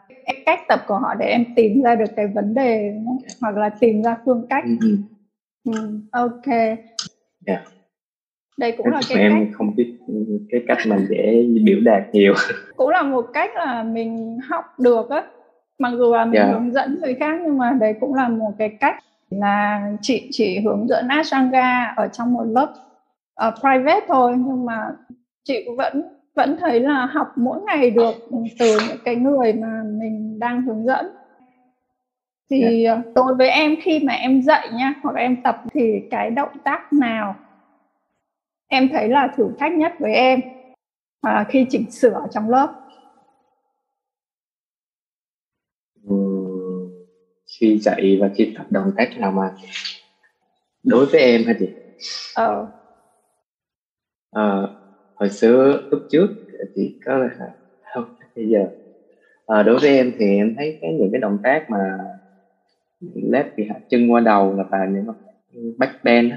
cách 0.46 0.60
tập 0.68 0.84
của 0.86 0.98
họ 0.98 1.14
để 1.14 1.26
em 1.26 1.44
tìm 1.56 1.82
ra 1.82 1.94
được 1.94 2.16
cái 2.16 2.26
vấn 2.26 2.54
đề 2.54 2.92
hoặc 3.40 3.56
là 3.56 3.68
tìm 3.68 4.02
ra 4.02 4.16
phương 4.24 4.46
cách 4.50 4.64
ừ. 4.80 4.96
Ừ, 5.64 6.00
ok 6.12 6.46
yeah. 6.46 6.78
Dạ. 7.46 7.62
đây 8.58 8.72
cũng 8.72 8.86
là 8.86 9.00
cái 9.08 9.18
em 9.18 9.32
cách 9.32 9.54
không 9.58 9.76
biết 9.76 9.98
cái 10.50 10.60
cách 10.68 10.78
mà 10.86 10.98
dễ 11.08 11.46
biểu 11.64 11.78
đạt 11.84 12.02
nhiều 12.12 12.34
cũng 12.76 12.88
là 12.88 13.02
một 13.02 13.26
cách 13.32 13.50
là 13.54 13.82
mình 13.82 14.38
học 14.48 14.64
được 14.78 15.10
á 15.10 15.24
mặc 15.78 15.92
dù 15.98 16.14
là 16.14 16.24
mình 16.24 16.34
yeah. 16.34 16.48
Dạ. 16.48 16.58
hướng 16.58 16.72
dẫn 16.72 16.98
người 17.02 17.14
khác 17.14 17.40
nhưng 17.44 17.58
mà 17.58 17.76
đấy 17.80 17.94
cũng 18.00 18.14
là 18.14 18.28
một 18.28 18.52
cái 18.58 18.68
cách 18.80 18.94
là 19.30 19.80
chị 20.02 20.28
chỉ 20.32 20.60
hướng 20.60 20.88
dẫn 20.88 21.08
Ashtanga 21.08 21.94
ở 21.96 22.08
trong 22.08 22.32
một 22.32 22.44
lớp 22.44 22.74
uh, 23.46 23.54
private 23.60 24.06
thôi 24.08 24.34
nhưng 24.36 24.64
mà 24.64 24.90
chị 25.44 25.66
vẫn 25.76 26.02
vẫn 26.34 26.56
thấy 26.60 26.80
là 26.80 27.06
học 27.06 27.28
mỗi 27.36 27.60
ngày 27.60 27.90
được 27.90 28.14
từ 28.58 28.78
những 28.88 28.98
cái 29.04 29.16
người 29.16 29.52
mà 29.52 29.82
mình 29.84 30.38
đang 30.38 30.62
hướng 30.62 30.86
dẫn 30.86 31.06
thì 32.50 32.84
yeah. 32.84 32.98
Dạ. 33.04 33.12
đối 33.14 33.34
với 33.34 33.48
em 33.50 33.76
khi 33.82 34.00
mà 34.04 34.12
em 34.12 34.42
dạy 34.42 34.68
nha 34.72 34.94
hoặc 35.02 35.16
em 35.16 35.42
tập 35.42 35.62
thì 35.70 35.92
cái 36.10 36.30
động 36.30 36.52
tác 36.64 36.92
nào 36.92 37.36
em 38.68 38.88
thấy 38.88 39.08
là 39.08 39.28
thử 39.36 39.48
thách 39.58 39.72
nhất 39.72 39.92
với 39.98 40.12
em 40.14 40.40
là 41.22 41.44
khi 41.48 41.66
chỉnh 41.70 41.90
sửa 41.90 42.26
trong 42.30 42.50
lớp 42.50 42.74
khi 47.60 47.78
dạy 47.78 48.18
và 48.20 48.30
khi 48.36 48.54
tập 48.56 48.66
động 48.70 48.92
tác 48.96 49.18
nào 49.18 49.32
mà 49.32 49.54
đối 50.82 51.06
với 51.06 51.20
em 51.20 51.44
hả 51.44 51.52
chị 51.58 51.66
ờ 52.34 52.66
à, 54.32 54.66
hồi 55.14 55.30
xưa 55.30 55.80
lúc 55.90 56.00
trước 56.10 56.26
thì 56.74 56.94
có 57.04 57.18
là 57.18 57.28
không 57.94 58.04
bây 58.36 58.48
giờ. 58.48 58.66
À, 59.46 59.62
đối 59.62 59.78
với 59.80 59.90
em 59.96 60.12
thì 60.18 60.36
em 60.36 60.54
thấy 60.56 60.78
cái 60.80 60.92
những 60.92 61.08
cái 61.12 61.20
động 61.20 61.38
tác 61.42 61.70
mà 61.70 61.98
lép 63.14 63.46
thì 63.56 63.64
hạ 63.70 63.74
chân 63.88 64.12
qua 64.12 64.20
đầu 64.20 64.54
là 64.56 64.64
và 64.70 64.86
những 64.86 65.06
back 65.78 65.92
bend 66.04 66.32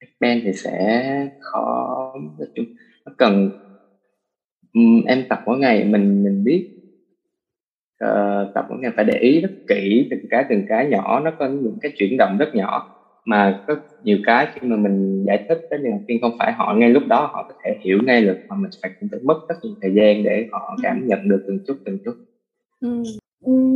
back 0.00 0.12
bend 0.20 0.44
thì 0.44 0.52
sẽ 0.52 1.28
khó 1.40 2.12
nói 2.38 2.48
chung 2.54 2.64
nó 3.06 3.12
cần 3.18 3.50
um, 4.74 5.02
em 5.06 5.24
tập 5.28 5.38
mỗi 5.46 5.58
ngày 5.58 5.84
mình 5.84 6.24
mình 6.24 6.44
biết 6.44 6.68
uh, 8.04 8.54
tập 8.54 8.66
mỗi 8.68 8.78
ngày 8.78 8.92
phải 8.96 9.04
để 9.04 9.14
ý 9.18 9.40
rất 9.40 9.52
kỹ 9.66 10.08
từng 10.10 10.20
cái 10.30 10.44
từng 10.48 10.64
cái 10.68 10.86
nhỏ 10.86 11.20
nó 11.20 11.30
có 11.38 11.48
những 11.48 11.78
cái 11.80 11.92
chuyển 11.96 12.16
động 12.18 12.36
rất 12.38 12.54
nhỏ 12.54 13.01
mà 13.24 13.64
có 13.66 13.76
nhiều 14.02 14.18
cái 14.26 14.46
khi 14.54 14.68
mà 14.68 14.76
mình 14.76 15.24
giải 15.26 15.44
thích 15.48 15.66
tới 15.70 15.78
người 15.78 15.92
học 15.92 16.00
viên 16.08 16.20
không 16.20 16.36
phải 16.38 16.52
họ 16.52 16.74
ngay 16.74 16.90
lúc 16.90 17.02
đó 17.06 17.30
họ 17.32 17.42
có 17.48 17.54
thể 17.64 17.76
hiểu 17.80 17.98
ngay 18.04 18.22
được 18.22 18.38
mà 18.48 18.56
mình 18.56 18.70
phải 18.82 18.90
cũng 19.00 19.08
phải 19.12 19.20
mất 19.22 19.40
rất 19.48 19.54
nhiều 19.62 19.74
thời 19.82 19.94
gian 19.94 20.22
để 20.22 20.48
họ 20.52 20.76
cảm 20.82 21.00
ừ. 21.00 21.06
nhận 21.06 21.28
được 21.28 21.44
từng 21.46 21.58
chút 21.66 21.76
từng 21.84 21.98
chút 22.04 22.14
ừ. 22.80 23.02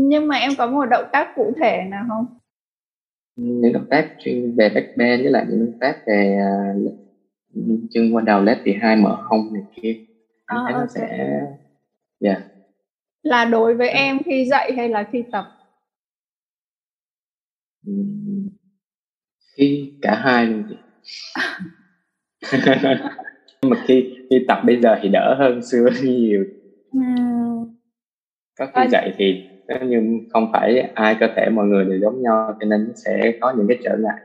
nhưng 0.09 0.29
mà 0.29 0.37
em 0.37 0.51
có 0.59 0.67
một 0.67 0.87
động 0.87 1.05
tác 1.13 1.33
cụ 1.37 1.53
thể 1.61 1.85
nào 1.91 2.05
không 2.09 2.27
những 3.37 3.73
động 3.73 3.87
tác 3.91 4.09
chuyên 4.19 4.55
về 4.57 4.69
back 4.75 4.97
bend 4.97 5.23
với 5.23 5.33
lại 5.33 5.47
những 5.49 5.67
động 5.67 5.79
tác 5.81 5.97
về 6.07 6.39
uh, 6.87 6.93
chân 7.91 8.15
qua 8.15 8.23
đầu 8.23 8.43
left 8.43 8.57
thì 8.65 8.75
hai 8.81 8.97
mở 8.97 9.23
hông 9.23 9.55
này 9.55 9.63
kia 9.75 9.93
em 9.93 10.07
à, 10.47 10.57
okay. 10.57 10.73
nó 10.73 10.87
sẽ 10.87 11.41
yeah. 12.21 12.43
là 13.23 13.45
đối 13.45 13.75
với 13.75 13.89
em 13.89 14.19
khi 14.25 14.45
dạy 14.45 14.73
hay 14.77 14.89
là 14.89 15.09
khi 15.13 15.25
tập 15.33 15.45
khi 19.57 19.93
cả 20.03 20.15
hai 20.15 20.47
luôn 20.47 20.65
chị. 20.69 20.77
Nhưng 23.63 23.71
mà 23.71 23.77
khi 23.87 24.15
khi 24.31 24.45
tập 24.49 24.59
bây 24.67 24.81
giờ 24.81 24.97
thì 25.03 25.09
đỡ 25.09 25.35
hơn 25.39 25.63
xưa 25.63 25.89
nhiều. 26.03 26.45
Có 28.59 28.67
khi 28.75 28.89
dạy 28.91 29.15
thì 29.19 29.49
nhưng 29.83 30.19
không 30.33 30.51
phải 30.53 30.91
ai 30.95 31.17
cơ 31.21 31.27
thể 31.37 31.51
mọi 31.51 31.67
người 31.67 31.85
đều 31.85 31.99
giống 32.01 32.23
nhau 32.23 32.57
cho 32.61 32.67
nên 32.67 32.93
sẽ 32.97 33.33
có 33.41 33.53
những 33.57 33.69
cái 33.69 33.79
trở 33.85 33.97
ngại. 33.99 34.21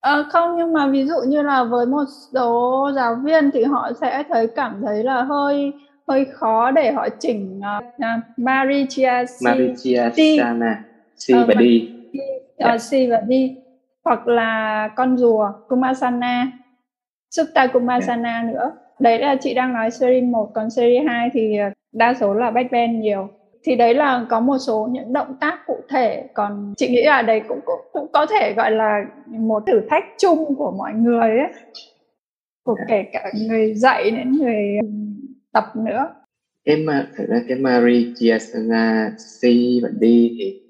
À, 0.00 0.24
không 0.30 0.56
nhưng 0.56 0.72
mà 0.72 0.88
ví 0.88 1.04
dụ 1.04 1.14
như 1.26 1.42
là 1.42 1.64
với 1.64 1.86
một 1.86 2.04
số 2.34 2.90
giáo 2.94 3.16
viên 3.24 3.50
thì 3.50 3.64
họ 3.64 3.90
sẽ 4.00 4.22
thấy 4.28 4.46
cảm 4.46 4.82
thấy 4.82 5.04
là 5.04 5.22
hơi 5.22 5.72
hơi 6.08 6.24
khó 6.24 6.70
để 6.70 6.92
họ 6.92 7.08
chỉnh 7.20 7.58
uh, 7.58 7.84
uh, 7.84 8.38
Marichia 8.38 9.24
C, 9.24 9.44
Marichia 9.44 10.10
Sana 10.38 10.84
C 11.26 11.32
uh, 11.32 11.48
và 11.48 11.54
D. 11.54 11.62
Uh, 12.64 12.80
C 12.80 13.10
và 13.10 13.22
D 13.28 13.32
hoặc 14.04 14.28
là 14.28 14.88
con 14.96 15.18
rùa 15.18 15.52
Kumasana. 15.68 16.52
Sutta 17.30 17.66
Kumasana 17.66 18.40
yeah. 18.40 18.54
Nữa. 18.54 18.72
Đấy 18.98 19.18
là 19.18 19.36
chị 19.40 19.54
đang 19.54 19.72
nói 19.72 19.90
series 19.90 20.24
1 20.24 20.50
còn 20.54 20.70
series 20.70 21.06
2 21.06 21.30
thì 21.32 21.56
ờ, 21.56 21.70
đa 21.92 22.14
số 22.20 22.34
là 22.34 22.50
backbend 22.50 23.02
nhiều. 23.02 23.28
Thì 23.64 23.76
đấy 23.76 23.94
là 23.94 24.26
có 24.30 24.40
một 24.40 24.58
số 24.58 24.88
những 24.92 25.12
động 25.12 25.36
tác 25.40 25.66
cụ 25.66 25.76
thể. 25.88 26.24
Còn 26.34 26.74
chị 26.76 26.88
nghĩ 26.88 27.02
là 27.02 27.22
đấy 27.22 27.42
cũng 27.48 27.60
cũng, 27.64 27.80
cũng 27.92 28.06
có 28.12 28.26
thể 28.26 28.54
gọi 28.56 28.70
là 28.70 29.04
một 29.26 29.62
thử 29.66 29.80
thách 29.90 30.04
chung 30.18 30.54
của 30.54 30.70
mọi 30.78 30.92
người 30.92 31.38
ấy. 31.38 31.52
Của 32.64 32.76
kể 32.88 33.04
cả 33.12 33.32
người 33.48 33.74
dạy 33.74 34.10
đến 34.10 34.32
người 34.32 34.78
tập 35.52 35.64
nữa. 35.76 36.14
Cái 36.64 36.76
mà 36.76 37.06
thực 37.16 37.28
ra 37.28 37.40
cái 37.48 37.58
Marie 37.58 38.12
Chiasana 38.16 39.10
C 39.16 39.42
và 39.82 39.88
D 39.88 40.02
thì 40.02 40.60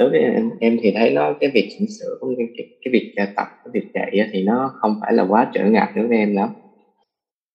đối 0.00 0.10
với 0.10 0.20
em 0.20 0.50
em 0.60 0.76
thì 0.82 0.92
thấy 0.94 1.10
nó 1.10 1.32
cái 1.40 1.50
việc 1.54 1.68
chỉnh 1.78 1.88
sửa 1.88 2.16
cũng 2.20 2.30
như 2.30 2.44
cái, 2.56 2.66
cái 2.84 2.92
việc 2.92 3.12
tập 3.36 3.46
cái 3.64 3.70
việc 3.72 3.84
chạy 3.94 4.28
thì 4.32 4.42
nó 4.42 4.72
không 4.74 4.94
phải 5.00 5.12
là 5.12 5.22
quá 5.22 5.50
trở 5.54 5.64
ngại 5.64 5.92
đối 5.94 6.06
với 6.06 6.18
em 6.18 6.34
lắm 6.34 6.48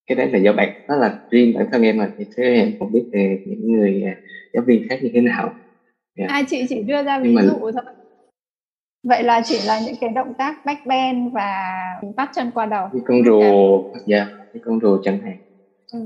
cái 0.07 0.15
đấy 0.15 0.27
là 0.27 0.37
do 0.39 0.53
bạn 0.53 0.69
nó 0.87 0.95
là 0.95 1.19
riêng 1.29 1.53
bản 1.53 1.65
thân 1.71 1.81
em 1.81 1.97
mà 1.97 2.09
thì 2.17 2.25
thế 2.37 2.43
em 2.43 2.71
không 2.79 2.91
biết 2.91 3.03
về 3.11 3.37
những 3.45 3.71
người 3.71 4.03
à, 4.05 4.15
giáo 4.53 4.63
viên 4.67 4.87
khác 4.89 4.99
như 5.01 5.09
thế 5.13 5.21
nào 5.21 5.43
yeah. 6.17 6.29
Dạ. 6.29 6.35
à 6.35 6.43
chị 6.47 6.65
chỉ 6.69 6.81
đưa 6.81 7.03
ra 7.03 7.19
ví 7.19 7.35
mà... 7.35 7.43
dụ 7.43 7.59
thôi 7.59 7.83
vậy 9.03 9.23
là 9.23 9.41
chỉ 9.45 9.59
là 9.65 9.79
những 9.85 9.95
cái 10.01 10.09
động 10.09 10.33
tác 10.37 10.65
back 10.65 10.85
bend 10.85 11.33
và 11.33 11.73
bắt 12.15 12.29
chân 12.35 12.51
qua 12.51 12.65
đầu 12.65 12.89
cái 12.93 13.01
con 13.05 13.25
rùa 13.25 13.83
dạ 14.05 14.17
yeah, 14.17 14.27
cái 14.53 14.61
con 14.65 14.79
rùa 14.81 14.97
chẳng 15.03 15.17
hạn 15.17 15.37
ừ. 15.93 15.99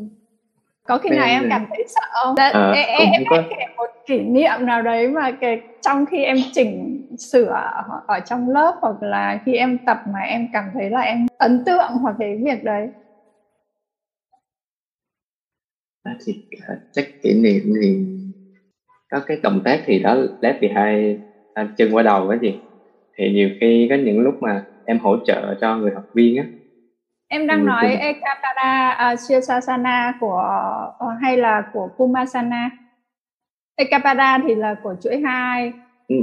Có 0.90 0.98
khi 0.98 1.10
nào 1.10 1.28
em 1.28 1.48
cảm 1.50 1.66
thấy 1.70 1.86
sợ 1.88 2.02
không? 2.12 2.36
Đã, 2.36 2.50
à, 2.50 2.72
em, 2.72 3.12
em, 3.12 3.24
có... 3.30 3.44
kể 3.50 3.66
một 3.78 3.86
kỷ 4.06 4.20
niệm 4.20 4.52
nào 4.60 4.82
đấy 4.82 5.08
mà 5.08 5.32
cái 5.32 5.62
trong 5.82 6.06
khi 6.06 6.24
em 6.24 6.38
chỉnh 6.54 7.02
sửa 7.18 7.72
ở 8.08 8.20
trong 8.20 8.50
lớp 8.50 8.76
hoặc 8.82 9.04
là 9.04 9.42
khi 9.46 9.54
em 9.54 9.78
tập 9.86 9.98
mà 10.14 10.20
em 10.20 10.48
cảm 10.54 10.66
thấy 10.74 10.90
là 10.90 11.00
em 11.00 11.28
ấn 11.38 11.64
tượng 11.66 11.92
hoặc 12.02 12.16
cái 12.20 12.38
việc 12.44 12.64
đấy. 12.64 12.88
À, 16.04 16.16
thì 16.26 16.44
à, 16.68 16.76
chắc 16.92 17.06
kỷ 17.24 17.34
niệm 17.34 17.64
thì 17.82 18.06
có 19.12 19.20
cái 19.20 19.38
động 19.44 19.62
tác 19.66 19.80
thì 19.86 20.00
đó 20.00 20.16
left 20.42 20.60
behind 20.62 21.20
à, 21.54 21.68
chân 21.78 21.92
qua 21.92 22.04
đầu 22.04 22.30
cái 22.30 22.40
gì 22.42 22.60
thì 23.18 23.32
nhiều 23.32 23.50
khi 23.62 23.88
có 23.90 23.96
những 23.96 24.20
lúc 24.20 24.42
mà 24.42 24.64
em 24.86 25.00
hỗ 25.00 25.18
trợ 25.26 25.56
cho 25.62 25.78
người 25.78 25.92
học 25.92 26.06
viên 26.14 26.38
á 26.38 26.44
em 27.30 27.48
đang 27.48 27.66
nói 27.66 27.86
khi... 27.90 27.96
Ekapada 27.96 28.98
uh, 29.14 29.20
Sirsasana 29.20 30.14
của 30.20 30.44
uh, 31.06 31.22
hay 31.22 31.38
là 31.38 31.64
của 31.74 31.90
Kumasana. 31.98 32.70
Ekapada 33.76 34.38
thì 34.48 34.56
là 34.56 34.76
của 34.84 34.96
chuỗi 35.04 35.18
hai. 35.18 35.74
Ừ 36.08 36.16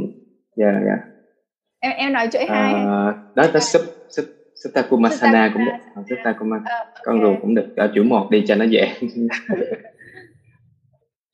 dạ 0.56 0.66
yeah, 0.66 0.82
dạ. 0.84 0.88
Yeah. 0.88 1.00
em 1.80 1.92
em 1.92 2.12
nói 2.12 2.28
chuỗi 2.32 2.46
hai 2.46 2.74
uh, 2.74 3.34
đó 3.34 3.44
là 3.54 3.60
sub 3.60 3.82
sub 4.08 4.24
Sutta 4.64 4.82
Kumasana 4.90 5.50
cũng 5.54 5.64
được. 5.64 6.02
Sutta 6.10 6.32
Kumasana. 6.38 6.80
Uh, 6.80 6.88
con 7.04 7.20
rùa 7.20 7.34
cũng 7.40 7.54
được 7.54 7.76
ở 7.76 7.92
chuỗi 7.94 8.04
một 8.04 8.30
đi 8.30 8.44
cho 8.46 8.54
nó 8.54 8.64
dễ. 8.64 8.88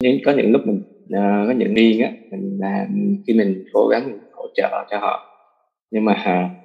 Nhưng 0.02 0.18
có 0.24 0.32
những 0.32 0.52
lúc 0.52 0.62
mình 0.66 0.82
uh, 1.04 1.48
có 1.48 1.52
những 1.56 1.74
điên 1.74 2.02
á 2.02 2.10
mình 2.30 2.58
làm 2.60 3.16
khi 3.26 3.34
mình 3.34 3.64
cố 3.72 3.88
gắng 3.88 4.18
hỗ 4.32 4.46
trợ 4.54 4.86
cho 4.90 4.98
họ. 4.98 5.26
Nhưng 5.90 6.04
mà 6.04 6.12
uh, 6.12 6.61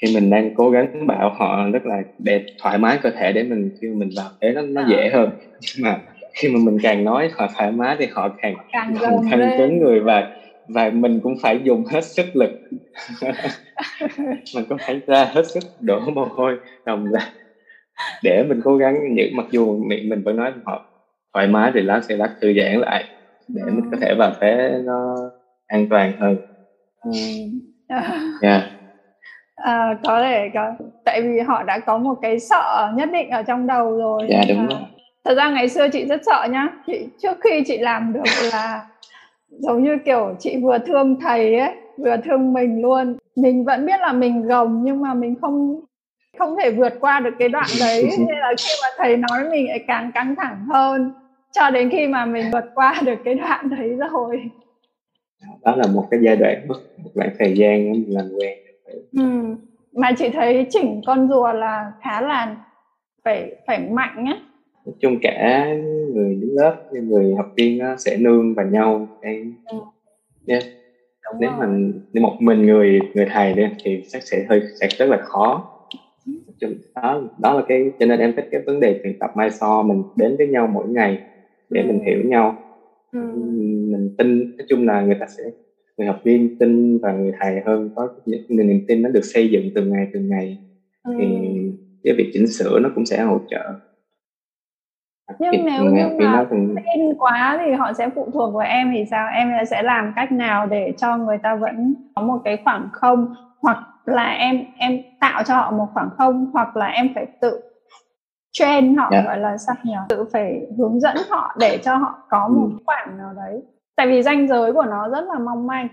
khi 0.00 0.14
mình 0.14 0.30
đang 0.30 0.54
cố 0.54 0.70
gắng 0.70 0.86
bảo 1.06 1.30
họ 1.34 1.68
rất 1.72 1.86
là 1.86 2.02
đẹp 2.18 2.42
thoải 2.62 2.78
mái 2.78 2.98
cơ 3.02 3.10
thể 3.10 3.32
để 3.32 3.42
mình 3.42 3.70
khi 3.80 3.86
mình 3.88 4.08
vào 4.16 4.30
thế 4.40 4.52
nó 4.52 4.62
nó 4.62 4.88
dễ 4.90 5.08
hơn. 5.12 5.30
Nhưng 5.60 5.84
mà 5.84 5.98
khi 6.34 6.48
mà 6.48 6.60
mình 6.64 6.78
càng 6.82 7.04
nói 7.04 7.28
họ 7.32 7.46
thoải 7.56 7.72
mái 7.72 7.96
thì 7.98 8.06
họ 8.10 8.28
càng 8.42 8.54
càng, 8.72 8.92
càng 9.30 9.40
cứng 9.58 9.78
người 9.78 10.00
và 10.00 10.28
và 10.74 10.90
mình 10.90 11.20
cũng 11.22 11.34
phải 11.42 11.60
dùng 11.62 11.84
hết 11.84 12.04
sức 12.04 12.26
lực. 12.34 12.50
Mình 14.54 14.64
cũng 14.68 14.78
phải 14.86 15.00
ra 15.06 15.24
hết 15.24 15.42
sức 15.54 15.60
đổ 15.80 16.00
mồ 16.00 16.24
hôi 16.24 16.56
đồng 16.84 17.12
ra 17.12 17.20
để 18.22 18.42
mình 18.42 18.60
cố 18.64 18.76
gắng. 18.76 19.14
Những 19.14 19.36
mặc 19.36 19.46
dù 19.50 19.84
mình, 19.88 20.08
mình 20.08 20.22
vẫn 20.24 20.36
nói 20.36 20.52
họ 20.66 20.86
thoải 21.34 21.46
mái 21.46 21.70
thì 21.74 21.80
lát 21.82 22.00
sẽ 22.08 22.16
lát 22.16 22.28
thư 22.40 22.52
giãn 22.54 22.80
lại 22.80 23.04
để 23.48 23.62
mình 23.66 23.84
có 23.90 23.96
thể 24.00 24.14
vào 24.18 24.32
thế 24.40 24.78
nó 24.84 25.16
an 25.66 25.86
toàn 25.90 26.12
hơn. 26.20 26.36
Yeah. 28.42 28.79
À, 29.62 29.96
có 30.04 30.22
thể 30.22 30.50
có. 30.54 30.72
Tại 31.04 31.22
vì 31.22 31.38
họ 31.40 31.62
đã 31.62 31.78
có 31.78 31.98
một 31.98 32.14
cái 32.22 32.40
sợ 32.40 32.92
nhất 32.94 33.08
định 33.12 33.30
ở 33.30 33.42
trong 33.42 33.66
đầu 33.66 33.96
rồi 33.96 34.26
dạ 34.30 34.42
đúng 34.48 34.66
rồi. 34.66 34.80
thật 35.24 35.34
ra 35.34 35.50
ngày 35.50 35.68
xưa 35.68 35.88
chị 35.88 36.04
rất 36.04 36.20
sợ 36.26 36.46
nhá. 36.50 36.68
Chị 36.86 37.06
trước 37.22 37.38
khi 37.40 37.62
chị 37.66 37.78
làm 37.78 38.12
được 38.12 38.50
là 38.52 38.86
giống 39.48 39.84
như 39.84 39.98
kiểu 40.04 40.34
chị 40.38 40.56
vừa 40.62 40.78
thương 40.78 41.20
thầy 41.20 41.58
ấy 41.58 41.74
vừa 41.98 42.16
thương 42.24 42.52
mình 42.52 42.82
luôn. 42.82 43.16
Mình 43.36 43.64
vẫn 43.64 43.86
biết 43.86 44.00
là 44.00 44.12
mình 44.12 44.42
gồng 44.42 44.84
nhưng 44.84 45.00
mà 45.00 45.14
mình 45.14 45.34
không 45.40 45.80
không 46.38 46.56
thể 46.62 46.70
vượt 46.70 46.92
qua 47.00 47.20
được 47.20 47.34
cái 47.38 47.48
đoạn 47.48 47.68
đấy. 47.80 48.10
Nên 48.18 48.38
là 48.38 48.54
khi 48.58 48.74
mà 48.82 48.88
thầy 48.98 49.16
nói 49.16 49.50
mình 49.50 49.68
lại 49.68 49.84
càng 49.86 50.10
căng 50.14 50.36
thẳng 50.36 50.66
hơn. 50.72 51.12
Cho 51.52 51.70
đến 51.70 51.90
khi 51.90 52.06
mà 52.06 52.26
mình 52.26 52.50
vượt 52.52 52.64
qua 52.74 52.94
được 53.04 53.18
cái 53.24 53.34
đoạn 53.34 53.68
đấy 53.70 53.88
rồi. 53.88 54.42
Đó 55.64 55.76
là 55.76 55.86
một 55.94 56.06
cái 56.10 56.20
giai 56.22 56.36
đoạn 56.36 56.68
mất 56.68 56.74
một 57.04 57.10
đoạn 57.14 57.30
thời 57.38 57.56
gian 57.56 57.92
mình 57.92 58.04
làm 58.08 58.24
quen 58.40 58.58
ừ. 59.12 59.22
mà 59.92 60.12
chị 60.18 60.28
thấy 60.28 60.66
chỉnh 60.70 61.00
con 61.06 61.28
rùa 61.28 61.52
là 61.52 61.92
khá 62.02 62.20
là 62.20 62.56
phải 63.24 63.56
phải 63.66 63.78
mạnh 63.90 64.24
á 64.26 64.40
nói 64.86 64.94
chung 65.00 65.18
cả 65.22 65.66
người 66.14 66.34
đứng 66.34 66.54
lớp 66.54 66.76
như 66.92 67.02
người 67.02 67.34
học 67.34 67.46
viên 67.56 67.78
nó 67.78 67.96
sẽ 67.96 68.16
nương 68.16 68.54
vào 68.54 68.66
nhau 68.66 69.08
em 69.20 69.54
ừ. 69.66 69.78
yeah. 70.46 70.62
nếu 71.40 71.50
mà 71.50 71.66
nếu 72.12 72.22
một 72.22 72.36
mình 72.40 72.66
người 72.66 73.00
người 73.14 73.26
thầy 73.32 73.54
đi 73.54 73.62
thì 73.84 74.02
chắc 74.08 74.22
sẽ 74.22 74.46
hơi 74.48 74.62
sẽ 74.80 74.88
rất 74.98 75.06
là 75.06 75.18
khó 75.22 75.76
đó 76.94 77.22
đó 77.38 77.54
là 77.54 77.62
cái 77.68 77.92
cho 77.98 78.06
nên 78.06 78.20
em 78.20 78.32
thích 78.36 78.48
cái 78.50 78.60
vấn 78.66 78.80
đề 78.80 79.00
luyện 79.02 79.18
tập 79.18 79.30
mai 79.34 79.50
so 79.50 79.82
mình 79.82 80.02
đến 80.16 80.36
với 80.36 80.46
nhau 80.46 80.66
mỗi 80.66 80.88
ngày 80.88 81.18
để 81.70 81.82
ừ. 81.82 81.86
mình 81.86 82.00
hiểu 82.06 82.18
nhau 82.24 82.56
ừ. 83.12 83.20
mình 83.90 84.14
tin 84.18 84.56
nói 84.56 84.66
chung 84.68 84.86
là 84.86 85.00
người 85.00 85.16
ta 85.20 85.26
sẽ 85.38 85.44
người 86.00 86.06
học 86.06 86.20
viên 86.24 86.58
tin 86.58 86.98
và 86.98 87.12
người 87.12 87.32
thầy 87.40 87.60
hơn 87.66 87.90
có 87.96 88.08
niềm 88.48 88.84
tin 88.88 89.02
nó 89.02 89.08
được 89.08 89.24
xây 89.24 89.50
dựng 89.50 89.70
từng 89.74 89.92
ngày 89.92 90.06
từng 90.12 90.28
ngày 90.28 90.58
ừ. 91.04 91.14
thì 91.18 91.26
cái 92.04 92.14
việc 92.18 92.30
chỉnh 92.32 92.46
sửa 92.46 92.78
nó 92.78 92.88
cũng 92.94 93.06
sẽ 93.06 93.22
hỗ 93.22 93.40
trợ 93.50 93.72
nhưng 95.38 95.64
nếu 95.64 95.84
như 95.84 96.26
mà 96.26 96.46
thường... 96.50 96.74
tin 96.76 97.14
quá 97.18 97.60
thì 97.64 97.72
họ 97.72 97.92
sẽ 97.92 98.08
phụ 98.14 98.30
thuộc 98.32 98.54
vào 98.54 98.66
em 98.66 98.92
thì 98.94 99.04
sao 99.10 99.28
em 99.34 99.52
sẽ 99.70 99.82
làm 99.82 100.12
cách 100.16 100.32
nào 100.32 100.66
để 100.66 100.92
cho 100.96 101.16
người 101.16 101.38
ta 101.38 101.54
vẫn 101.54 101.94
có 102.14 102.22
một 102.22 102.38
cái 102.44 102.58
khoảng 102.64 102.88
không 102.92 103.34
hoặc 103.62 103.78
là 104.04 104.30
em 104.30 104.64
em 104.78 104.98
tạo 105.20 105.42
cho 105.42 105.54
họ 105.54 105.70
một 105.70 105.86
khoảng 105.94 106.10
không 106.18 106.50
hoặc 106.52 106.76
là 106.76 106.86
em 106.86 107.08
phải 107.14 107.26
tự 107.40 107.60
train 108.52 108.96
họ 108.96 109.08
yeah. 109.12 109.24
Dạ. 109.24 109.28
gọi 109.28 109.38
là 109.38 109.56
sao 109.58 109.76
nhỉ 109.84 109.94
tự 110.08 110.24
phải 110.32 110.60
hướng 110.78 111.00
dẫn 111.00 111.16
họ 111.28 111.56
để 111.58 111.78
cho 111.82 111.96
họ 111.96 112.18
có 112.28 112.48
một 112.48 112.68
ừ. 112.70 112.78
khoảng 112.86 113.18
nào 113.18 113.32
đấy 113.36 113.62
tại 114.00 114.08
vì 114.08 114.22
ranh 114.22 114.48
giới 114.48 114.72
của 114.72 114.84
nó 114.84 115.08
rất 115.08 115.24
là 115.32 115.38
mong 115.38 115.66
manh. 115.66 115.88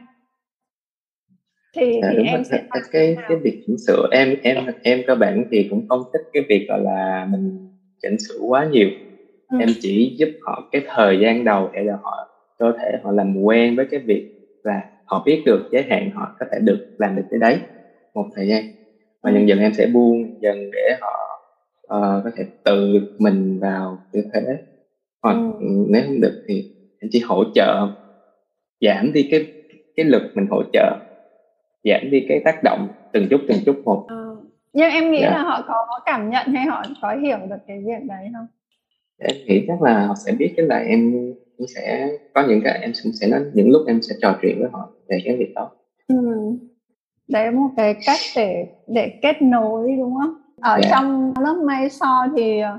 Thì, 1.76 2.00
à, 2.02 2.10
thì 2.12 2.24
em 2.24 2.44
sẽ 2.44 2.62
cái 2.70 2.82
cái, 2.92 3.16
cái 3.28 3.38
việc 3.38 3.60
chỉnh 3.66 3.78
sửa 3.78 4.08
em 4.12 4.36
em 4.42 4.58
em 4.82 5.04
cơ 5.08 5.16
bản 5.16 5.44
thì 5.52 5.68
cũng 5.70 5.82
không 5.90 6.04
thích 6.14 6.22
cái 6.34 6.44
việc 6.50 6.68
gọi 6.68 6.80
là 6.80 7.26
mình 7.30 7.70
chỉnh 8.02 8.20
sửa 8.20 8.40
quá 8.40 8.66
nhiều. 8.66 8.90
Ừ. 9.48 9.58
em 9.60 9.70
chỉ 9.80 10.14
giúp 10.18 10.30
họ 10.42 10.68
cái 10.72 10.82
thời 10.86 11.20
gian 11.20 11.44
đầu 11.44 11.70
để 11.74 11.84
cho 11.86 11.98
họ 12.02 12.28
cơ 12.58 12.72
thể 12.80 12.98
họ 13.04 13.12
làm 13.12 13.42
quen 13.42 13.76
với 13.76 13.86
cái 13.86 14.00
việc 14.00 14.24
và 14.64 14.82
họ 15.06 15.24
biết 15.26 15.42
được 15.46 15.68
giới 15.72 15.84
hạn 15.90 16.10
họ 16.10 16.36
có 16.40 16.46
thể 16.52 16.60
được 16.62 16.80
làm 16.98 17.16
được 17.16 17.24
cái 17.30 17.40
đấy 17.40 17.60
một 18.14 18.26
thời 18.36 18.48
gian. 18.48 18.64
Và 19.22 19.32
dần 19.32 19.48
dần 19.48 19.60
em 19.60 19.74
sẽ 19.74 19.88
buông 19.88 20.42
dần 20.42 20.72
để 20.72 20.96
họ 21.02 21.42
uh, 21.84 22.24
có 22.24 22.32
thể 22.36 22.44
tự 22.64 23.00
mình 23.18 23.60
vào 23.60 24.00
tư 24.12 24.22
thế. 24.34 24.42
Hoặc 25.24 25.34
ừ. 25.60 25.86
nếu 25.90 26.04
không 26.06 26.22
được 26.22 26.44
thì 26.48 26.64
em 27.00 27.10
chỉ 27.12 27.20
hỗ 27.20 27.44
trợ 27.56 27.88
giảm 28.82 29.14
đi 29.14 29.28
cái 29.32 29.48
cái 29.96 30.06
lực 30.06 30.22
mình 30.36 30.48
hỗ 30.50 30.64
trợ 30.74 30.98
giảm 31.84 32.12
đi 32.12 32.26
cái 32.30 32.42
tác 32.46 32.64
động 32.64 32.88
từng 33.14 33.28
chút 33.30 33.42
từng 33.48 33.58
chút 33.66 33.82
một 33.86 34.06
ừ. 34.10 34.36
nhưng 34.74 34.92
em 34.92 35.12
nghĩ 35.12 35.20
yeah. 35.20 35.34
Dạ. 35.34 35.38
là 35.38 35.44
họ 35.44 35.64
có 35.68 36.00
cảm 36.06 36.30
nhận 36.30 36.48
hay 36.48 36.66
họ 36.66 36.84
có 37.02 37.16
hiểu 37.16 37.38
được 37.50 37.58
cái 37.68 37.80
việc 37.80 38.04
đấy 38.08 38.30
không 38.34 38.48
em 39.18 39.36
nghĩ 39.48 39.66
chắc 39.68 39.82
là 39.82 40.06
họ 40.08 40.16
sẽ 40.26 40.32
biết 40.32 40.54
cái 40.58 40.66
là 40.66 40.78
em 40.78 41.34
cũng 41.58 41.68
sẽ 41.76 42.10
có 42.34 42.44
những 42.48 42.62
cái 42.64 42.80
em 42.82 42.92
cũng 43.04 43.12
sẽ 43.14 43.28
nói 43.28 43.42
những 43.54 43.70
lúc 43.70 43.82
em 43.88 44.02
sẽ 44.02 44.16
trò 44.22 44.38
chuyện 44.42 44.60
với 44.60 44.70
họ 44.74 44.90
về 45.08 45.18
cái 45.26 45.36
việc 45.38 45.54
đó 45.56 45.72
ừ. 46.08 46.16
đấy 47.28 47.46
là 47.46 47.52
một 47.52 47.70
cái 47.78 47.96
cách 48.06 48.20
để 48.36 48.68
để 48.88 49.20
kết 49.22 49.42
nối 49.42 49.96
đúng 49.98 50.16
không 50.16 50.34
ở 50.62 50.72
yeah. 50.72 50.84
Dạ. 50.84 50.90
trong 50.92 51.34
lớp 51.40 51.56
may 51.66 51.90
so 51.90 52.28
thì 52.38 52.60
ờ, 52.60 52.78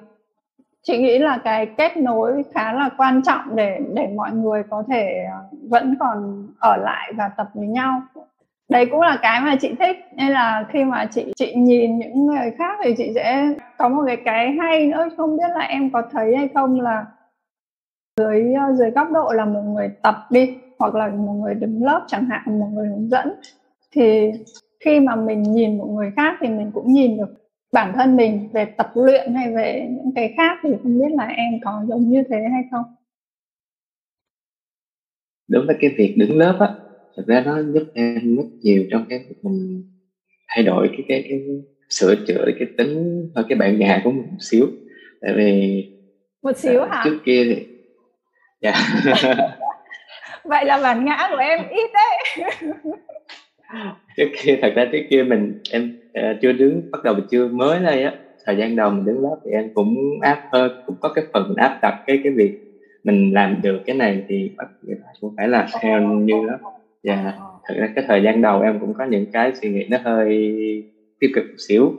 chị 0.88 0.98
nghĩ 0.98 1.18
là 1.18 1.38
cái 1.44 1.66
kết 1.66 1.96
nối 1.96 2.44
khá 2.54 2.72
là 2.72 2.90
quan 2.96 3.22
trọng 3.22 3.56
để 3.56 3.80
để 3.94 4.06
mọi 4.16 4.32
người 4.32 4.62
có 4.70 4.84
thể 4.88 5.24
ờ, 5.32 5.44
vẫn 5.68 5.96
còn 6.00 6.46
ở 6.60 6.76
lại 6.76 7.12
và 7.16 7.28
tập 7.28 7.48
với 7.54 7.66
nhau. 7.66 8.02
Đấy 8.68 8.86
cũng 8.90 9.00
là 9.00 9.18
cái 9.22 9.40
mà 9.40 9.56
chị 9.60 9.74
thích, 9.78 9.96
nên 10.12 10.28
là 10.28 10.66
khi 10.68 10.84
mà 10.84 11.06
chị 11.10 11.32
chị 11.36 11.54
nhìn 11.54 11.98
những 11.98 12.26
người 12.26 12.50
khác 12.58 12.78
thì 12.84 12.94
chị 12.98 13.12
sẽ 13.14 13.48
có 13.78 13.88
một 13.88 14.02
cái 14.06 14.16
cái 14.24 14.52
hay 14.60 14.86
nữa. 14.86 15.08
Không 15.16 15.36
biết 15.36 15.50
là 15.54 15.60
em 15.60 15.90
có 15.90 16.02
thấy 16.12 16.36
hay 16.36 16.48
không 16.54 16.80
là 16.80 17.06
dưới 18.16 18.54
ờ, 18.54 18.74
dưới 18.74 18.90
góc 18.90 19.10
độ 19.10 19.32
là 19.32 19.44
một 19.44 19.62
người 19.62 19.90
tập 20.02 20.16
đi, 20.30 20.56
hoặc 20.78 20.94
là 20.94 21.08
một 21.08 21.32
người 21.32 21.54
đứng 21.54 21.84
lớp 21.84 22.04
chẳng 22.06 22.24
hạn, 22.24 22.60
một 22.60 22.68
người 22.72 22.88
hướng 22.88 23.08
dẫn. 23.08 23.32
Thì 23.92 24.32
khi 24.80 25.00
mà 25.00 25.16
mình 25.16 25.42
nhìn 25.42 25.78
một 25.78 25.86
người 25.86 26.12
khác 26.16 26.36
thì 26.40 26.48
mình 26.48 26.70
cũng 26.74 26.92
nhìn 26.92 27.16
được 27.16 27.34
bản 27.72 27.92
thân 27.96 28.16
mình 28.16 28.48
về 28.52 28.64
tập 28.64 28.90
luyện 28.94 29.34
hay 29.34 29.52
về 29.54 29.86
những 29.90 30.12
cái 30.14 30.34
khác 30.36 30.58
thì 30.62 30.70
không 30.82 30.98
biết 30.98 31.12
là 31.16 31.26
em 31.26 31.60
có 31.64 31.84
giống 31.88 32.10
như 32.10 32.22
thế 32.30 32.36
hay 32.52 32.62
không? 32.70 32.84
Đối 35.48 35.66
với 35.66 35.76
cái 35.80 35.90
việc 35.98 36.14
đứng 36.16 36.38
lớp 36.38 36.56
á 36.60 36.68
thực 37.16 37.26
ra 37.26 37.42
nó 37.46 37.62
giúp 37.62 37.84
em 37.94 38.36
rất 38.36 38.48
nhiều 38.62 38.84
trong 38.90 39.04
cái 39.08 39.18
việc 39.18 39.36
mình 39.42 39.84
thay 40.48 40.64
đổi 40.64 40.88
cái 40.88 41.04
cái 41.08 41.24
cái 41.28 41.40
sửa 41.90 42.14
chữa 42.26 42.44
cái 42.58 42.68
tính 42.78 43.22
thôi 43.34 43.44
cái 43.48 43.58
bản 43.58 43.78
ngã 43.78 44.00
của 44.04 44.10
mình 44.10 44.26
một 44.30 44.38
xíu. 44.40 44.66
Tại 45.20 45.32
vì 45.36 45.84
một 46.42 46.56
xíu 46.56 46.84
hả? 46.84 47.02
trước 47.04 47.18
kia 47.24 47.44
thì 47.44 47.66
dạ. 48.60 48.72
Vậy 50.44 50.64
là 50.64 50.80
bản 50.82 51.04
ngã 51.04 51.28
của 51.30 51.36
em 51.36 51.60
ít 51.68 51.90
đấy. 51.94 52.50
Trước 54.16 54.28
kia 54.42 54.58
thật 54.62 54.72
ra 54.76 54.86
trước 54.92 55.02
kia 55.10 55.22
mình 55.22 55.62
em 55.70 55.98
chưa 56.42 56.52
đứng 56.52 56.90
bắt 56.90 57.04
đầu 57.04 57.14
mình 57.14 57.24
chưa 57.30 57.48
mới 57.48 57.80
đây 57.80 58.02
á 58.02 58.12
thời 58.44 58.56
gian 58.56 58.76
đầu 58.76 58.90
mình 58.90 59.04
đứng 59.04 59.22
lớp 59.22 59.36
thì 59.44 59.50
em 59.50 59.70
cũng 59.74 59.96
áp 60.20 60.48
hơn 60.52 60.82
cũng 60.86 60.96
có 61.00 61.12
cái 61.14 61.24
phần 61.32 61.48
mình 61.48 61.56
áp 61.56 61.78
đặt 61.82 62.02
cái 62.06 62.20
cái 62.24 62.32
việc 62.32 62.68
mình 63.04 63.34
làm 63.34 63.60
được 63.62 63.78
cái 63.86 63.96
này 63.96 64.24
thì 64.28 64.50
bắt 64.56 64.68
cũng 65.20 65.34
phải 65.36 65.48
là 65.48 65.68
theo 65.80 66.02
như 66.02 66.46
đó 66.48 66.72
và 67.04 67.14
yeah. 67.14 67.34
thật 67.64 67.74
ra 67.78 67.88
cái 67.94 68.04
thời 68.08 68.22
gian 68.22 68.42
đầu 68.42 68.60
em 68.60 68.80
cũng 68.80 68.94
có 68.94 69.04
những 69.04 69.26
cái 69.32 69.52
suy 69.62 69.68
nghĩ 69.70 69.86
nó 69.90 69.98
hơi 70.04 70.28
tiêu 71.20 71.30
cực 71.34 71.44
một 71.44 71.56
xíu 71.68 71.92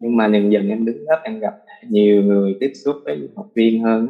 nhưng 0.00 0.16
mà 0.16 0.26
dần 0.26 0.52
dần 0.52 0.68
em 0.68 0.84
đứng 0.84 1.04
lớp 1.08 1.20
em 1.24 1.38
gặp 1.38 1.54
nhiều 1.88 2.22
người 2.22 2.56
tiếp 2.60 2.72
xúc 2.74 2.96
với 3.04 3.28
học 3.36 3.46
viên 3.54 3.82
hơn 3.82 4.08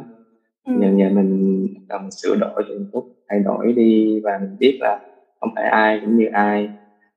ừ. 0.65 0.73
dần 0.81 0.99
dần 0.99 1.15
mình 1.15 1.67
cần 1.89 2.11
sửa 2.11 2.35
đổi 2.35 2.63
từng 2.69 2.85
chút 2.93 3.03
thay 3.29 3.39
đổi 3.39 3.73
đi 3.73 4.19
và 4.23 4.39
mình 4.41 4.55
biết 4.59 4.77
là 4.81 4.99
không 5.39 5.49
phải 5.55 5.63
ai 5.63 5.99
cũng 6.01 6.17
như 6.17 6.25
ai 6.33 6.69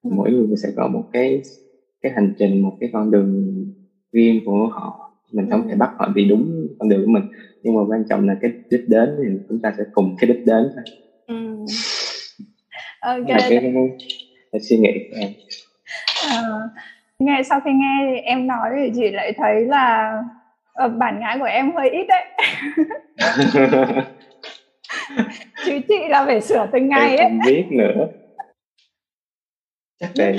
ừ. 0.03 0.11
mỗi 0.15 0.31
người 0.31 0.57
sẽ 0.57 0.69
có 0.77 0.89
một 0.89 1.05
cái 1.13 1.43
cái 2.03 2.13
hành 2.13 2.35
trình 2.39 2.63
một 2.63 2.77
cái 2.81 2.91
con 2.93 3.11
đường 3.11 3.55
riêng 4.13 4.41
của 4.45 4.69
họ 4.73 5.07
mình 5.33 5.51
không 5.51 5.63
ừ. 5.63 5.69
thể 5.69 5.77
bắt 5.77 5.91
họ 5.99 6.09
đi 6.15 6.25
đúng 6.25 6.67
con 6.79 6.89
đường 6.89 7.05
của 7.05 7.11
mình 7.11 7.23
nhưng 7.63 7.77
mà 7.77 7.81
quan 7.89 8.05
trọng 8.09 8.29
là 8.29 8.37
cái 8.41 8.51
đích 8.71 8.89
đến 8.89 9.09
thì 9.19 9.25
chúng 9.49 9.59
ta 9.63 9.75
sẽ 9.79 9.85
cùng 9.93 10.17
cái 10.19 10.29
đích 10.29 10.47
đến 10.47 10.71
thôi 10.75 10.85
ừ. 11.27 11.35
okay. 13.01 13.25
là 13.29 13.39
cái, 13.39 13.61
cái, 13.63 13.73
cái 14.53 14.61
suy 14.61 14.77
nghĩ 14.77 14.91
của 15.11 15.17
em 15.21 15.31
à, 16.31 16.43
nghe 17.19 17.43
sau 17.45 17.61
khi 17.65 17.71
nghe 17.73 18.21
em 18.21 18.47
nói 18.47 18.71
thì 18.77 18.93
chị 18.95 19.11
lại 19.11 19.33
thấy 19.37 19.65
là 19.67 20.13
uh, 20.85 20.93
bản 20.97 21.21
ngã 21.21 21.37
của 21.39 21.45
em 21.45 21.73
hơi 21.75 21.91
ít 21.91 22.07
đấy 22.09 22.25
chứ 25.67 25.81
chị 25.89 26.09
là 26.09 26.25
phải 26.27 26.41
sửa 26.41 26.67
từng 26.73 26.89
ngày 26.89 27.17
ấy 27.17 27.29
không 27.29 27.39
biết 27.47 27.65
nữa 27.71 28.09
chắc 29.99 30.11
là 30.15 30.33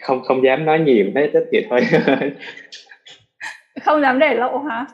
không 0.00 0.22
không 0.22 0.44
dám 0.44 0.64
nói 0.64 0.80
nhiều 0.80 1.10
đấy 1.14 1.30
tất 1.32 1.40
vậy 1.52 1.66
thôi. 1.70 1.80
Không 3.82 4.02
dám 4.02 4.18
để 4.18 4.34
lộ 4.34 4.58
hả? 4.58 4.86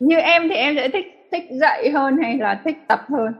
Như 0.00 0.16
em 0.16 0.48
thì 0.48 0.54
em 0.54 0.74
sẽ 0.76 0.88
thích 0.88 1.06
thích 1.32 1.44
dạy 1.60 1.90
hơn 1.90 2.16
hay 2.22 2.38
là 2.38 2.62
thích 2.64 2.76
tập 2.88 3.00
hơn? 3.08 3.32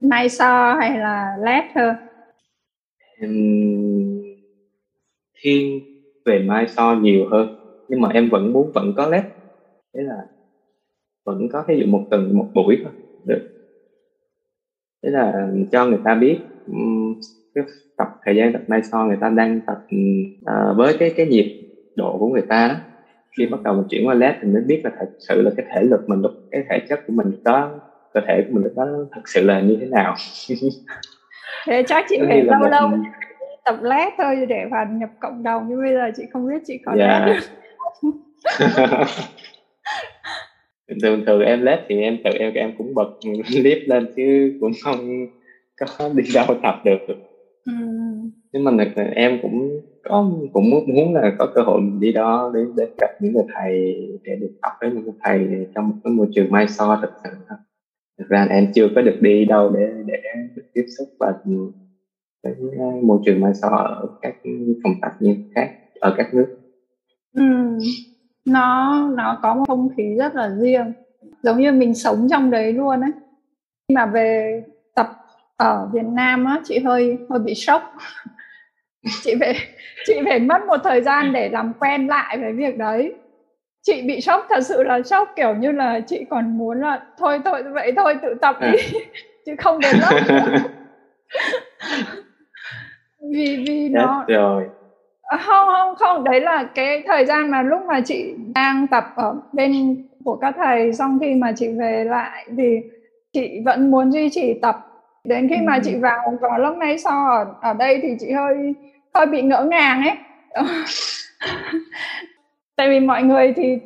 Nay 0.00 0.28
so 0.28 0.74
hay 0.80 0.98
là 0.98 1.36
led 1.44 1.64
hơn? 1.74 1.94
Em 3.20 3.32
thiên 5.40 5.80
về 6.24 6.38
mai 6.38 6.68
so 6.68 6.94
nhiều 6.94 7.28
hơn 7.30 7.48
nhưng 7.88 8.00
mà 8.00 8.08
em 8.14 8.28
vẫn 8.30 8.52
muốn 8.52 8.70
vẫn 8.74 8.92
có 8.96 9.06
led 9.06 9.24
thế 9.94 10.02
là 10.02 10.26
vẫn 11.24 11.48
có 11.52 11.64
ví 11.68 11.78
dụ 11.78 11.86
một 11.86 12.06
tuần 12.10 12.36
một 12.36 12.50
buổi 12.54 12.78
thôi 12.82 12.92
được. 13.24 13.48
Thế 15.02 15.10
là 15.10 15.48
cho 15.72 15.86
người 15.86 16.00
ta 16.04 16.14
biết 16.14 16.38
cái 17.66 17.74
tập 17.96 18.08
thời 18.24 18.36
gian 18.36 18.52
tập 18.52 18.62
mai 18.66 18.82
so 18.82 19.04
người 19.04 19.18
ta 19.20 19.28
đang 19.28 19.60
tập 19.66 19.78
uh, 20.40 20.76
với 20.76 20.96
cái 20.98 21.14
cái 21.16 21.26
nhịp 21.26 21.68
độ 21.96 22.16
của 22.18 22.28
người 22.28 22.42
ta 22.48 22.68
đó. 22.68 22.74
Khi 23.38 23.46
bắt 23.46 23.62
đầu 23.62 23.74
mình 23.74 23.86
chuyển 23.90 24.08
qua 24.08 24.14
led 24.14 24.34
thì 24.42 24.48
mới 24.48 24.62
biết 24.62 24.80
là 24.84 24.90
thật 24.98 25.08
sự 25.18 25.42
là 25.42 25.50
cái 25.56 25.66
thể 25.74 25.82
lực 25.82 26.08
mình 26.08 26.20
lúc 26.20 26.32
cái 26.50 26.64
thể 26.70 26.80
chất 26.88 27.00
của 27.06 27.12
mình 27.12 27.32
đó 27.44 27.70
cơ 28.14 28.20
thể 28.26 28.42
của 28.42 28.54
mình 28.54 28.64
lúc 28.64 28.72
đó 28.76 28.86
thật 29.12 29.20
sự 29.24 29.44
là 29.44 29.60
như 29.60 29.76
thế 29.80 29.86
nào. 29.86 30.14
Thế 31.66 31.82
chắc 31.86 32.04
chị 32.08 32.18
phải 32.28 32.42
lâu 32.42 32.60
một... 32.60 32.68
lâu 32.70 32.90
tập 33.64 33.76
led 33.82 34.08
thôi 34.18 34.46
để 34.48 34.64
vào 34.70 34.86
nhập 34.86 35.10
cộng 35.20 35.42
đồng 35.42 35.66
nhưng 35.68 35.82
bây 35.82 35.94
giờ 35.94 36.10
chị 36.16 36.22
không 36.32 36.48
biết 36.48 36.62
chị 36.66 36.78
có 36.84 36.92
yeah. 36.92 37.28
led. 37.28 37.44
Thường 41.02 41.24
thường 41.26 41.40
em 41.40 41.62
led 41.62 41.78
thì 41.88 42.02
em 42.02 42.18
tự 42.24 42.30
em 42.30 42.54
em 42.54 42.72
cũng 42.78 42.94
bật 42.94 43.08
clip 43.48 43.78
lên 43.86 44.12
chứ 44.16 44.58
cũng 44.60 44.72
không 44.82 45.26
có 45.76 46.10
đi 46.14 46.24
đâu 46.34 46.46
tập 46.62 46.80
được 46.84 46.98
ừ. 47.66 47.72
nhưng 48.52 48.64
mà 48.64 48.72
em 49.14 49.38
cũng 49.42 49.80
có, 50.04 50.30
cũng 50.52 50.70
muốn 50.70 51.14
là 51.14 51.32
có 51.38 51.52
cơ 51.54 51.62
hội 51.62 51.80
đi 52.00 52.12
đó 52.12 52.52
để 52.54 52.60
để 52.76 52.86
gặp 52.98 53.10
những 53.20 53.32
người 53.32 53.44
thầy 53.54 53.96
để 54.24 54.36
được 54.36 54.50
học 54.62 54.72
với 54.80 54.90
những 54.90 55.04
người 55.04 55.14
thầy 55.24 55.66
trong 55.74 55.88
một 55.88 55.94
cái 56.04 56.12
môi 56.12 56.28
trường 56.34 56.50
mai 56.50 56.68
so 56.68 56.98
thật 57.00 57.10
sự 57.24 57.30
thực 58.18 58.28
ra 58.28 58.46
em 58.50 58.72
chưa 58.74 58.88
có 58.94 59.02
được 59.02 59.18
đi 59.20 59.44
đâu 59.44 59.70
để 59.70 59.92
để 60.06 60.16
được 60.56 60.62
tiếp 60.74 60.84
xúc 60.98 61.08
và 61.18 61.32
cái 62.42 62.54
ờ, 62.78 62.86
môi 63.02 63.18
trường 63.24 63.40
mai 63.40 63.54
so 63.54 63.68
ở 63.68 64.08
các 64.22 64.34
phòng 64.82 64.92
tập 65.02 65.12
như 65.20 65.36
khác, 65.54 65.70
ở 66.00 66.14
các 66.16 66.34
nước 66.34 66.58
ừ. 67.36 67.44
nó 68.44 69.08
nó 69.16 69.38
có 69.42 69.54
một 69.54 69.64
không 69.66 69.88
khí 69.96 70.16
rất 70.18 70.34
là 70.34 70.56
riêng, 70.60 70.92
giống 71.42 71.58
như 71.58 71.72
mình 71.72 71.94
sống 71.94 72.26
trong 72.30 72.50
đấy 72.50 72.72
luôn 72.72 73.00
ấy 73.00 73.10
khi 73.88 73.94
mà 73.94 74.06
về 74.06 74.62
ở 75.58 75.88
Việt 75.92 76.04
Nam 76.04 76.44
á 76.44 76.60
chị 76.64 76.78
hơi 76.78 77.18
hơi 77.30 77.38
bị 77.38 77.54
sốc. 77.54 77.82
Chị 79.22 79.34
phải 79.40 79.54
chị 80.06 80.14
phải 80.24 80.38
mất 80.38 80.62
một 80.66 80.76
thời 80.84 81.02
gian 81.02 81.32
để 81.32 81.48
làm 81.48 81.72
quen 81.80 82.06
lại 82.06 82.38
với 82.38 82.52
việc 82.52 82.78
đấy. 82.78 83.12
Chị 83.82 84.02
bị 84.02 84.20
sốc 84.20 84.46
thật 84.48 84.60
sự 84.60 84.82
là 84.82 85.02
sốc 85.02 85.28
kiểu 85.36 85.54
như 85.54 85.72
là 85.72 86.00
chị 86.06 86.24
còn 86.30 86.58
muốn 86.58 86.80
là 86.80 87.00
thôi 87.18 87.40
thôi 87.44 87.62
vậy 87.62 87.92
thôi 87.96 88.14
tự 88.22 88.34
tập 88.40 88.56
đi 88.60 88.66
à. 88.66 88.72
chứ 89.46 89.54
không 89.58 89.80
đến 89.80 89.96
lớp 90.00 90.20
vì 93.32 93.64
vì 93.68 93.88
nó 93.88 94.24
rồi. 94.28 94.68
À, 95.22 95.38
không 95.46 95.68
không 95.68 95.94
không 95.94 96.24
đấy 96.24 96.40
là 96.40 96.64
cái 96.74 97.02
thời 97.06 97.26
gian 97.26 97.50
mà 97.50 97.62
lúc 97.62 97.82
mà 97.82 98.00
chị 98.00 98.34
đang 98.54 98.86
tập 98.86 99.04
ở 99.16 99.34
bên 99.52 99.96
của 100.24 100.36
các 100.36 100.54
thầy 100.56 100.92
xong 100.92 101.18
khi 101.20 101.34
mà 101.34 101.52
chị 101.56 101.68
về 101.78 102.04
lại 102.04 102.46
thì 102.56 102.80
chị 103.32 103.60
vẫn 103.64 103.90
muốn 103.90 104.12
duy 104.12 104.30
trì 104.30 104.54
tập 104.62 104.87
đến 105.24 105.48
khi 105.48 105.56
mà 105.64 105.78
chị 105.84 105.96
vào 105.96 106.38
vào 106.40 106.58
lớp 106.58 106.74
máy 106.78 106.98
so 106.98 107.28
ở, 107.28 107.46
ở 107.60 107.74
đây 107.74 108.00
thì 108.02 108.16
chị 108.20 108.32
hơi 108.32 108.74
hơi 109.14 109.26
bị 109.26 109.42
ngỡ 109.42 109.64
ngàng 109.64 110.02
ấy 110.02 110.16
tại 112.76 112.88
vì 112.88 113.00
mọi 113.00 113.22
người 113.22 113.52
thì 113.56 113.78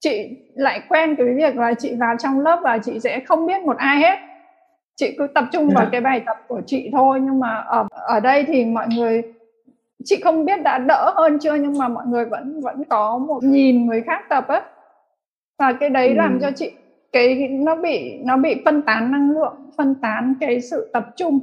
chị 0.00 0.30
lại 0.54 0.82
quen 0.88 1.14
cái 1.16 1.26
việc 1.34 1.56
là 1.56 1.74
chị 1.74 1.94
vào 1.94 2.16
trong 2.18 2.40
lớp 2.40 2.60
và 2.62 2.78
chị 2.78 3.00
sẽ 3.00 3.20
không 3.20 3.46
biết 3.46 3.62
một 3.62 3.76
ai 3.76 3.98
hết 3.98 4.18
chị 4.96 5.14
cứ 5.18 5.26
tập 5.26 5.44
trung 5.52 5.68
vào 5.68 5.84
dạ. 5.84 5.88
cái 5.92 6.00
bài 6.00 6.22
tập 6.26 6.36
của 6.48 6.60
chị 6.66 6.90
thôi 6.92 7.20
nhưng 7.22 7.40
mà 7.40 7.54
ở 7.56 7.86
ở 7.90 8.20
đây 8.20 8.44
thì 8.44 8.64
mọi 8.64 8.86
người 8.96 9.22
chị 10.04 10.20
không 10.24 10.44
biết 10.44 10.62
đã 10.62 10.78
đỡ 10.78 11.12
hơn 11.16 11.38
chưa 11.38 11.54
nhưng 11.54 11.78
mà 11.78 11.88
mọi 11.88 12.06
người 12.06 12.24
vẫn 12.24 12.60
vẫn 12.60 12.84
có 12.84 13.18
một 13.18 13.42
nhìn 13.42 13.86
người 13.86 14.02
khác 14.06 14.22
tập 14.28 14.48
á 14.48 14.62
và 15.58 15.72
cái 15.72 15.90
đấy 15.90 16.08
ừ. 16.08 16.14
làm 16.14 16.38
cho 16.40 16.50
chị 16.50 16.72
cái 17.12 17.48
nó 17.48 17.74
bị 17.74 18.18
nó 18.24 18.36
bị 18.36 18.62
phân 18.64 18.82
tán 18.82 19.10
năng 19.12 19.30
lượng 19.30 19.70
phân 19.76 19.94
tán 20.02 20.34
cái 20.40 20.60
sự 20.60 20.90
tập 20.92 21.06
trung. 21.16 21.40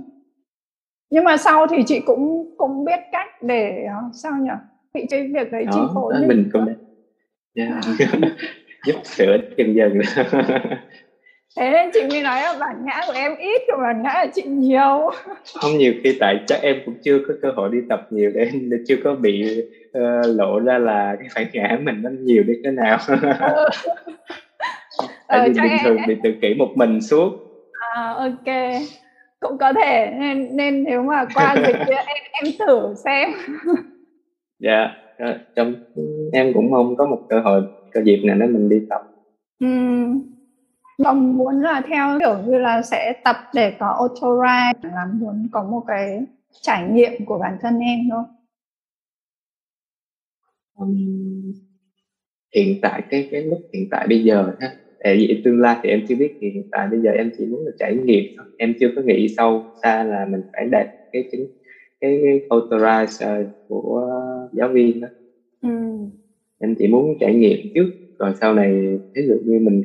Nhưng 1.09 1.23
mà 1.23 1.37
sau 1.37 1.67
thì 1.67 1.83
chị 1.85 1.99
cũng 1.99 2.53
cũng 2.57 2.85
biết 2.85 2.99
cách 3.11 3.27
để 3.41 3.85
ờ, 3.87 4.09
sao 4.13 4.33
nhỉ? 4.41 4.49
Bị 4.93 5.05
cái 5.09 5.29
việc 5.33 5.51
đấy 5.51 5.65
chi 5.73 5.79
phối 5.93 6.13
mình 6.27 6.49
cũng 6.53 6.67
yeah. 7.55 7.73
giúp 8.85 8.95
sửa 9.03 9.37
dần 9.57 9.75
dần 9.75 10.01
thế 11.57 11.71
nên 11.71 11.89
chị 11.93 11.99
mới 12.09 12.21
nói 12.21 12.41
là 12.41 12.57
bản 12.59 12.85
ngã 12.85 13.01
của 13.07 13.13
em 13.13 13.35
ít 13.35 13.61
còn 13.67 13.81
bản 13.81 14.03
ngã 14.03 14.13
của 14.23 14.31
chị 14.33 14.41
nhiều. 14.41 15.11
Không 15.61 15.77
nhiều 15.77 15.93
khi 16.03 16.17
tại 16.19 16.39
chắc 16.47 16.61
em 16.61 16.75
cũng 16.85 16.95
chưa 17.03 17.19
có 17.27 17.33
cơ 17.41 17.51
hội 17.55 17.69
đi 17.71 17.77
tập 17.89 18.07
nhiều 18.09 18.31
để 18.33 18.49
chưa 18.87 18.95
có 19.03 19.15
bị 19.15 19.63
uh, 19.97 20.25
lộ 20.25 20.59
ra 20.59 20.77
là 20.77 21.15
cái 21.19 21.27
bản 21.35 21.47
ngã 21.53 21.77
mình 21.83 22.01
nó 22.01 22.09
nhiều 22.19 22.43
đến 22.43 22.61
thế 22.63 22.71
nào. 22.71 22.97
Ừ. 23.07 23.15
tại 25.33 25.47
ừ, 25.47 25.53
vì 25.53 25.61
bình 25.61 25.77
thường 25.83 25.97
bị 26.07 26.15
tự 26.23 26.29
kỷ 26.41 26.53
một 26.53 26.69
mình 26.75 27.01
suốt. 27.01 27.33
À 27.93 28.13
ok. 28.17 28.55
Cũng 29.39 29.57
có 29.57 29.73
thể 29.73 30.13
nên 30.19 30.55
nên 30.57 30.83
nếu 30.83 31.03
mà 31.03 31.25
qua 31.33 31.55
dịch 31.67 31.75
kia 31.87 31.95
em 32.07 32.23
em 32.31 32.53
thử 32.59 32.93
xem. 33.03 33.29
Dạ 34.59 34.87
yeah, 35.17 35.37
trong 35.55 35.73
em 36.33 36.53
cũng 36.53 36.71
mong 36.71 36.95
có 36.95 37.05
một 37.05 37.21
cơ 37.29 37.39
hội 37.39 37.61
cơ 37.91 38.01
dịp 38.03 38.21
này 38.23 38.37
để 38.39 38.47
mình 38.47 38.69
đi 38.69 38.77
tập. 38.89 39.01
Ừ. 39.59 39.67
mong 40.97 41.37
muốn 41.37 41.61
là 41.61 41.81
theo 41.87 42.19
kiểu 42.19 42.37
như 42.45 42.57
là 42.57 42.81
sẽ 42.81 43.13
tập 43.23 43.35
để 43.53 43.73
có 43.79 43.87
auto 43.87 44.27
ride 44.41 44.89
là 44.89 45.05
muốn 45.13 45.47
có 45.51 45.63
một 45.63 45.83
cái 45.87 46.21
trải 46.61 46.87
nghiệm 46.91 47.25
của 47.25 47.39
bản 47.39 47.57
thân 47.61 47.79
em 47.79 47.99
thôi 48.11 48.23
um, 50.75 51.53
hiện 52.55 52.79
tại 52.81 53.01
cái 53.09 53.27
cái 53.31 53.41
lúc 53.41 53.59
hiện 53.73 53.87
tại 53.91 54.07
bây 54.07 54.23
giờ 54.23 54.53
ha 54.59 54.75
vì 55.03 55.41
tương 55.43 55.61
lai 55.61 55.77
thì 55.83 55.89
em 55.89 56.01
chưa 56.07 56.15
biết 56.15 56.37
thì 56.41 56.49
hiện 56.49 56.63
tại 56.71 56.87
bây 56.87 56.99
giờ 56.99 57.11
em 57.11 57.31
chỉ 57.37 57.45
muốn 57.45 57.65
là 57.65 57.71
trải 57.79 57.95
nghiệm 57.95 58.23
em 58.57 58.73
chưa 58.79 58.87
có 58.95 59.01
nghĩ 59.01 59.27
sâu 59.37 59.63
xa 59.81 60.03
là 60.03 60.25
mình 60.25 60.41
phải 60.53 60.65
đạt 60.71 60.87
cái 61.11 61.23
chính 61.31 61.47
cái, 62.01 62.19
cái 62.23 62.39
authorize 62.49 63.45
của 63.67 64.09
giáo 64.51 64.69
viên 64.69 65.01
đó. 65.01 65.07
Ừ. 65.61 65.69
em 66.59 66.75
chỉ 66.79 66.87
muốn 66.87 67.15
trải 67.19 67.33
nghiệm 67.33 67.57
trước 67.75 67.89
rồi 68.19 68.33
sau 68.41 68.53
này 68.53 68.99
ví 69.15 69.27
dụ 69.27 69.35
như 69.45 69.59
mình 69.59 69.81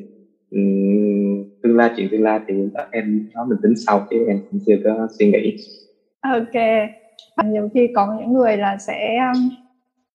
um, 0.51 1.45
tương 1.63 1.77
lai 1.77 1.91
chuyện 1.97 2.09
tương 2.11 2.23
lai 2.23 2.41
thì 2.49 2.55
em 2.91 3.29
đó 3.35 3.47
mình 3.49 3.59
tính 3.63 3.75
sau 3.87 4.07
chứ 4.11 4.25
em 4.29 4.39
cũng 4.51 4.61
chưa 4.67 4.77
có 4.85 5.09
suy 5.19 5.31
nghĩ. 5.31 5.57
Ok. 6.21 6.63
Nhiều 7.45 7.69
khi 7.75 7.89
có 7.95 8.17
những 8.21 8.33
người 8.33 8.57
là 8.57 8.77
sẽ 8.79 9.19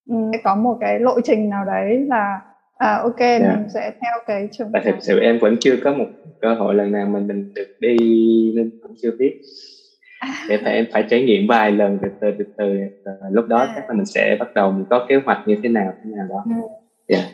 um, 0.06 0.30
có 0.44 0.56
một 0.56 0.76
cái 0.80 1.00
lộ 1.00 1.20
trình 1.20 1.50
nào 1.50 1.64
đấy 1.64 2.06
là 2.08 2.40
À 2.78 2.94
ok, 3.02 3.20
yeah. 3.20 3.42
Dạ. 3.42 3.56
mình 3.56 3.68
sẽ 3.74 3.90
theo 4.00 4.12
cái 4.26 4.48
trường 4.52 4.70
Tại 4.72 4.82
thực 4.84 4.94
sự 5.00 5.20
em 5.20 5.38
vẫn 5.38 5.56
chưa 5.60 5.76
có 5.84 5.92
một 5.92 6.06
cơ 6.40 6.54
hội 6.54 6.74
lần 6.74 6.92
nào 6.92 7.06
mình 7.06 7.26
mình 7.26 7.54
được 7.54 7.68
đi 7.78 7.96
nên 8.56 8.70
cũng 8.82 8.94
chưa 9.02 9.10
biết. 9.18 9.40
À. 10.20 10.34
Để 10.48 10.58
phải 10.64 10.74
em 10.74 10.86
phải 10.92 11.04
trải 11.10 11.22
nghiệm 11.22 11.46
vài 11.48 11.72
lần 11.72 11.98
từ 12.02 12.08
từ 12.20 12.44
từ 12.56 12.78
từ 13.04 13.12
lúc 13.30 13.46
đó 13.48 13.58
à. 13.58 13.72
chắc 13.76 13.88
là 13.88 13.94
mình 13.94 14.06
sẽ 14.06 14.36
bắt 14.40 14.48
đầu 14.54 14.70
mình 14.70 14.84
có 14.90 15.06
kế 15.08 15.16
hoạch 15.24 15.38
như 15.46 15.56
thế 15.62 15.68
nào 15.68 15.92
thế 16.04 16.10
nào 16.16 16.26
đó. 16.28 16.44
Ừ. 16.46 16.68
Yeah. 17.06 17.24
Dạ. 17.24 17.30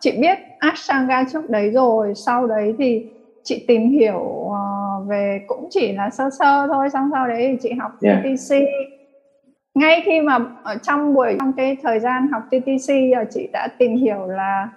Chị 0.00 0.12
biết 0.20 0.38
Ashtanga 0.58 1.24
trước 1.32 1.50
đấy 1.50 1.70
rồi, 1.70 2.12
sau 2.14 2.46
đấy 2.46 2.74
thì 2.78 3.06
chị 3.42 3.64
tìm 3.68 3.90
hiểu 3.90 4.18
uh, 4.18 5.08
về 5.08 5.40
cũng 5.46 5.68
chỉ 5.70 5.92
là 5.92 6.10
sơ 6.10 6.30
sơ 6.38 6.66
thôi, 6.72 6.90
xong 6.92 7.10
sau 7.12 7.28
đấy 7.28 7.48
thì 7.50 7.56
chị 7.62 7.72
học 7.78 7.92
yeah. 8.02 8.24
Dạ. 8.24 8.56
Ngay 9.74 10.02
khi 10.04 10.20
mà 10.20 10.38
ở 10.62 10.76
trong 10.82 11.14
buổi 11.14 11.36
trong 11.40 11.52
cái 11.52 11.76
thời 11.82 12.00
gian 12.00 12.28
học 12.32 12.42
TTC 12.48 12.94
chị 13.30 13.48
đã 13.52 13.68
tìm 13.78 13.96
hiểu 13.96 14.26
là 14.26 14.68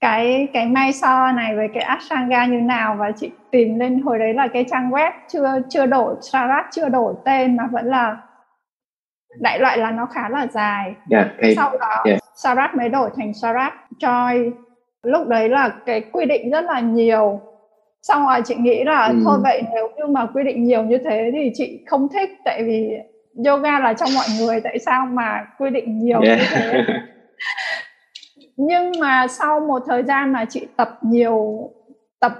cái 0.00 0.48
cái 0.52 0.66
may 0.66 0.92
so 0.92 1.32
này 1.32 1.56
với 1.56 1.68
cái 1.74 1.82
Ashtanga 1.82 2.46
như 2.46 2.60
nào 2.60 2.96
và 2.98 3.12
chị 3.16 3.30
tìm 3.50 3.78
lên 3.78 4.00
hồi 4.00 4.18
đấy 4.18 4.34
là 4.34 4.48
cái 4.48 4.64
trang 4.70 4.90
web 4.90 5.12
chưa 5.28 5.62
chưa 5.68 5.86
đổi 5.86 6.14
Sarat 6.20 6.64
chưa 6.70 6.88
đổi 6.88 7.14
tên 7.24 7.56
mà 7.56 7.68
vẫn 7.72 7.86
là 7.86 8.16
đại 9.38 9.58
loại 9.58 9.78
là 9.78 9.90
nó 9.90 10.06
khá 10.06 10.28
là 10.28 10.46
dài 10.46 10.94
yeah, 11.10 11.26
okay. 11.36 11.54
sau 11.56 11.76
đó 11.80 12.02
yeah. 12.04 12.18
Sarat 12.34 12.74
mới 12.74 12.88
đổi 12.88 13.10
thành 13.16 13.34
Sarat 13.34 13.72
Joy 13.98 14.50
lúc 15.02 15.28
đấy 15.28 15.48
là 15.48 15.72
cái 15.86 16.00
quy 16.12 16.26
định 16.26 16.50
rất 16.50 16.64
là 16.64 16.80
nhiều 16.80 17.40
xong 18.02 18.26
rồi 18.26 18.40
chị 18.44 18.54
nghĩ 18.54 18.84
là 18.84 19.06
ừ. 19.06 19.20
thôi 19.24 19.38
vậy 19.42 19.62
nếu 19.74 19.88
như 19.96 20.06
mà 20.06 20.26
quy 20.34 20.44
định 20.44 20.64
nhiều 20.64 20.82
như 20.82 20.98
thế 20.98 21.30
thì 21.32 21.50
chị 21.54 21.84
không 21.86 22.08
thích 22.08 22.30
tại 22.44 22.62
vì 22.64 22.90
yoga 23.36 23.78
là 23.78 23.94
trong 23.94 24.10
mọi 24.14 24.26
người 24.38 24.60
tại 24.60 24.78
sao 24.78 25.06
mà 25.06 25.46
quy 25.58 25.70
định 25.70 25.98
nhiều 25.98 26.20
yeah. 26.20 26.38
như 26.38 26.44
thế 26.50 26.84
nhưng 28.56 28.92
mà 29.00 29.26
sau 29.28 29.60
một 29.60 29.82
thời 29.86 30.02
gian 30.02 30.32
mà 30.32 30.44
chị 30.44 30.66
tập 30.76 30.98
nhiều 31.02 31.70
tập 32.20 32.32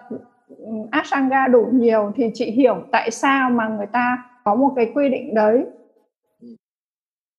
Ashtanga 0.91 1.49
đủ 1.49 1.69
nhiều 1.73 2.13
thì 2.17 2.31
chị 2.35 2.51
hiểu 2.51 2.83
tại 2.93 3.11
sao 3.11 3.51
mà 3.51 3.69
người 3.69 3.87
ta 3.87 4.19
có 4.45 4.55
một 4.55 4.73
cái 4.77 4.93
quy 4.95 5.09
định 5.09 5.35
đấy 5.35 5.65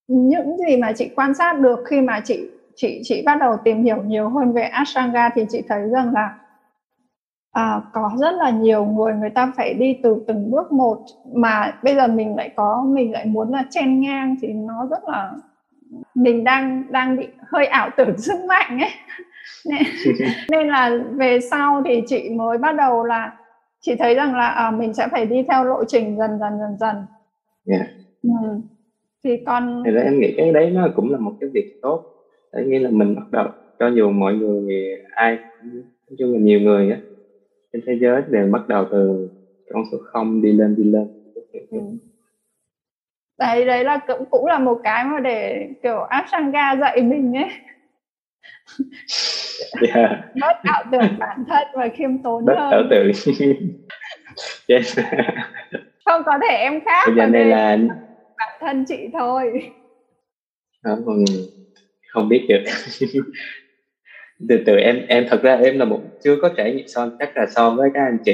những 0.08 0.58
gì 0.58 0.78
mà 0.78 0.94
chị 0.94 1.10
quan 1.16 1.34
sát 1.34 1.60
được 1.60 1.80
khi 1.86 2.02
mà 2.02 2.20
chị 2.24 2.50
chị 2.76 3.02
chị 3.04 3.24
bắt 3.26 3.38
đầu 3.40 3.58
tìm 3.64 3.84
hiểu 3.84 3.98
nhiều 4.04 4.30
hơn 4.30 4.54
về 4.54 4.62
Ashtanga 4.62 5.30
thì 5.36 5.46
chị 5.50 5.62
thấy 5.68 5.90
rằng 5.90 6.14
là 6.14 6.38
à, 7.52 7.82
có 7.94 8.12
rất 8.20 8.32
là 8.32 8.50
nhiều 8.50 8.86
người 8.86 9.14
người 9.14 9.30
ta 9.30 9.52
phải 9.58 9.74
đi 9.74 9.98
từ 10.04 10.24
từng 10.28 10.52
bước 10.52 10.72
một 10.72 10.98
mà 11.34 11.74
bây 11.84 11.96
giờ 11.96 12.08
mình 12.08 12.36
lại 12.36 12.50
có 12.56 12.86
mình 12.88 13.12
lại 13.12 13.26
muốn 13.26 13.52
là 13.52 13.64
chen 13.70 14.02
ngang 14.02 14.36
thì 14.42 14.48
nó 14.48 14.88
rất 14.90 15.00
là 15.08 15.34
mình 16.16 16.44
đang 16.44 16.84
đang 16.90 17.18
bị 17.18 17.28
hơi 17.48 17.66
ảo 17.66 17.90
tưởng 17.98 18.18
sức 18.18 18.40
mạnh 18.48 18.80
ấy 18.80 18.90
nên, 19.66 19.84
nên 20.52 20.68
là 20.68 21.00
về 21.12 21.40
sau 21.40 21.82
thì 21.86 22.02
chị 22.08 22.30
mới 22.30 22.58
bắt 22.58 22.76
đầu 22.76 23.04
là 23.04 23.38
chị 23.80 23.96
thấy 23.96 24.16
rằng 24.16 24.36
là 24.36 24.48
à, 24.48 24.72
mình 24.72 24.94
sẽ 24.94 25.08
phải 25.12 25.26
đi 25.26 25.44
theo 25.50 25.64
lộ 25.64 25.84
trình 25.88 26.18
dần 26.18 26.40
dần 26.40 26.60
dần 26.60 26.78
dần 26.80 26.96
yeah. 27.68 27.88
ừ. 28.24 28.60
thì 29.24 29.38
còn 29.46 29.84
thì 29.86 29.92
em 30.04 30.20
nghĩ 30.20 30.34
cái 30.38 30.52
đấy 30.52 30.70
nó 30.70 30.88
cũng 30.96 31.12
là 31.12 31.18
một 31.18 31.34
cái 31.40 31.50
việc 31.54 31.80
tốt 31.82 32.04
tại 32.52 32.64
nghĩa 32.64 32.80
là 32.80 32.90
mình 32.90 33.16
bắt 33.16 33.26
đầu 33.32 33.48
cho 33.80 33.88
dù 33.88 34.10
mọi 34.10 34.34
người 34.34 35.04
ai 35.12 35.38
chung 36.18 36.34
là 36.34 36.40
nhiều 36.40 36.60
người 36.60 36.92
á 36.92 36.98
trên 37.74 37.82
thế 37.86 37.98
giới 38.02 38.22
đều 38.28 38.48
bắt 38.52 38.68
đầu 38.68 38.86
từ 38.92 39.30
con 39.74 39.84
số 39.92 39.98
không 40.04 40.42
đi 40.42 40.54
lên 40.54 40.76
đi 40.76 40.84
lên. 40.84 41.08
Ừ. 41.70 41.80
Đấy 43.40 43.66
đấy 43.66 43.84
là 43.84 43.98
cũng 44.08 44.26
cũng 44.30 44.46
là 44.46 44.60
một 44.60 44.80
cái 44.84 45.06
mà 45.06 45.20
để 45.20 45.68
kiểu 45.84 46.02
Ashtanga 46.02 46.76
dạy 46.76 47.02
mình 47.04 47.34
ấy. 47.38 47.50
Yeah. 49.82 50.10
bớt 50.42 50.56
ảo 50.62 50.84
tưởng 50.92 51.18
bản 51.20 51.44
thân 51.48 51.68
và 51.74 51.90
khiêm 51.94 52.18
tốn 52.18 52.46
bớt 52.46 52.56
hơn. 52.58 52.72
ảo 52.72 52.84
tưởng. 52.90 53.12
Yes. 54.68 55.00
không 56.06 56.22
có 56.26 56.40
thể 56.42 56.56
em 56.56 56.80
khác 56.86 57.04
bây 57.08 57.16
giờ 57.16 57.26
đây 57.26 57.46
là 57.46 57.78
bản 58.38 58.58
thân 58.60 58.86
chị 58.88 59.08
thôi. 59.14 59.72
Không, 60.84 61.26
không 62.08 62.30
biết 62.30 62.46
được 62.50 62.64
từ 64.50 64.58
từ 64.66 64.76
em 64.76 65.06
em 65.08 65.26
thật 65.30 65.42
ra 65.42 65.56
em 65.56 65.80
là 65.80 65.86
một 65.86 66.02
chưa 66.24 66.36
có 66.42 66.50
trải 66.58 66.74
nghiệm 66.74 66.88
so 66.88 67.10
chắc 67.20 67.38
là 67.38 67.46
so 67.56 67.70
với 67.70 67.90
các 67.94 68.04
anh 68.04 68.18
chị 68.26 68.34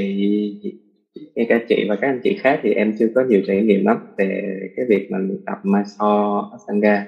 ngay 1.35 1.45
cả 1.49 1.59
chị 1.69 1.85
và 1.89 1.95
các 1.95 2.07
anh 2.07 2.19
chị 2.23 2.37
khác 2.39 2.59
thì 2.63 2.73
em 2.73 2.93
chưa 2.99 3.07
có 3.15 3.23
nhiều 3.27 3.41
trải 3.47 3.61
nghiệm 3.61 3.85
lắm 3.85 3.97
về 4.17 4.59
cái 4.75 4.85
việc 4.89 5.07
mà 5.11 5.17
luyện 5.17 5.45
tập 5.45 5.57
Mysore 5.63 6.49
Asanga. 6.51 7.07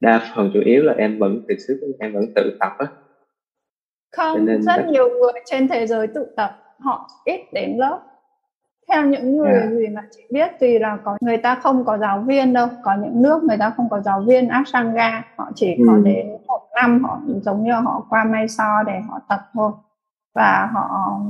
Đa 0.00 0.32
phần 0.36 0.50
chủ 0.54 0.60
yếu 0.64 0.82
là 0.82 0.94
em 0.98 1.18
vẫn 1.18 1.44
từ 1.48 1.54
trước 1.68 1.74
em 1.98 2.12
vẫn 2.12 2.24
tự 2.34 2.56
tập 2.60 2.72
á. 2.78 2.86
Không 4.16 4.46
nên 4.46 4.62
rất 4.62 4.76
đó... 4.76 4.90
nhiều 4.90 5.08
người 5.08 5.32
trên 5.44 5.68
thế 5.68 5.86
giới 5.86 6.06
tự 6.06 6.26
tập 6.36 6.50
họ 6.78 7.08
ít 7.24 7.40
đến 7.52 7.76
lớp 7.78 8.00
theo 8.88 9.06
những 9.06 9.36
người 9.36 9.52
yeah. 9.52 9.70
gì 9.70 9.88
mà 9.88 10.02
chị 10.16 10.22
biết 10.30 10.50
thì 10.60 10.78
là 10.78 10.98
có 11.04 11.16
người 11.20 11.36
ta 11.36 11.54
không 11.54 11.84
có 11.84 11.98
giáo 11.98 12.20
viên 12.20 12.52
đâu. 12.52 12.68
Có 12.82 12.96
những 13.02 13.22
nước 13.22 13.44
người 13.44 13.56
ta 13.58 13.70
không 13.70 13.88
có 13.90 14.00
giáo 14.00 14.20
viên. 14.20 14.48
Ashtanga 14.48 15.22
họ 15.36 15.50
chỉ 15.54 15.74
ừ. 15.74 15.84
có 15.86 15.96
đến 15.96 16.26
một 16.46 16.60
năm 16.74 17.04
họ 17.04 17.20
giống 17.42 17.62
như 17.62 17.72
họ 17.72 18.06
qua 18.10 18.24
Mysore 18.24 18.82
để 18.86 19.00
họ 19.08 19.20
tập 19.28 19.40
thôi. 19.54 19.72
Và 20.34 20.68
họ 20.72 21.20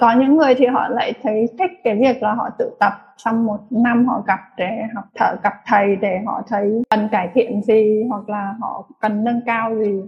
có 0.00 0.12
những 0.12 0.36
người 0.36 0.54
thì 0.54 0.66
họ 0.66 0.88
lại 0.88 1.12
thấy 1.22 1.46
thích 1.58 1.70
cái 1.84 1.96
việc 1.96 2.22
là 2.22 2.34
họ 2.34 2.50
tự 2.58 2.70
tập. 2.80 2.92
Trong 3.16 3.46
một 3.46 3.58
năm 3.70 4.06
họ 4.06 4.22
gặp 4.26 4.40
để 4.56 4.82
học 4.94 5.04
thở 5.14 5.36
gặp 5.42 5.54
thầy 5.66 5.96
để 5.96 6.20
họ 6.26 6.42
thấy 6.48 6.82
cần 6.90 7.08
cải 7.12 7.30
thiện 7.34 7.62
gì 7.62 8.04
hoặc 8.08 8.28
là 8.28 8.54
họ 8.60 8.88
cần 9.00 9.24
nâng 9.24 9.40
cao 9.46 9.74
gì 9.74 10.02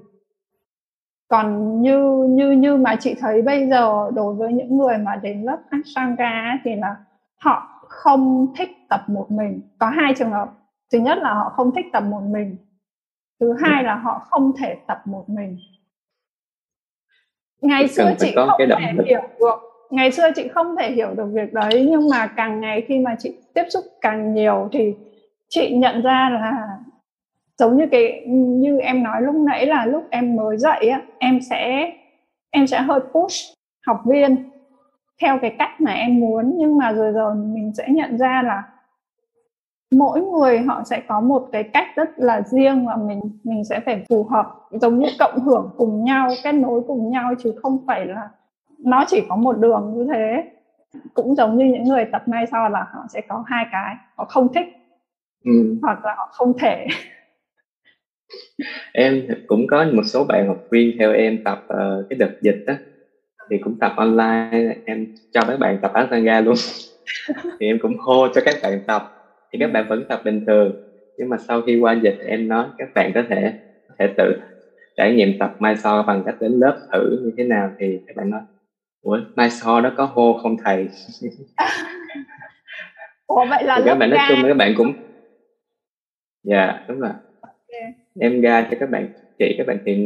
còn 1.33 1.83
như 1.83 2.27
như 2.31 2.51
như 2.51 2.77
mà 2.77 2.97
chị 3.01 3.15
thấy 3.21 3.43
bây 3.43 3.69
giờ 3.69 4.11
đối 4.15 4.35
với 4.35 4.53
những 4.53 4.79
người 4.79 4.99
mà 4.99 5.17
đến 5.17 5.43
lớp 5.43 5.57
Ashtanga 5.71 6.59
thì 6.65 6.77
là 6.77 6.97
họ 7.37 7.83
không 7.89 8.47
thích 8.57 8.71
tập 8.89 9.01
một 9.07 9.31
mình. 9.31 9.61
Có 9.79 9.87
hai 9.87 10.15
trường 10.19 10.31
hợp. 10.31 10.49
Thứ 10.93 10.99
nhất 10.99 11.19
là 11.19 11.35
họ 11.35 11.53
không 11.57 11.75
thích 11.75 11.87
tập 11.93 12.03
một 12.03 12.21
mình. 12.21 12.57
Thứ 13.41 13.57
hai 13.63 13.83
là 13.83 13.95
họ 13.95 14.27
không 14.31 14.53
thể 14.59 14.77
tập 14.87 15.03
một 15.05 15.25
mình. 15.29 15.59
Ngày 17.61 17.89
xưa 17.89 18.15
chị 18.19 18.33
không 18.35 18.49
thể 18.59 18.77
hiểu 19.07 19.21
được. 19.39 19.57
Ngày 19.91 20.13
xưa 20.13 20.31
chị 20.37 20.49
không 20.49 20.77
thể 20.77 20.93
hiểu 20.93 21.15
được 21.15 21.27
việc 21.33 21.53
đấy 21.53 21.89
nhưng 21.91 22.09
mà 22.09 22.27
càng 22.27 22.61
ngày 22.61 22.85
khi 22.89 22.99
mà 22.99 23.17
chị 23.19 23.37
tiếp 23.55 23.65
xúc 23.71 23.85
càng 24.01 24.35
nhiều 24.35 24.69
thì 24.73 24.95
chị 25.49 25.77
nhận 25.77 26.03
ra 26.03 26.31
là 26.31 26.79
giống 27.63 27.77
như 27.77 27.87
cái 27.91 28.23
như 28.27 28.79
em 28.79 29.03
nói 29.03 29.23
lúc 29.23 29.35
nãy 29.35 29.67
là 29.67 29.87
lúc 29.87 30.05
em 30.11 30.37
mới 30.37 30.59
dậy 30.59 30.89
á 30.89 31.03
em 31.19 31.41
sẽ 31.51 31.93
em 32.51 32.67
sẽ 32.67 32.81
hơi 32.81 33.01
push 33.01 33.55
học 33.87 34.01
viên 34.07 34.51
theo 35.21 35.39
cái 35.43 35.55
cách 35.59 35.81
mà 35.81 35.93
em 35.93 36.21
muốn. 36.21 36.55
Nhưng 36.57 36.79
mà 36.79 36.93
rồi 36.93 37.13
rồi 37.13 37.35
mình 37.35 37.73
sẽ 37.75 37.89
nhận 37.89 38.19
ra 38.19 38.43
là 38.43 38.63
mỗi 39.91 40.21
người 40.21 40.59
họ 40.59 40.83
sẽ 40.85 41.03
có 41.09 41.21
một 41.21 41.49
cái 41.53 41.63
cách 41.63 41.87
rất 41.97 42.11
là 42.17 42.41
riêng 42.41 42.87
và 42.87 42.97
mình 42.97 43.21
mình 43.45 43.65
sẽ 43.65 43.81
phải 43.81 44.05
phù 44.09 44.25
hợp 44.25 44.47
giống 44.71 44.99
như 44.99 45.09
cộng 45.19 45.41
hưởng 45.41 45.71
cùng 45.77 46.05
nhau 46.05 46.29
kết 46.45 46.53
nối 46.53 46.83
cùng 46.87 47.11
nhau 47.11 47.35
chứ 47.43 47.55
không 47.63 47.79
phải 47.87 48.07
là 48.07 48.29
nó 48.79 49.05
chỉ 49.09 49.23
có 49.29 49.37
một 49.37 49.59
đường 49.59 49.93
như 49.97 50.09
thế. 50.15 50.45
Cũng 51.15 51.35
giống 51.35 51.57
như 51.57 51.65
những 51.65 51.85
người 51.85 52.05
tập 52.13 52.23
may 52.27 52.47
sau 52.47 52.69
là 52.69 52.87
họ 52.93 53.05
sẽ 53.09 53.21
có 53.29 53.45
hai 53.47 53.67
cái 53.73 53.95
họ 54.17 54.25
không 54.25 54.53
thích 54.55 54.67
ừ. 55.45 55.79
hoặc 55.83 56.05
là 56.05 56.15
họ 56.19 56.29
không 56.33 56.53
thể 56.59 56.87
em 58.93 59.27
cũng 59.47 59.67
có 59.67 59.85
một 59.93 60.03
số 60.05 60.25
bạn 60.25 60.47
học 60.47 60.59
viên 60.71 60.97
theo 60.99 61.13
em 61.13 61.39
tập 61.45 61.59
uh, 61.75 62.07
cái 62.09 62.17
đợt 62.19 62.31
dịch 62.41 62.63
đó 62.67 62.75
thì 63.51 63.59
cũng 63.59 63.77
tập 63.81 63.93
online. 63.97 64.75
Em 64.85 65.07
cho 65.31 65.41
các 65.49 65.57
bạn 65.59 65.79
tập 65.83 65.91
Ashtanga 65.95 66.41
luôn. 66.41 66.55
Thì 67.61 67.67
em 67.67 67.79
cũng 67.79 67.97
hô 67.99 68.29
cho 68.35 68.41
các 68.45 68.55
bạn 68.63 68.81
tập. 68.87 69.03
Thì 69.53 69.59
các 69.59 69.73
bạn 69.73 69.87
vẫn 69.89 70.05
tập 70.09 70.21
bình 70.25 70.45
thường. 70.47 70.73
Nhưng 71.17 71.29
mà 71.29 71.37
sau 71.49 71.63
khi 71.63 71.77
qua 71.77 71.93
dịch 71.93 72.17
em 72.27 72.49
nói 72.49 72.69
các 72.79 72.89
bạn 72.95 73.13
có 73.15 73.23
thể 73.29 73.53
có 73.89 73.95
thể 73.99 74.07
tự 74.17 74.33
trải 74.97 75.13
nghiệm 75.13 75.39
tập 75.39 75.55
mai 75.59 75.77
so 75.77 76.03
bằng 76.03 76.23
cách 76.27 76.35
đến 76.41 76.53
lớp 76.53 76.77
thử 76.93 77.19
như 77.25 77.33
thế 77.37 77.45
nào. 77.45 77.71
Thì 77.79 77.99
các 78.07 78.17
bạn 78.17 78.31
nói 78.31 78.41
ủa 79.03 79.19
mai 79.35 79.51
so 79.51 79.81
đó 79.81 79.91
có 79.97 80.05
hô 80.05 80.39
không 80.43 80.57
thầy? 80.65 80.89
Ủa 83.27 83.45
vậy 83.45 83.65
là 83.65 83.77
thì 83.79 83.83
các 83.87 83.95
bạn 83.95 84.11
nói 84.11 84.19
chung 84.29 84.43
là 84.43 84.49
các 84.49 84.57
bạn 84.57 84.75
cũng 84.77 84.93
dạ 86.43 86.67
yeah, 86.67 86.89
đúng 86.89 87.01
rồi. 87.01 87.11
Okay. 87.41 88.02
Em 88.21 88.41
ra 88.41 88.69
cho 88.71 88.77
các 88.81 88.91
bạn 88.91 89.07
chỉ 89.39 89.55
các 89.59 89.67
bạn 89.67 89.79
thì 89.87 89.97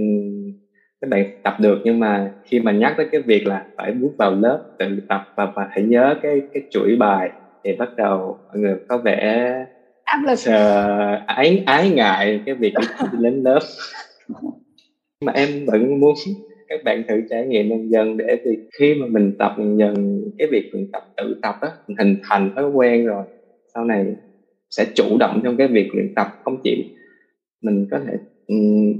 các 1.01 1.11
bạn 1.11 1.25
tập 1.43 1.55
được. 1.61 1.79
Nhưng 1.85 2.01
mà 2.01 2.33
khi 2.45 2.61
mà 2.61 2.73
nhắc 2.73 2.95
tới 2.97 3.07
cái 3.13 3.21
việc 3.21 3.47
là 3.47 3.65
phải 3.77 3.93
bước 3.93 4.11
vào 4.19 4.35
lớp 4.35 4.63
tự 4.79 5.01
tập 5.09 5.21
và, 5.37 5.53
và 5.57 5.69
phải 5.75 5.83
nhớ 5.83 6.15
cái 6.23 6.43
cái 6.53 6.63
chuỗi 6.71 6.97
bài 6.97 7.31
thì 7.65 7.73
bắt 7.79 7.89
đầu 7.97 8.39
mọi 8.49 8.59
người 8.59 8.75
có 8.89 8.99
vẻ 8.99 9.53
áp 10.05 10.19
lực. 10.27 10.39
uh, 10.39 11.27
ái 11.27 11.63
ái 11.67 11.91
ngại 11.91 12.41
cái 12.47 12.55
việc 12.55 12.73
đi 12.81 12.87
đến 13.21 13.43
lớp. 13.43 13.61
Mà 15.21 15.33
em 15.33 15.49
vẫn 15.67 16.01
muốn 16.01 16.15
các 16.69 16.85
bạn 16.85 17.03
thử 17.09 17.23
trải 17.31 17.47
nghiệm 17.47 17.69
dần 17.69 17.91
dần 17.91 18.17
để 18.17 18.39
thì 18.45 18.51
khi 18.79 18.95
mà 18.95 19.07
mình 19.07 19.33
tập 19.39 19.55
dần 19.59 19.79
dần 19.79 20.23
cái 20.39 20.49
việc 20.49 20.71
mình 20.75 20.91
tập 20.93 21.03
tự 21.17 21.39
tập 21.43 21.55
á 21.61 21.69
mình 21.87 21.97
hình 21.99 22.17
thành 22.29 22.51
thói 22.57 22.71
quen 22.71 23.07
rồi 23.07 23.25
sau 23.75 23.85
này 23.85 24.07
sẽ 24.71 24.85
chủ 24.95 25.17
động 25.21 25.41
trong 25.45 25.57
cái 25.57 25.69
việc 25.69 25.89
luyện 25.95 26.15
tập 26.17 26.27
không 26.45 26.57
chỉ 26.65 26.96
mình 27.63 27.87
có 27.91 27.99
thể 28.07 28.17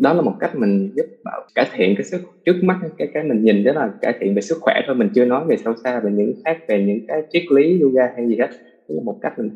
đó 0.01 0.13
là 0.13 0.23
một 0.23 0.35
cách 0.41 0.55
mình 0.55 0.91
giúp 0.97 1.07
bảo 1.25 1.43
cải 1.55 1.67
thiện 1.75 1.95
cái 1.97 2.05
sức, 2.05 2.23
trước 2.47 2.57
mắt 2.65 2.79
cái 2.99 3.09
cái 3.15 3.23
mình 3.25 3.43
nhìn 3.45 3.65
đó 3.65 3.73
là 3.73 3.91
cải 4.01 4.15
thiện 4.21 4.35
về 4.35 4.41
sức 4.43 4.59
khỏe 4.61 4.75
thôi, 4.87 4.97
mình 4.97 5.09
chưa 5.15 5.25
nói 5.25 5.45
về 5.49 5.57
sâu 5.65 5.75
xa 5.85 6.01
về 6.01 6.11
những 6.13 6.33
khác, 6.45 6.59
về 6.69 6.81
những 6.83 6.99
cái 7.09 7.23
triết 7.31 7.43
lý 7.57 7.81
yoga 7.81 8.03
hay 8.17 8.29
gì 8.29 8.37
hết. 8.41 8.49
Đó 8.89 8.95
là 8.97 9.03
một 9.05 9.19
cách 9.21 9.33
mình 9.39 9.51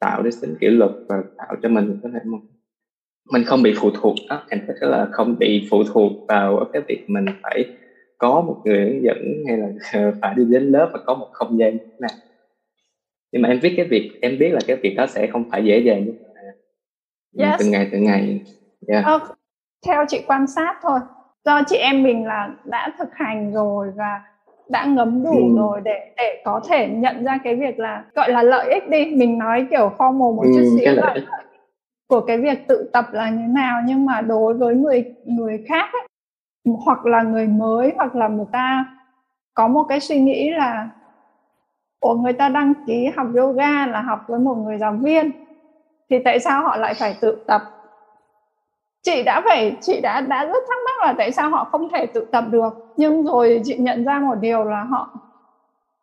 tạo 0.00 0.22
ra 0.22 0.30
tính 0.42 0.54
kỷ 0.60 0.68
luật 0.68 0.90
và 1.08 1.16
tạo 1.38 1.56
cho 1.62 1.68
mình 1.68 1.98
có 2.02 2.08
thể 2.14 2.20
một 2.24 2.38
mình 3.32 3.44
không 3.44 3.62
bị 3.62 3.72
phụ 3.76 3.90
thuộc. 3.94 4.14
Đó, 4.30 4.42
thành 4.50 4.60
tức 4.68 4.88
là 4.88 5.08
không 5.12 5.38
bị 5.38 5.66
phụ 5.70 5.84
thuộc 5.94 6.12
vào 6.28 6.64
cái 6.72 6.82
việc 6.88 7.04
mình 7.08 7.24
phải 7.42 7.64
có 8.18 8.42
một 8.42 8.56
người 8.64 8.80
hướng 8.84 9.04
dẫn 9.04 9.18
hay 9.48 9.58
là 9.58 9.68
phải 10.22 10.34
đi 10.36 10.44
đến 10.50 10.64
lớp 10.72 10.90
và 10.92 11.00
có 11.06 11.14
một 11.14 11.28
không 11.32 11.58
gian. 11.58 11.78
Nào 11.98 12.10
nhưng 13.32 13.42
mà 13.42 13.48
em 13.48 13.60
biết 13.62 13.74
cái 13.76 13.86
việc, 13.86 14.08
em 14.20 14.38
biết 14.38 14.50
là 14.52 14.60
cái 14.66 14.76
việc 14.82 14.94
đó 14.96 15.06
sẽ 15.06 15.26
không 15.26 15.44
phải 15.52 15.64
dễ 15.64 15.78
dàng. 15.78 16.04
như 16.06 16.12
yes. 17.38 17.54
từng 17.58 17.70
ngày 17.70 17.88
từng 17.92 18.04
ngày 18.04 18.40
yeah. 18.88 19.04
ờ, 19.04 19.20
theo 19.86 20.04
chị 20.08 20.24
quan 20.26 20.46
sát 20.46 20.76
thôi 20.82 21.00
do 21.44 21.62
chị 21.66 21.76
em 21.76 22.02
mình 22.02 22.26
là 22.26 22.50
đã 22.64 22.92
thực 22.98 23.08
hành 23.14 23.52
rồi 23.52 23.92
và 23.96 24.22
đã 24.68 24.84
ngấm 24.84 25.24
đủ 25.24 25.48
ừ. 25.48 25.56
rồi 25.56 25.80
để 25.84 26.14
để 26.16 26.42
có 26.44 26.60
thể 26.68 26.88
nhận 26.88 27.24
ra 27.24 27.38
cái 27.44 27.56
việc 27.56 27.78
là 27.78 28.04
gọi 28.14 28.30
là 28.30 28.42
lợi 28.42 28.72
ích 28.72 28.88
đi 28.88 29.04
mình 29.04 29.38
nói 29.38 29.66
kiểu 29.70 29.92
formal 29.98 30.34
một 30.34 30.42
ừ, 30.42 30.50
chút 30.54 30.78
xíu 30.78 30.94
là 30.94 31.14
của 32.08 32.20
cái 32.20 32.38
việc 32.38 32.68
tự 32.68 32.90
tập 32.92 33.06
là 33.12 33.30
như 33.30 33.46
nào 33.48 33.80
nhưng 33.86 34.06
mà 34.06 34.20
đối 34.20 34.54
với 34.54 34.74
người 34.74 35.14
người 35.24 35.64
khác 35.68 35.88
ấy, 35.92 36.06
hoặc 36.84 37.06
là 37.06 37.22
người 37.22 37.46
mới 37.46 37.92
hoặc 37.96 38.16
là 38.16 38.28
người 38.28 38.46
ta 38.52 38.86
có 39.54 39.68
một 39.68 39.84
cái 39.88 40.00
suy 40.00 40.20
nghĩ 40.20 40.50
là 40.50 40.88
của 42.00 42.14
người 42.14 42.32
ta 42.32 42.48
đăng 42.48 42.72
ký 42.86 43.10
học 43.16 43.26
yoga 43.36 43.86
là 43.86 44.00
học 44.00 44.20
với 44.28 44.38
một 44.38 44.54
người 44.54 44.78
giáo 44.78 44.92
viên 44.92 45.30
thì 46.14 46.20
tại 46.24 46.40
sao 46.40 46.62
họ 46.62 46.76
lại 46.76 46.94
phải 46.94 47.16
tự 47.20 47.44
tập? 47.46 47.62
Chị 49.02 49.22
đã 49.22 49.40
phải 49.44 49.76
chị 49.80 50.00
đã 50.00 50.20
đã 50.20 50.44
rất 50.44 50.62
thắc 50.68 50.78
mắc 50.84 51.06
là 51.06 51.14
tại 51.18 51.32
sao 51.32 51.50
họ 51.50 51.64
không 51.72 51.88
thể 51.88 52.06
tự 52.06 52.26
tập 52.32 52.44
được. 52.50 52.92
Nhưng 52.96 53.24
rồi 53.24 53.60
chị 53.64 53.76
nhận 53.78 54.04
ra 54.04 54.18
một 54.18 54.34
điều 54.40 54.64
là 54.64 54.82
họ 54.82 55.08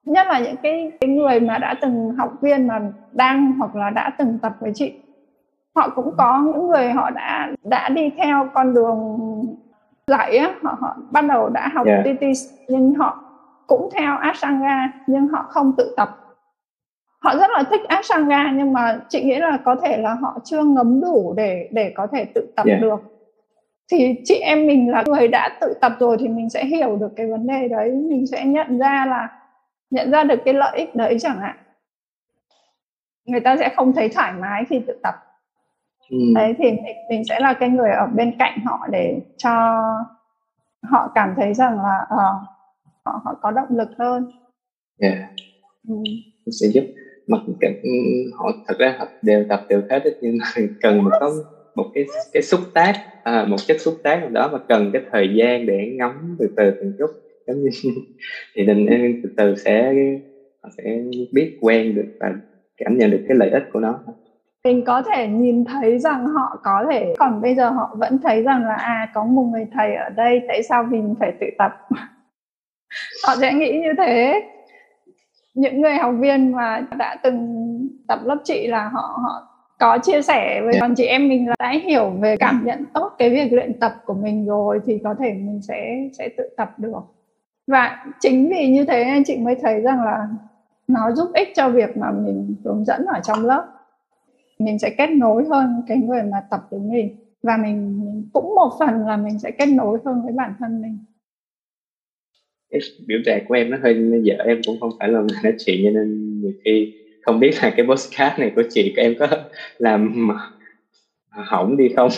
nhất 0.05 0.28
là 0.28 0.39
những 0.39 0.55
cái, 0.64 0.91
cái 1.01 1.09
người 1.09 1.39
mà 1.39 1.57
đã 1.57 1.76
từng 1.82 2.16
học 2.18 2.32
viên 2.41 2.68
mà 2.68 2.82
đang 3.12 3.51
hoặc 3.51 3.76
là 3.76 3.89
đã 3.89 4.12
từng 4.18 4.39
tập 4.41 4.53
với 4.59 4.72
chị. 4.76 4.93
Họ 5.76 5.89
cũng 5.89 6.14
có 6.18 6.41
những 6.45 6.68
người 6.68 6.91
họ 6.91 7.09
đã 7.09 7.51
đã 7.64 7.89
đi 7.89 8.12
theo 8.18 8.49
con 8.53 8.74
đường 8.74 9.18
dạy 10.07 10.38
á 10.38 10.55
họ, 10.64 10.78
họ 10.82 10.95
ban 11.12 11.28
đầu 11.28 11.49
đã 11.49 11.70
học 11.74 11.88
yeah. 11.88 12.05
TT 12.05 12.24
nhưng 12.68 12.93
họ 12.93 13.24
cũng 13.68 13.89
theo 13.93 14.18
Ashtanga 14.18 14.91
nhưng 15.07 15.28
họ 15.28 15.45
không 15.49 15.74
tự 15.78 15.93
tập 15.97 16.18
họ 17.24 17.38
rất 17.38 17.50
là 17.52 17.64
thích 17.70 17.82
Ashtanga 17.88 18.52
nhưng 18.56 18.74
mà 18.74 19.00
chị 19.10 19.24
nghĩ 19.24 19.36
là 19.36 19.58
có 19.66 19.76
thể 19.76 19.98
là 19.98 20.14
họ 20.14 20.40
chưa 20.44 20.64
ngấm 20.64 21.02
đủ 21.02 21.34
để 21.38 21.70
để 21.72 21.94
có 21.96 22.08
thể 22.08 22.26
tự 22.26 22.54
tập 22.56 22.66
yeah. 22.66 22.82
được 22.82 23.00
thì 23.92 24.16
chị 24.24 24.36
em 24.36 24.68
mình 24.68 24.92
là 24.92 25.04
người 25.08 25.28
đã 25.28 25.58
tự 25.62 25.74
tập 25.82 25.92
rồi 26.00 26.18
thì 26.20 26.28
mình 26.28 26.50
sẽ 26.50 26.66
hiểu 26.66 26.96
được 26.96 27.10
cái 27.16 27.28
vấn 27.28 27.48
đề 27.48 27.68
đấy 27.68 27.92
mình 27.92 28.28
sẽ 28.28 28.46
nhận 28.46 28.80
ra 28.80 29.06
là 29.06 29.30
nhận 29.90 30.12
ra 30.12 30.24
được 30.24 30.40
cái 30.46 30.54
lợi 30.54 30.78
ích 30.78 30.96
đấy 30.96 31.18
chẳng 31.20 31.40
hạn 31.40 31.56
người 33.26 33.40
ta 33.40 33.58
sẽ 33.58 33.70
không 33.76 33.94
thấy 33.94 34.10
thoải 34.10 34.34
mái 34.34 34.64
khi 34.70 34.82
tự 34.88 35.00
tập 35.04 35.16
ừ. 36.10 36.18
đấy 36.36 36.56
thì 36.58 36.72
mình, 36.72 36.96
mình 37.10 37.24
sẽ 37.30 37.40
là 37.40 37.54
cái 37.54 37.70
người 37.70 37.92
ở 37.92 38.08
bên 38.08 38.36
cạnh 38.40 38.60
họ 38.66 38.88
để 38.92 39.22
cho 39.38 39.82
họ 40.84 41.12
cảm 41.16 41.34
thấy 41.38 41.54
rằng 41.54 41.78
là 41.78 42.02
uh, 42.04 42.48
họ 43.06 43.22
họ 43.24 43.36
có 43.42 43.52
động 43.52 43.70
lực 43.70 43.90
hơn 44.00 44.32
yeah. 45.02 45.18
ừ. 45.88 45.96
sẽ 46.62 46.68
giúp 46.68 46.84
mặc 47.28 47.42
ừ, 47.84 47.90
họ 48.34 48.52
thật 48.68 48.76
ra 48.80 48.96
họ 49.00 49.08
đều 49.22 49.46
tập 49.50 49.66
đều 49.70 49.82
khá 49.90 50.00
thích 50.00 50.18
nhưng 50.22 50.38
mà 50.38 50.46
cần 50.82 51.04
một 51.04 51.12
có 51.20 51.32
một 51.76 51.86
cái 51.94 52.06
cái 52.34 52.44
xúc 52.44 52.60
tác 52.74 52.94
à, 53.24 53.46
một 53.50 53.58
chất 53.68 53.82
xúc 53.82 53.94
tác 54.04 54.20
nào 54.20 54.30
đó 54.30 54.50
mà 54.54 54.60
cần 54.68 54.90
cái 54.94 55.02
thời 55.12 55.36
gian 55.36 55.66
để 55.66 55.94
ngắm 55.98 56.36
từ 56.40 56.48
từ 56.58 56.72
từng 56.72 56.94
chút. 57.00 57.10
Giống 57.48 57.64
như 57.64 57.70
thì 58.56 58.66
mình 58.66 59.20
từ 59.24 59.30
từ 59.38 59.56
sẽ 59.56 59.94
sẽ 60.78 60.84
biết 61.32 61.58
quen 61.62 61.96
được 61.96 62.08
và 62.20 62.34
cảm 62.78 62.98
nhận 62.98 63.12
được 63.12 63.26
cái 63.28 63.38
lợi 63.38 63.50
ích 63.50 63.64
của 63.74 63.80
nó. 63.80 64.00
Mình 64.64 64.84
có 64.86 65.02
thể 65.02 65.28
nhìn 65.28 65.66
thấy 65.66 66.00
rằng 66.00 66.28
họ 66.28 66.60
có 66.64 66.86
thể 66.92 67.14
còn 67.18 67.42
bây 67.42 67.56
giờ 67.56 67.70
họ 67.70 67.96
vẫn 68.00 68.18
thấy 68.24 68.44
rằng 68.44 68.64
là 68.64 68.76
à 68.76 69.12
có 69.14 69.24
một 69.24 69.44
người 69.44 69.66
thầy 69.74 69.96
ở 69.96 70.10
đây 70.10 70.42
tại 70.48 70.64
sao 70.64 70.84
mình 70.84 71.16
phải 71.20 71.32
tự 71.40 71.48
tập? 71.58 71.72
Họ 73.28 73.36
sẽ 73.42 73.54
nghĩ 73.54 73.72
như 73.72 73.94
thế 73.98 74.42
những 75.54 75.82
người 75.82 75.95
học 75.95 76.14
viên 76.20 76.52
mà 76.52 76.88
đã 76.97 77.18
từng 77.24 77.88
tập 78.08 78.20
lớp 78.24 78.38
chị 78.43 78.68
là 78.68 78.89
họ 78.89 79.20
họ 79.24 79.47
có 79.80 79.97
chia 79.97 80.22
sẻ 80.22 80.62
với 80.66 80.78
còn 80.82 80.95
chị 80.95 81.06
em 81.06 81.30
mình 81.30 81.49
là 81.49 81.56
đã 81.60 81.74
hiểu 81.84 82.10
về 82.10 82.38
cảm 82.38 82.62
nhận 82.66 82.86
tốt 82.93 83.12
cái 83.18 83.30
việc 83.30 83.54
luyện 83.54 83.80
tập 83.80 83.93
của 84.06 84.14
mình 84.14 84.45
rồi 84.45 84.80
thì 84.86 84.99
có 85.04 85.16
thể 85.20 85.34
mình 85.34 85.62
sẽ 85.62 86.10
sẽ 86.18 86.30
tự 86.38 86.43
tập 86.58 86.74
được. 86.78 87.02
Và 87.68 88.06
chính 88.20 88.49
vì 88.49 88.68
như 88.68 88.86
thế 88.86 89.06
nên 89.06 89.24
chị 89.24 89.38
mới 89.38 89.56
thấy 89.62 89.82
rằng 89.82 90.04
là 90.04 90.28
nó 90.88 91.12
giúp 91.12 91.30
ích 91.34 91.49
cho 91.56 91.70
việc 91.70 91.97
mà 91.97 92.12
mình 92.12 92.56
hướng 92.66 92.86
dẫn 92.86 93.06
ở 93.06 93.20
trong 93.24 93.45
lớp. 93.45 93.68
Mình 94.60 94.80
sẽ 94.80 94.89
kết 94.89 95.08
nối 95.08 95.45
hơn 95.49 95.84
cái 95.88 95.97
người 95.97 96.24
mà 96.24 96.41
tập 96.49 96.62
với 96.70 96.80
mình 96.80 97.16
và 97.43 97.58
mình 97.58 98.02
cũng 98.34 98.56
một 98.56 98.72
phần 98.80 99.08
là 99.08 99.18
mình 99.18 99.39
sẽ 99.39 99.52
kết 99.52 99.66
nối 99.66 99.99
hơn 100.06 100.22
với 100.24 100.34
bản 100.34 100.54
thân 100.60 100.82
mình 100.82 100.97
cái 102.72 102.82
biểu 103.08 103.20
trạng 103.26 103.46
của 103.48 103.54
em 103.54 103.70
nó 103.70 103.78
hơi 103.84 104.22
dở 104.24 104.36
em 104.46 104.62
cũng 104.66 104.80
không 104.80 104.92
phải 105.00 105.10
là 105.10 105.20
người 105.20 105.38
nói 105.44 105.54
chuyện 105.66 105.82
cho 105.84 105.90
nên 105.90 106.42
nhiều 106.42 106.52
khi 106.66 106.94
không 107.22 107.40
biết 107.40 107.52
là 107.64 107.74
cái 107.78 107.86
postcard 107.86 108.40
này 108.40 108.52
của 108.56 108.64
chị 108.70 108.94
của 108.96 109.02
em 109.02 109.16
có 109.20 109.28
làm 109.78 110.30
hỏng 111.30 111.78
đi 111.78 111.90
không 111.96 112.10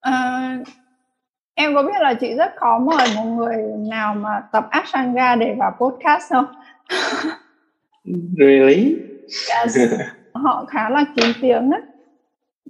à, 0.00 0.58
em 1.54 1.74
có 1.74 1.82
biết 1.82 2.00
là 2.00 2.14
chị 2.14 2.34
rất 2.34 2.50
khó 2.56 2.78
mời 2.78 3.08
một 3.16 3.24
người 3.24 3.56
nào 3.90 4.14
mà 4.14 4.42
tập 4.52 4.66
Ashtanga 4.70 5.36
để 5.36 5.54
vào 5.58 5.76
podcast 5.80 6.30
không? 6.30 6.46
really? 8.38 8.96
Yes. 9.48 9.78
họ 10.34 10.64
khá 10.68 10.90
là 10.90 11.04
kín 11.16 11.26
tiếng 11.40 11.70
á 11.70 11.80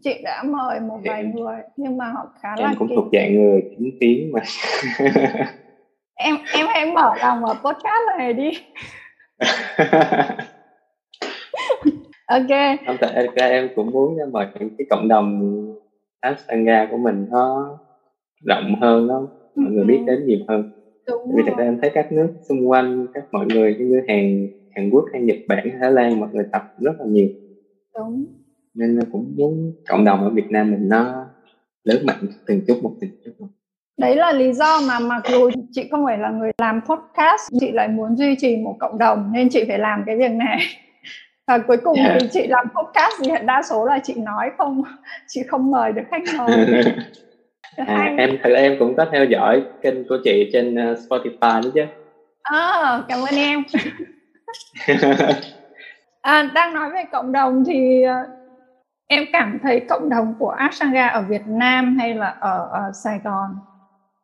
chị 0.02 0.20
đã 0.24 0.42
mời 0.42 0.80
một 0.80 0.98
vài 1.04 1.20
em, 1.20 1.34
người 1.34 1.58
nhưng 1.76 1.96
mà 1.96 2.08
họ 2.08 2.32
khá 2.40 2.54
em 2.58 2.64
là 2.64 2.74
cũng 2.78 2.88
thuộc 2.96 3.08
dạng 3.12 3.34
người 3.34 3.62
kín 3.70 3.90
tiếng 4.00 4.32
mà 4.32 4.40
em 6.20 6.36
em 6.52 6.66
hãy 6.68 6.86
mở 6.92 7.14
lòng 7.20 7.42
vào 7.42 7.54
podcast 7.54 8.18
này 8.18 8.32
đi. 8.32 8.50
Ok. 12.30 12.78
Không 12.86 12.96
tại 13.00 13.50
em 13.50 13.68
cũng 13.76 13.90
muốn 13.90 14.16
mời 14.32 14.46
những 14.60 14.70
cái 14.78 14.86
cộng 14.90 15.08
đồng 15.08 15.50
Ashtanga 16.20 16.88
của 16.90 16.96
mình 16.96 17.26
nó 17.30 17.78
rộng 18.46 18.74
hơn 18.80 19.08
đó. 19.08 19.28
Mọi 19.54 19.72
người 19.72 19.84
biết 19.84 19.98
ừ. 19.98 20.04
đến 20.06 20.26
nhiều 20.26 20.38
hơn. 20.48 20.70
Đúng 21.06 21.36
vì 21.36 21.42
thật 21.46 21.52
ra 21.58 21.64
em 21.64 21.78
thấy 21.80 21.90
các 21.94 22.12
nước 22.12 22.28
xung 22.48 22.68
quanh 22.68 23.06
các 23.14 23.24
mọi 23.32 23.46
người 23.46 23.74
như 23.74 24.02
Hàn 24.08 24.48
Hàn 24.76 24.90
Quốc 24.90 25.04
hay 25.12 25.22
Nhật 25.22 25.36
Bản 25.48 25.68
Thái 25.80 25.92
Lan 25.92 26.20
mọi 26.20 26.28
người 26.32 26.44
tập 26.52 26.62
rất 26.78 26.92
là 26.98 27.04
nhiều. 27.06 27.28
Đúng. 27.98 28.26
Nên 28.74 28.98
cũng 29.12 29.34
muốn 29.36 29.72
cộng 29.88 30.04
đồng 30.04 30.20
ở 30.20 30.30
Việt 30.30 30.50
Nam 30.50 30.70
mình 30.70 30.88
nó 30.88 31.26
lớn 31.84 32.06
mạnh 32.06 32.26
từng 32.46 32.60
chút 32.66 32.78
một 32.82 32.92
từng 33.00 33.10
chút 33.24 33.32
một 33.38 33.48
đấy 34.00 34.16
là 34.16 34.32
lý 34.32 34.52
do 34.52 34.80
mà 34.88 34.98
mặc 34.98 35.22
dù 35.30 35.50
chị 35.72 35.88
không 35.90 36.04
phải 36.06 36.18
là 36.18 36.30
người 36.30 36.50
làm 36.58 36.80
podcast 36.80 37.50
chị 37.60 37.72
lại 37.72 37.88
muốn 37.88 38.16
duy 38.16 38.36
trì 38.38 38.56
một 38.56 38.76
cộng 38.80 38.98
đồng 38.98 39.32
nên 39.32 39.48
chị 39.48 39.64
phải 39.68 39.78
làm 39.78 40.02
cái 40.06 40.16
việc 40.16 40.30
này. 40.30 40.58
Và 41.46 41.58
cuối 41.58 41.76
cùng 41.76 41.96
yeah. 41.96 42.16
thì 42.20 42.28
chị 42.32 42.46
làm 42.46 42.66
podcast 42.66 43.12
thì 43.24 43.30
đa 43.46 43.62
số 43.62 43.86
là 43.86 43.98
chị 43.98 44.14
nói 44.14 44.50
không 44.58 44.82
chị 45.28 45.42
không 45.48 45.70
mời 45.70 45.92
được 45.92 46.02
khách 46.10 46.22
mời. 46.38 46.84
À, 47.86 48.14
em 48.18 48.38
thật 48.42 48.50
em 48.56 48.76
cũng 48.78 48.94
có 48.96 49.06
theo 49.12 49.24
dõi 49.24 49.62
kênh 49.82 50.08
của 50.08 50.18
chị 50.24 50.50
trên 50.52 50.74
uh, 50.74 50.98
Spotify 50.98 51.62
nữa 51.62 51.70
chứ. 51.74 51.82
À, 52.42 53.02
cảm 53.08 53.18
ơn 53.30 53.38
em. 53.38 53.62
À, 56.20 56.50
đang 56.54 56.74
nói 56.74 56.90
về 56.90 57.04
cộng 57.12 57.32
đồng 57.32 57.64
thì 57.66 58.02
uh, 58.04 58.28
em 59.06 59.24
cảm 59.32 59.58
thấy 59.62 59.80
cộng 59.88 60.08
đồng 60.08 60.34
của 60.38 60.50
Ashtanga 60.50 61.06
ở 61.06 61.22
Việt 61.28 61.42
Nam 61.46 61.98
hay 61.98 62.14
là 62.14 62.34
ở, 62.40 62.68
ở 62.72 62.92
Sài 63.04 63.18
Gòn 63.24 63.50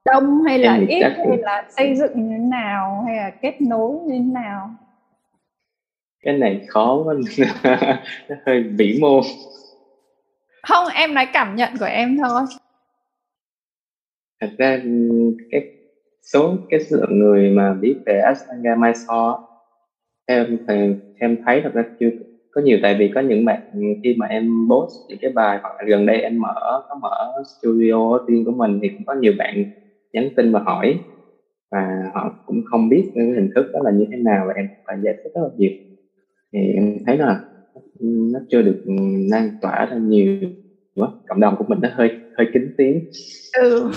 đông 0.07 0.43
hay 0.43 0.59
là 0.59 0.75
em 0.75 0.87
ít 0.87 1.03
hay 1.03 1.39
là 1.39 1.65
xây 1.77 1.97
dựng 1.97 2.13
như 2.15 2.37
thế 2.39 2.45
nào 2.45 3.05
hay 3.07 3.17
là 3.17 3.31
kết 3.31 3.61
nối 3.61 3.93
như 4.07 4.15
thế 4.15 4.33
nào? 4.33 4.71
Cái 6.23 6.39
này 6.39 6.61
khó 6.69 7.03
quá. 7.05 7.15
Nó 8.29 8.37
hơi 8.47 8.63
vĩ 8.63 8.99
mô. 9.01 9.21
Không 10.63 10.89
em 10.95 11.15
nói 11.15 11.27
cảm 11.33 11.57
nhận 11.57 11.71
của 11.79 11.87
em 11.87 12.19
thôi. 12.19 12.43
Thật 14.41 14.51
ra 14.59 14.81
cái 15.51 15.63
số 16.23 16.57
cái 16.71 16.81
lượng 16.91 17.19
người 17.19 17.51
mà 17.51 17.73
biết 17.73 17.97
về 18.07 18.21
Ashtanga 18.21 18.75
Mysore 18.75 19.43
em 20.27 20.59
thì 20.69 20.75
em 21.19 21.37
thấy 21.47 21.61
thật 21.63 21.75
ra 21.75 21.85
chưa 22.01 22.11
có 22.51 22.61
nhiều. 22.61 22.79
Tại 22.83 22.97
vì 22.99 23.11
có 23.15 23.21
những 23.21 23.45
bạn 23.45 23.61
khi 24.03 24.15
mà 24.19 24.27
em 24.27 24.69
post 24.71 24.93
những 25.09 25.19
cái 25.23 25.31
bài 25.31 25.59
hoặc 25.63 25.75
là 25.79 25.85
gần 25.87 26.07
đây 26.07 26.21
em 26.21 26.39
mở 26.41 26.85
có 26.89 26.95
mở 27.03 27.43
studio 27.45 28.19
riêng 28.29 28.45
của 28.45 28.53
mình 28.53 28.79
thì 28.83 28.89
cũng 28.89 29.05
có 29.07 29.15
nhiều 29.15 29.33
bạn 29.39 29.65
nhắn 30.17 30.29
tin 30.37 30.53
và 30.53 30.61
hỏi 30.61 30.99
và 31.71 32.11
họ 32.15 32.45
cũng 32.47 32.63
không 32.65 32.89
biết 32.89 33.11
cái 33.15 33.25
hình 33.25 33.51
thức 33.55 33.67
đó 33.73 33.81
là 33.85 33.91
như 33.91 34.07
thế 34.11 34.17
nào 34.17 34.45
và 34.49 34.55
em 34.55 34.69
phải 34.87 34.97
giải 35.05 35.15
thích 35.25 35.31
rất 35.35 35.41
là 35.43 35.49
nhiều 35.57 35.71
thì 36.53 36.59
em 36.75 36.99
thấy 37.07 37.19
là 37.19 37.41
nó 38.01 38.41
chưa 38.49 38.63
được 38.63 38.83
lan 39.31 39.51
tỏa 39.63 39.87
ra 39.91 39.97
nhiều 39.97 40.39
quá 40.95 41.09
cộng 41.29 41.41
đồng 41.41 41.55
của 41.59 41.65
mình 41.69 41.79
nó 41.83 41.89
hơi 41.93 42.11
hơi 42.39 42.47
kín 42.55 42.75
tiếng 42.79 43.05
ừ. 43.61 43.91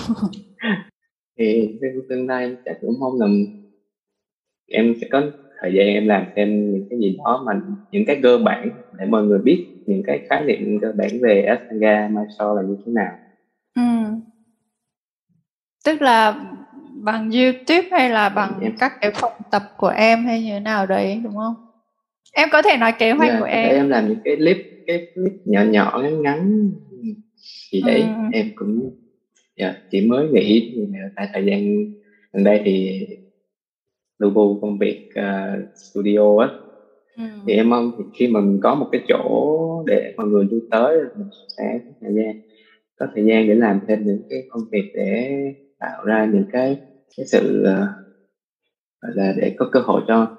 thì 1.38 1.78
tương 2.08 2.26
lai 2.26 2.44
em 2.44 2.56
chắc 2.64 2.78
cũng 2.80 3.00
mong 3.00 3.20
là 3.20 3.26
em 4.68 4.94
sẽ 5.00 5.08
có 5.10 5.22
thời 5.60 5.72
gian 5.74 5.86
em 5.86 6.08
làm 6.08 6.24
thêm 6.36 6.72
những 6.72 6.86
cái 6.90 6.98
gì 6.98 7.16
đó 7.24 7.42
mà 7.46 7.60
những 7.92 8.04
cái 8.06 8.20
cơ 8.22 8.38
bản 8.38 8.70
để 8.98 9.06
mọi 9.06 9.24
người 9.24 9.38
biết 9.38 9.66
những 9.86 10.02
cái 10.06 10.26
khái 10.28 10.44
niệm 10.44 10.78
cơ 10.80 10.92
bản 10.96 11.10
về 11.22 11.42
Ashtanga 11.42 12.08
Mysore 12.08 12.54
là 12.56 12.62
như 12.62 12.76
thế 12.86 12.92
nào 12.92 13.12
ừ. 13.76 13.82
Tức 15.84 16.02
là 16.02 16.46
bằng 16.94 17.30
YouTube 17.30 17.88
hay 17.90 18.10
là 18.10 18.28
bằng 18.28 18.58
em. 18.62 18.72
các 18.78 18.92
cái 19.00 19.10
phòng 19.14 19.32
tập 19.50 19.62
của 19.76 19.88
em 19.88 20.24
hay 20.24 20.42
như 20.42 20.50
thế 20.50 20.60
nào 20.60 20.86
đấy 20.86 21.20
đúng 21.24 21.34
không 21.36 21.54
em 22.32 22.48
có 22.52 22.62
thể 22.62 22.76
nói 22.76 22.92
kế 22.98 23.12
hoạch 23.12 23.28
yeah, 23.28 23.40
dạ, 23.40 23.40
của 23.40 23.50
em 23.50 23.68
em 23.68 23.88
làm 23.88 24.08
những 24.08 24.18
cái 24.24 24.36
clip 24.36 24.56
cái 24.86 25.06
clip 25.14 25.32
nhỏ 25.44 25.62
nhỏ 25.62 26.00
ngắn 26.02 26.22
ngắn 26.22 26.70
gì 27.72 27.82
đấy 27.86 28.00
ừ. 28.00 28.22
em 28.32 28.50
cũng 28.54 28.90
yeah, 29.56 29.76
chị 29.90 30.06
mới 30.06 30.28
nghỉ 30.28 30.76
tại 31.16 31.28
thời 31.32 31.44
gian 31.44 31.92
gần 32.32 32.44
đây 32.44 32.62
thì 32.64 33.06
lưu 34.18 34.30
bu 34.30 34.58
công 34.60 34.78
việc 34.78 35.08
uh, 35.08 35.76
studio 35.76 36.38
á 36.38 36.48
ừ. 37.16 37.22
thì 37.46 37.54
em 37.54 37.70
mong 37.70 37.92
thì 37.98 38.04
khi 38.14 38.28
mà 38.28 38.40
mình 38.40 38.60
có 38.62 38.74
một 38.74 38.88
cái 38.92 39.00
chỗ 39.08 39.84
để 39.86 40.14
mọi 40.16 40.26
người 40.26 40.44
lui 40.50 40.60
tới 40.70 40.98
mình 41.16 41.28
sẽ 41.58 41.78
có 41.84 41.90
thời 42.00 42.14
gian 42.14 42.40
có 42.96 43.06
thời 43.14 43.24
gian 43.24 43.48
để 43.48 43.54
làm 43.54 43.80
thêm 43.88 44.06
những 44.06 44.22
cái 44.30 44.42
công 44.48 44.62
việc 44.72 44.92
để 44.94 45.38
tạo 45.80 46.04
ra 46.04 46.24
những 46.24 46.44
cái 46.52 46.78
cái 47.16 47.26
sự 47.26 47.60
uh, 47.62 47.88
gọi 49.00 49.12
là 49.14 49.32
để 49.36 49.54
có 49.58 49.68
cơ 49.72 49.80
hội 49.80 50.02
cho 50.08 50.36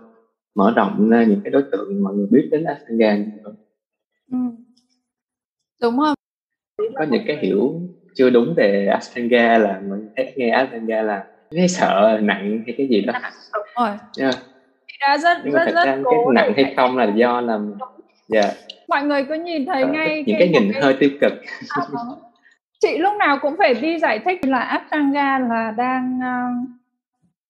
mở 0.56 0.74
rộng 0.76 1.10
ra 1.10 1.24
những 1.24 1.42
cái 1.44 1.52
đối 1.52 1.64
tượng 1.72 2.04
mọi 2.04 2.14
người 2.14 2.28
biết 2.32 2.48
đến 2.52 2.64
Ashtanga 2.64 3.18
ừ. 4.32 4.38
đúng 5.82 6.00
rồi 6.00 6.16
có 6.96 7.06
những 7.12 7.24
cái 7.28 7.38
hiểu 7.42 7.82
chưa 8.16 8.30
đúng 8.30 8.54
về 8.58 8.88
Ashtanga 8.88 9.58
là 9.58 9.82
mình 9.90 10.10
thấy 10.16 10.34
nghe 10.36 10.50
Ashtanga 10.50 11.02
là 11.02 11.26
cái 11.52 11.68
sợ 11.68 12.20
nặng 12.22 12.64
hay 12.66 12.76
cái 12.78 12.88
gì 12.88 13.02
đó. 13.02 13.14
Đúng 13.54 13.66
rồi. 13.76 13.90
Yeah. 14.20 14.36
đã 15.02 15.18
rất 15.18 15.38
nhưng 15.44 15.54
rất 15.54 15.66
rất 15.66 15.84
cái 15.86 15.96
nặng 16.34 16.54
hay 16.56 16.74
không 16.78 16.98
là 16.98 17.12
do 17.16 17.42
là 17.42 17.60
dạ. 18.28 18.42
Yeah. 18.42 18.56
mọi 18.88 19.04
người 19.04 19.26
cứ 19.30 19.34
nhìn 19.34 19.66
thấy 19.66 19.84
uh, 19.84 19.90
ngay 19.90 20.24
những 20.28 20.38
cái, 20.40 20.50
cái 20.54 20.62
nhìn 20.62 20.82
hơi 20.82 20.96
tiêu 21.00 21.10
cực. 21.22 21.34
À, 21.70 21.86
chị 22.82 22.98
lúc 22.98 23.14
nào 23.20 23.38
cũng 23.42 23.56
phải 23.58 23.74
đi 23.74 24.00
giải 24.00 24.20
thích 24.26 24.46
là 24.46 24.60
Ashtanga 24.60 25.40
là 25.40 25.74
đang 25.78 26.20
uh, 26.20 26.70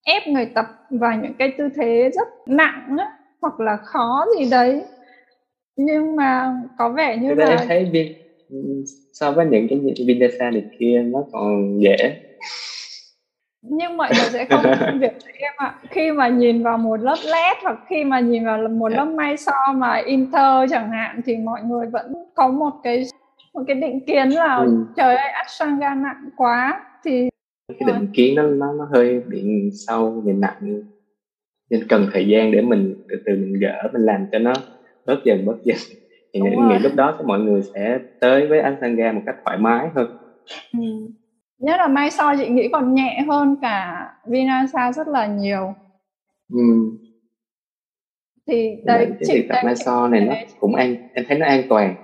ép 0.04 0.28
người 0.28 0.46
tập 0.46 0.66
vào 0.90 1.18
những 1.22 1.34
cái 1.38 1.52
tư 1.58 1.68
thế 1.76 2.10
rất 2.14 2.28
nặng 2.46 2.96
á, 2.98 3.06
hoặc 3.40 3.60
là 3.60 3.76
khó 3.76 4.26
gì 4.38 4.50
đấy. 4.50 4.82
Nhưng 5.76 6.16
mà 6.16 6.54
có 6.78 6.88
vẻ 6.88 7.16
như 7.16 7.34
là 7.34 7.46
em 7.46 7.58
thấy 7.68 7.84
viên 7.92 8.12
so 9.12 9.32
với 9.32 9.46
những 9.46 9.66
cái 9.68 9.80
Vinasa 10.06 10.50
này 10.50 10.64
kia 10.78 11.02
nó 11.04 11.24
còn 11.32 11.80
dễ. 11.82 12.22
Nhưng 13.62 13.96
mọi 13.96 14.10
người 14.16 14.30
sẽ 14.32 14.44
không 14.44 14.62
phân 14.80 15.00
biệt 15.00 15.12
em 15.38 15.52
ạ. 15.56 15.74
Khi 15.90 16.10
mà 16.10 16.28
nhìn 16.28 16.62
vào 16.62 16.78
một 16.78 16.96
lớp 16.96 17.16
led 17.24 17.56
hoặc 17.62 17.78
khi 17.88 18.04
mà 18.04 18.20
nhìn 18.20 18.44
vào 18.44 18.68
một 18.68 18.88
lớp 18.88 19.04
may 19.04 19.36
so 19.36 19.72
mà 19.74 19.96
inter 19.96 20.70
chẳng 20.70 20.90
hạn 20.90 21.20
thì 21.26 21.36
mọi 21.36 21.62
người 21.62 21.86
vẫn 21.86 22.14
có 22.34 22.48
một 22.48 22.72
cái 22.82 23.04
một 23.54 23.62
cái 23.66 23.76
định 23.76 24.00
kiến 24.06 24.28
là 24.28 24.56
ừ. 24.56 24.84
trời 24.96 25.16
ơi 25.16 25.30
ashtanga 25.30 25.94
nặng 25.94 26.30
quá 26.36 26.84
thì 27.04 27.28
cái 27.68 27.86
định 27.86 28.08
kiến 28.12 28.34
nó 28.34 28.42
nó 28.42 28.72
nó 28.72 28.88
hơi 28.92 29.20
bị 29.20 29.70
sâu 29.86 30.22
về 30.24 30.32
nặng. 30.32 30.82
Nên 31.70 31.88
cần 31.88 32.08
thời 32.12 32.28
gian 32.28 32.52
để 32.52 32.60
mình 32.60 32.94
từ 33.08 33.16
từ 33.26 33.32
mình 33.32 33.60
gỡ 33.60 33.88
mình 33.92 34.02
làm 34.02 34.26
cho 34.32 34.38
nó 34.38 34.52
bớt 35.06 35.24
dần 35.24 35.46
bớt 35.46 35.56
dần. 35.64 35.76
Thì 36.34 36.40
nghĩ, 36.40 36.56
nghĩ 36.68 36.78
lúc 36.78 36.92
đó 36.94 37.14
thì 37.18 37.24
mọi 37.24 37.40
người 37.40 37.62
sẽ 37.74 37.98
tới 38.20 38.46
với 38.46 38.60
ashtanga 38.60 39.12
một 39.12 39.20
cách 39.26 39.36
thoải 39.44 39.58
mái 39.58 39.88
hơn. 39.94 40.16
Ừ. 40.72 40.78
nhất 41.58 41.76
là 41.76 41.88
may 41.88 42.10
so 42.10 42.34
chị 42.38 42.48
nghĩ 42.48 42.68
còn 42.72 42.94
nhẹ 42.94 43.24
hơn 43.28 43.56
cả 43.62 44.08
vinasa 44.26 44.92
rất 44.92 45.08
là 45.08 45.26
nhiều. 45.26 45.74
Ừ. 46.52 46.60
thì 48.46 48.76
đấy 48.84 49.06
cái 49.06 49.18
chị 49.26 49.46
tập 49.48 49.58
may 49.64 49.76
so 49.76 50.08
này 50.08 50.20
nó 50.20 50.34
cũng 50.60 50.74
an 50.74 50.96
em 51.14 51.24
thấy 51.28 51.38
nó 51.38 51.46
an 51.46 51.62
toàn 51.68 51.94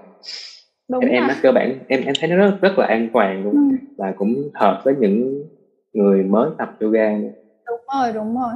Đúng 0.88 1.00
em, 1.00 1.10
em 1.10 1.26
nó 1.28 1.34
cơ 1.42 1.52
bản 1.52 1.78
em 1.88 2.04
em 2.04 2.14
thấy 2.20 2.30
nó 2.30 2.36
rất 2.36 2.58
rất 2.60 2.78
là 2.78 2.86
an 2.86 3.08
toàn 3.12 3.44
luôn. 3.44 3.54
Ừ. 3.54 3.76
và 3.96 4.12
cũng 4.18 4.50
hợp 4.54 4.80
với 4.84 4.94
những 4.98 5.44
người 5.92 6.22
mới 6.22 6.50
tập 6.58 6.76
yoga 6.80 7.10
đúng 7.68 7.80
rồi 7.94 8.12
đúng 8.12 8.40
rồi. 8.40 8.52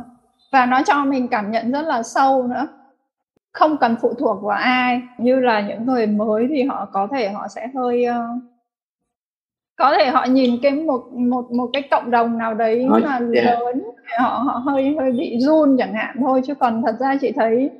Và 0.52 0.66
nó 0.66 0.82
cho 0.86 1.04
mình 1.04 1.28
cảm 1.28 1.50
nhận 1.50 1.72
rất 1.72 1.82
là 1.82 2.02
sâu 2.02 2.46
nữa. 2.46 2.66
Không 3.52 3.76
cần 3.80 3.96
phụ 4.02 4.14
thuộc 4.18 4.42
vào 4.42 4.58
ai. 4.58 5.02
Như 5.18 5.40
là 5.40 5.60
những 5.60 5.86
người 5.86 6.06
mới 6.06 6.46
thì 6.50 6.62
họ 6.62 6.88
có 6.92 7.08
thể 7.10 7.28
họ 7.28 7.48
sẽ 7.48 7.68
hơi 7.74 8.06
uh, 8.10 8.42
có 9.76 9.94
thể 9.98 10.10
họ 10.10 10.24
nhìn 10.24 10.58
cái 10.62 10.72
một 10.72 11.12
một 11.12 11.52
một 11.52 11.70
cái 11.72 11.82
cộng 11.90 12.10
đồng 12.10 12.38
nào 12.38 12.54
đấy 12.54 12.84
Nói, 12.84 13.00
mà 13.00 13.20
yeah. 13.34 13.44
lớn 13.60 13.82
họ 14.18 14.28
họ 14.28 14.52
hơi 14.52 14.96
hơi 14.98 15.12
bị 15.12 15.38
run 15.40 15.76
chẳng 15.78 15.94
hạn 15.94 16.16
thôi. 16.20 16.40
Chứ 16.46 16.54
còn 16.54 16.82
thật 16.82 16.96
ra 17.00 17.16
chị 17.20 17.32
thấy 17.32 17.70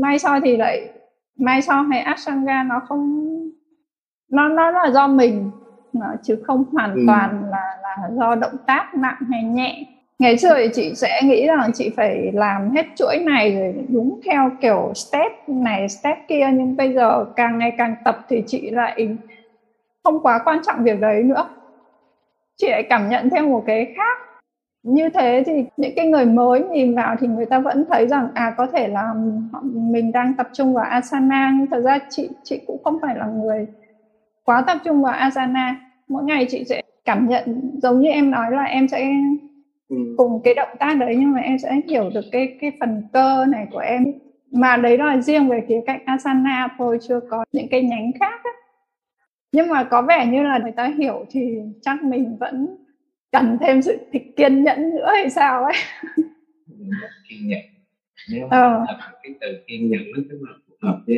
mai 0.00 0.18
soi 0.18 0.40
thì 0.40 0.56
lại 0.56 0.88
mai 1.36 1.62
so 1.62 1.80
hay 1.80 2.00
ashtanga 2.00 2.62
nó 2.62 2.80
không 2.88 3.32
nó 4.30 4.48
nó 4.48 4.70
là 4.70 4.90
do 4.90 5.06
mình. 5.06 5.50
Chứ 6.22 6.42
không 6.46 6.64
hoàn 6.72 6.94
ừ. 6.94 7.00
toàn 7.06 7.44
là 7.50 7.76
là 7.82 8.08
do 8.10 8.34
động 8.34 8.56
tác 8.66 8.94
nặng 8.94 9.18
hay 9.30 9.42
nhẹ. 9.42 9.84
Ngày 10.18 10.36
xưa 10.36 10.54
thì 10.56 10.68
chị 10.74 10.94
sẽ 10.94 11.20
nghĩ 11.24 11.46
rằng 11.46 11.70
chị 11.74 11.90
phải 11.96 12.32
làm 12.32 12.70
hết 12.70 12.86
chuỗi 12.96 13.18
này 13.18 13.56
rồi 13.56 13.74
đúng 13.88 14.20
theo 14.24 14.50
kiểu 14.60 14.92
step 14.94 15.32
này 15.48 15.88
step 15.88 16.18
kia. 16.28 16.48
Nhưng 16.52 16.76
bây 16.76 16.92
giờ 16.92 17.24
càng 17.36 17.58
ngày 17.58 17.72
càng 17.78 17.94
tập 18.04 18.18
thì 18.28 18.42
chị 18.46 18.70
lại 18.70 19.16
không 20.04 20.22
quá 20.22 20.40
quan 20.44 20.58
trọng 20.66 20.84
việc 20.84 21.00
đấy 21.00 21.22
nữa. 21.22 21.48
Chị 22.56 22.70
lại 22.70 22.82
cảm 22.88 23.08
nhận 23.08 23.30
theo 23.30 23.48
một 23.48 23.64
cái 23.66 23.94
khác. 23.96 24.18
Như 24.82 25.08
thế 25.08 25.42
thì 25.46 25.64
những 25.76 25.92
cái 25.96 26.06
người 26.06 26.24
mới 26.26 26.60
nhìn 26.60 26.94
vào 26.94 27.16
thì 27.20 27.26
người 27.26 27.46
ta 27.46 27.58
vẫn 27.58 27.84
thấy 27.90 28.08
rằng 28.08 28.28
à 28.34 28.54
có 28.56 28.66
thể 28.66 28.88
là 28.88 29.14
mình 29.72 30.12
đang 30.12 30.34
tập 30.34 30.48
trung 30.52 30.74
vào 30.74 30.84
asana. 30.84 31.52
Nhưng 31.58 31.66
thật 31.66 31.80
ra 31.80 31.98
chị 32.10 32.30
chị 32.44 32.60
cũng 32.66 32.84
không 32.84 32.98
phải 33.02 33.16
là 33.16 33.26
người 33.26 33.66
quá 34.46 34.64
tập 34.66 34.78
trung 34.84 35.02
vào 35.02 35.12
asana 35.12 35.80
mỗi 36.08 36.24
ngày 36.24 36.46
chị 36.50 36.64
sẽ 36.64 36.82
cảm 37.04 37.28
nhận 37.28 37.70
giống 37.82 38.00
như 38.00 38.08
em 38.08 38.30
nói 38.30 38.50
là 38.50 38.64
em 38.64 38.88
sẽ 38.88 39.12
ừ. 39.88 39.96
cùng 40.16 40.40
cái 40.44 40.54
động 40.54 40.76
tác 40.78 40.96
đấy 40.98 41.16
nhưng 41.18 41.32
mà 41.32 41.40
em 41.40 41.58
sẽ 41.58 41.80
hiểu 41.88 42.10
được 42.14 42.24
cái 42.32 42.56
cái 42.60 42.72
phần 42.80 43.02
cơ 43.12 43.44
này 43.48 43.66
của 43.70 43.78
em 43.78 44.04
mà 44.50 44.76
đấy 44.76 44.98
là 44.98 45.20
riêng 45.20 45.48
về 45.48 45.64
khía 45.68 45.80
cạnh 45.86 46.00
asana 46.04 46.68
thôi 46.78 46.98
chưa 47.08 47.20
có 47.30 47.44
những 47.52 47.68
cái 47.70 47.82
nhánh 47.82 48.12
khác 48.20 48.40
á. 48.44 48.50
nhưng 49.52 49.68
mà 49.68 49.84
có 49.84 50.02
vẻ 50.02 50.26
như 50.26 50.42
là 50.42 50.58
người 50.58 50.72
ta 50.72 50.92
hiểu 50.98 51.24
thì 51.30 51.58
chắc 51.82 52.04
mình 52.04 52.36
vẫn 52.40 52.76
cần 53.32 53.58
thêm 53.60 53.82
sự 53.82 53.98
thích 54.12 54.36
kiên 54.36 54.64
nhẫn 54.64 54.90
nữa 54.90 55.10
hay 55.14 55.30
sao 55.30 55.64
ấy 55.64 55.74
kiên 57.28 57.48
nhẫn 57.48 57.60
nếu 58.30 58.48
ờ. 58.50 58.86
cái 59.22 59.34
từ 59.40 59.46
kiên 59.66 59.90
nhẫn 59.90 60.00
nó 60.14 60.22
rất 60.28 60.36
là 60.40 60.52
phù 60.68 60.74
hợp 60.82 61.00
với 61.06 61.16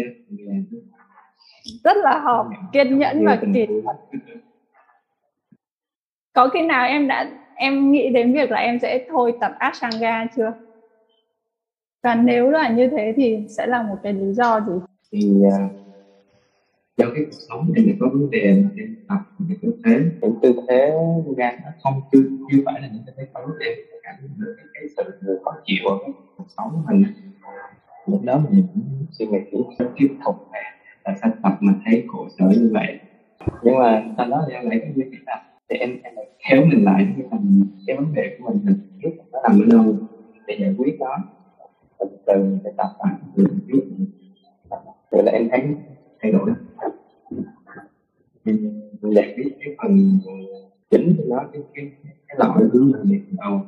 rất 1.85 1.97
là 1.97 2.19
hợp 2.19 2.47
kiên 2.73 2.99
nhẫn 2.99 3.25
và 3.25 3.39
kỷ 3.55 3.67
luật. 3.67 3.97
Có 6.33 6.49
khi 6.49 6.63
nào 6.63 6.87
em 6.87 7.09
đã 7.09 7.31
em 7.55 7.93
nghĩ 7.93 8.11
đến 8.11 8.33
việc 8.33 8.51
là 8.51 8.59
em 8.59 8.79
sẽ 8.83 9.07
thôi 9.11 9.33
tập 9.41 9.53
Ashtanga 9.59 10.27
chưa? 10.37 10.53
Và 12.03 12.15
nếu 12.15 12.51
là 12.51 12.69
như 12.69 12.89
thế 12.89 13.13
thì 13.17 13.47
sẽ 13.49 13.67
là 13.67 13.83
một 13.83 13.97
cái 14.03 14.13
lý 14.13 14.33
do 14.33 14.61
gì? 14.61 14.73
Thì 15.13 15.33
uh, 15.47 15.53
do 16.97 17.07
cái 17.15 17.25
cuộc 17.25 17.39
sống 17.49 17.73
này 17.77 17.97
có 18.01 18.09
vấn 18.13 18.31
đề 18.31 18.63
mà 18.65 18.71
em 18.77 18.97
tập 19.09 19.19
cái 19.49 19.57
tư 19.63 19.73
thế. 19.85 20.01
Những 20.21 20.39
tư 20.43 20.55
thế 20.69 20.91
yoga 21.27 21.51
nó 21.51 21.71
không 21.83 22.01
chưa 22.13 22.23
chưa 22.51 22.59
phải 22.67 22.81
là 22.81 22.89
những 22.93 23.03
tư 23.07 23.13
thế 23.17 23.27
tốt 23.35 23.47
để 23.61 23.85
cảm 24.03 24.15
nhận 24.23 24.31
được 24.37 24.57
cái, 24.57 24.67
cái 24.75 24.85
sự 24.97 25.41
khó 25.45 25.57
chịu 25.65 25.89
ở 25.89 25.97
cuộc 26.37 26.47
sống 26.57 26.71
của 26.73 26.93
mình. 26.93 27.05
Lúc 28.07 28.21
đó 28.25 28.41
mình 28.51 28.67
cũng 28.75 29.07
suy 29.13 29.27
nghĩ 29.27 29.39
tiếp 29.97 30.09
tục 30.25 30.37
tại 31.09 31.17
sao 31.23 31.33
tập 31.43 31.57
mà 31.61 31.75
thấy 31.85 32.05
khổ 32.09 32.29
sở 32.39 32.47
như 32.49 32.71
vậy. 32.73 32.99
Nhưng 33.63 33.79
mà 33.79 34.05
sau 34.17 34.29
đó 34.29 34.45
thì 34.49 34.55
em 34.55 34.71
lại 34.71 34.79
cái 34.83 34.93
việc 34.97 35.11
là 35.27 35.43
thì 35.69 35.77
em 35.77 35.97
em 36.03 36.15
lại 36.15 36.27
kéo 36.49 36.65
mình 36.65 36.85
lại 36.85 37.07
cái 37.17 37.27
phần, 37.31 37.63
cái 37.87 37.97
vấn 37.97 38.15
đề 38.15 38.37
của 38.39 38.51
mình 38.51 38.61
mình 38.65 38.77
biết 39.03 39.11
nó 39.33 39.41
nằm 39.43 39.61
ở 39.61 39.67
đâu. 39.71 39.97
Để 40.47 40.57
giải 40.61 40.75
quyết 40.79 40.97
nó 41.01 41.17
từ 41.99 42.07
từ 42.27 42.35
mình 42.35 42.59
phải 42.63 42.73
tập 42.77 42.91
lại, 42.99 43.15
mình 43.37 43.59
biết. 43.67 43.83
Rồi 45.11 45.23
là 45.25 45.33
em 45.33 45.49
thấy 45.51 45.61
thay 46.23 46.33
đổi. 46.33 46.51
Mình 48.45 48.91
giải 49.03 49.35
quyết 49.37 49.57
cái 49.61 49.75
phần 49.83 50.19
chính 50.91 51.15
của 51.19 51.25
nó, 51.29 51.45
cái 51.53 51.63
cái 51.75 51.91
cái 52.29 52.37
lõi 52.39 52.69
hướng 52.73 52.95
là 52.95 53.01
việc 53.05 53.23
đầu 53.39 53.61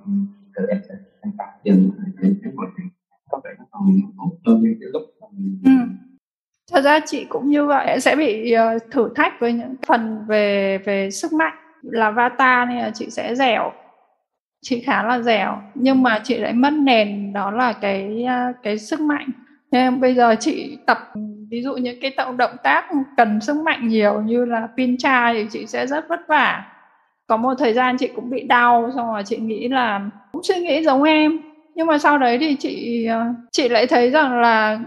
từ 0.55 0.67
em 0.67 0.79
sẽ 0.89 0.95
tập 1.39 1.49
dần 1.65 1.91
để 2.23 2.31
cái 2.43 2.53
mọi 2.55 2.67
chuyện 2.77 2.89
có 3.31 3.41
vẻ 3.45 3.51
nó 3.59 3.65
còn 3.71 4.01
tốt 4.17 4.29
hơn 4.47 4.63
những 4.63 4.79
cái 4.81 4.89
lúc 4.93 5.03
mình 5.33 5.59
ừ 5.65 5.71
thật 6.73 6.81
ra 6.81 7.01
chị 7.07 7.25
cũng 7.25 7.51
như 7.51 7.67
vậy 7.67 8.01
sẽ 8.01 8.17
bị 8.17 8.55
uh, 8.77 8.83
thử 8.91 9.11
thách 9.17 9.41
với 9.41 9.53
những 9.53 9.75
phần 9.87 10.25
về 10.29 10.79
về 10.79 11.11
sức 11.11 11.33
mạnh 11.33 11.55
là 11.83 12.11
vata 12.11 12.65
nên 12.65 12.79
là 12.79 12.91
chị 12.95 13.11
sẽ 13.11 13.35
dẻo. 13.35 13.73
Chị 14.63 14.81
khá 14.81 15.03
là 15.03 15.21
dẻo 15.21 15.59
nhưng 15.75 16.03
mà 16.03 16.21
chị 16.25 16.39
lại 16.39 16.53
mất 16.53 16.73
nền 16.73 17.33
đó 17.33 17.51
là 17.51 17.73
cái 17.73 18.25
uh, 18.25 18.57
cái 18.63 18.79
sức 18.79 19.01
mạnh. 19.01 19.29
Nên 19.71 20.01
bây 20.01 20.15
giờ 20.15 20.35
chị 20.41 20.79
tập 20.87 20.99
ví 21.51 21.63
dụ 21.63 21.75
những 21.75 22.01
cái 22.01 22.11
tạo 22.11 22.33
động 22.33 22.57
tác 22.63 22.85
cần 23.17 23.41
sức 23.41 23.57
mạnh 23.57 23.89
nhiều 23.89 24.21
như 24.21 24.45
là 24.45 24.69
pincha 24.77 25.33
thì 25.33 25.47
chị 25.51 25.67
sẽ 25.67 25.87
rất 25.87 26.09
vất 26.09 26.21
vả. 26.29 26.65
Có 27.27 27.37
một 27.37 27.55
thời 27.59 27.75
gian 27.75 27.97
chị 27.97 28.09
cũng 28.17 28.31
bị 28.31 28.41
đau 28.43 28.91
xong 28.97 29.13
rồi 29.13 29.23
chị 29.27 29.37
nghĩ 29.37 29.69
là 29.69 30.01
cũng 30.33 30.43
suy 30.43 30.55
nghĩ 30.55 30.85
giống 30.85 31.03
em. 31.03 31.39
Nhưng 31.75 31.87
mà 31.87 31.99
sau 31.99 32.19
đấy 32.19 32.39
thì 32.39 32.57
chị 32.57 33.07
ờ, 33.07 33.25
chị 33.53 33.69
lại 33.69 33.87
thấy 33.87 34.11
rằng 34.11 34.41
là 34.41 34.81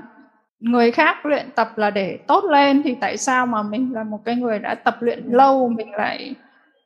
người 0.63 0.91
khác 0.91 1.25
luyện 1.25 1.49
tập 1.55 1.77
là 1.77 1.89
để 1.89 2.19
tốt 2.27 2.43
lên 2.43 2.81
thì 2.83 2.95
tại 3.01 3.17
sao 3.17 3.45
mà 3.45 3.63
mình 3.63 3.93
là 3.93 4.03
một 4.03 4.19
cái 4.25 4.35
người 4.35 4.59
đã 4.59 4.75
tập 4.75 4.97
luyện 4.99 5.23
lâu 5.25 5.69
mình 5.69 5.91
lại 5.91 6.35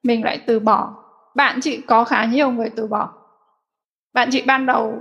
mình 0.04 0.24
lại 0.24 0.42
từ 0.46 0.60
bỏ? 0.60 0.94
Bạn 1.36 1.60
chị 1.62 1.82
có 1.82 2.04
khá 2.04 2.26
nhiều 2.26 2.52
người 2.52 2.70
từ 2.76 2.88
bỏ. 2.88 3.14
Bạn 4.14 4.30
chị 4.32 4.44
ban 4.48 4.66
đầu 4.66 4.94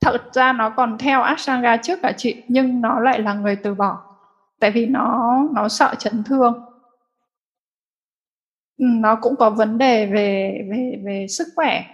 thật 0.00 0.34
ra 0.34 0.52
nó 0.52 0.70
còn 0.70 0.98
theo 0.98 1.22
Ashtanga 1.22 1.76
trước 1.76 1.98
cả 2.02 2.12
chị 2.16 2.42
nhưng 2.48 2.80
nó 2.80 3.00
lại 3.00 3.20
là 3.22 3.34
người 3.34 3.56
từ 3.56 3.74
bỏ 3.74 4.02
tại 4.60 4.70
vì 4.70 4.86
nó 4.86 5.38
nó 5.54 5.68
sợ 5.68 5.94
chấn 5.98 6.22
thương. 6.24 6.64
Nó 8.78 9.16
cũng 9.16 9.36
có 9.36 9.50
vấn 9.50 9.78
đề 9.78 10.06
về 10.06 10.60
về 10.70 11.02
về 11.04 11.26
sức 11.28 11.48
khỏe. 11.56 11.84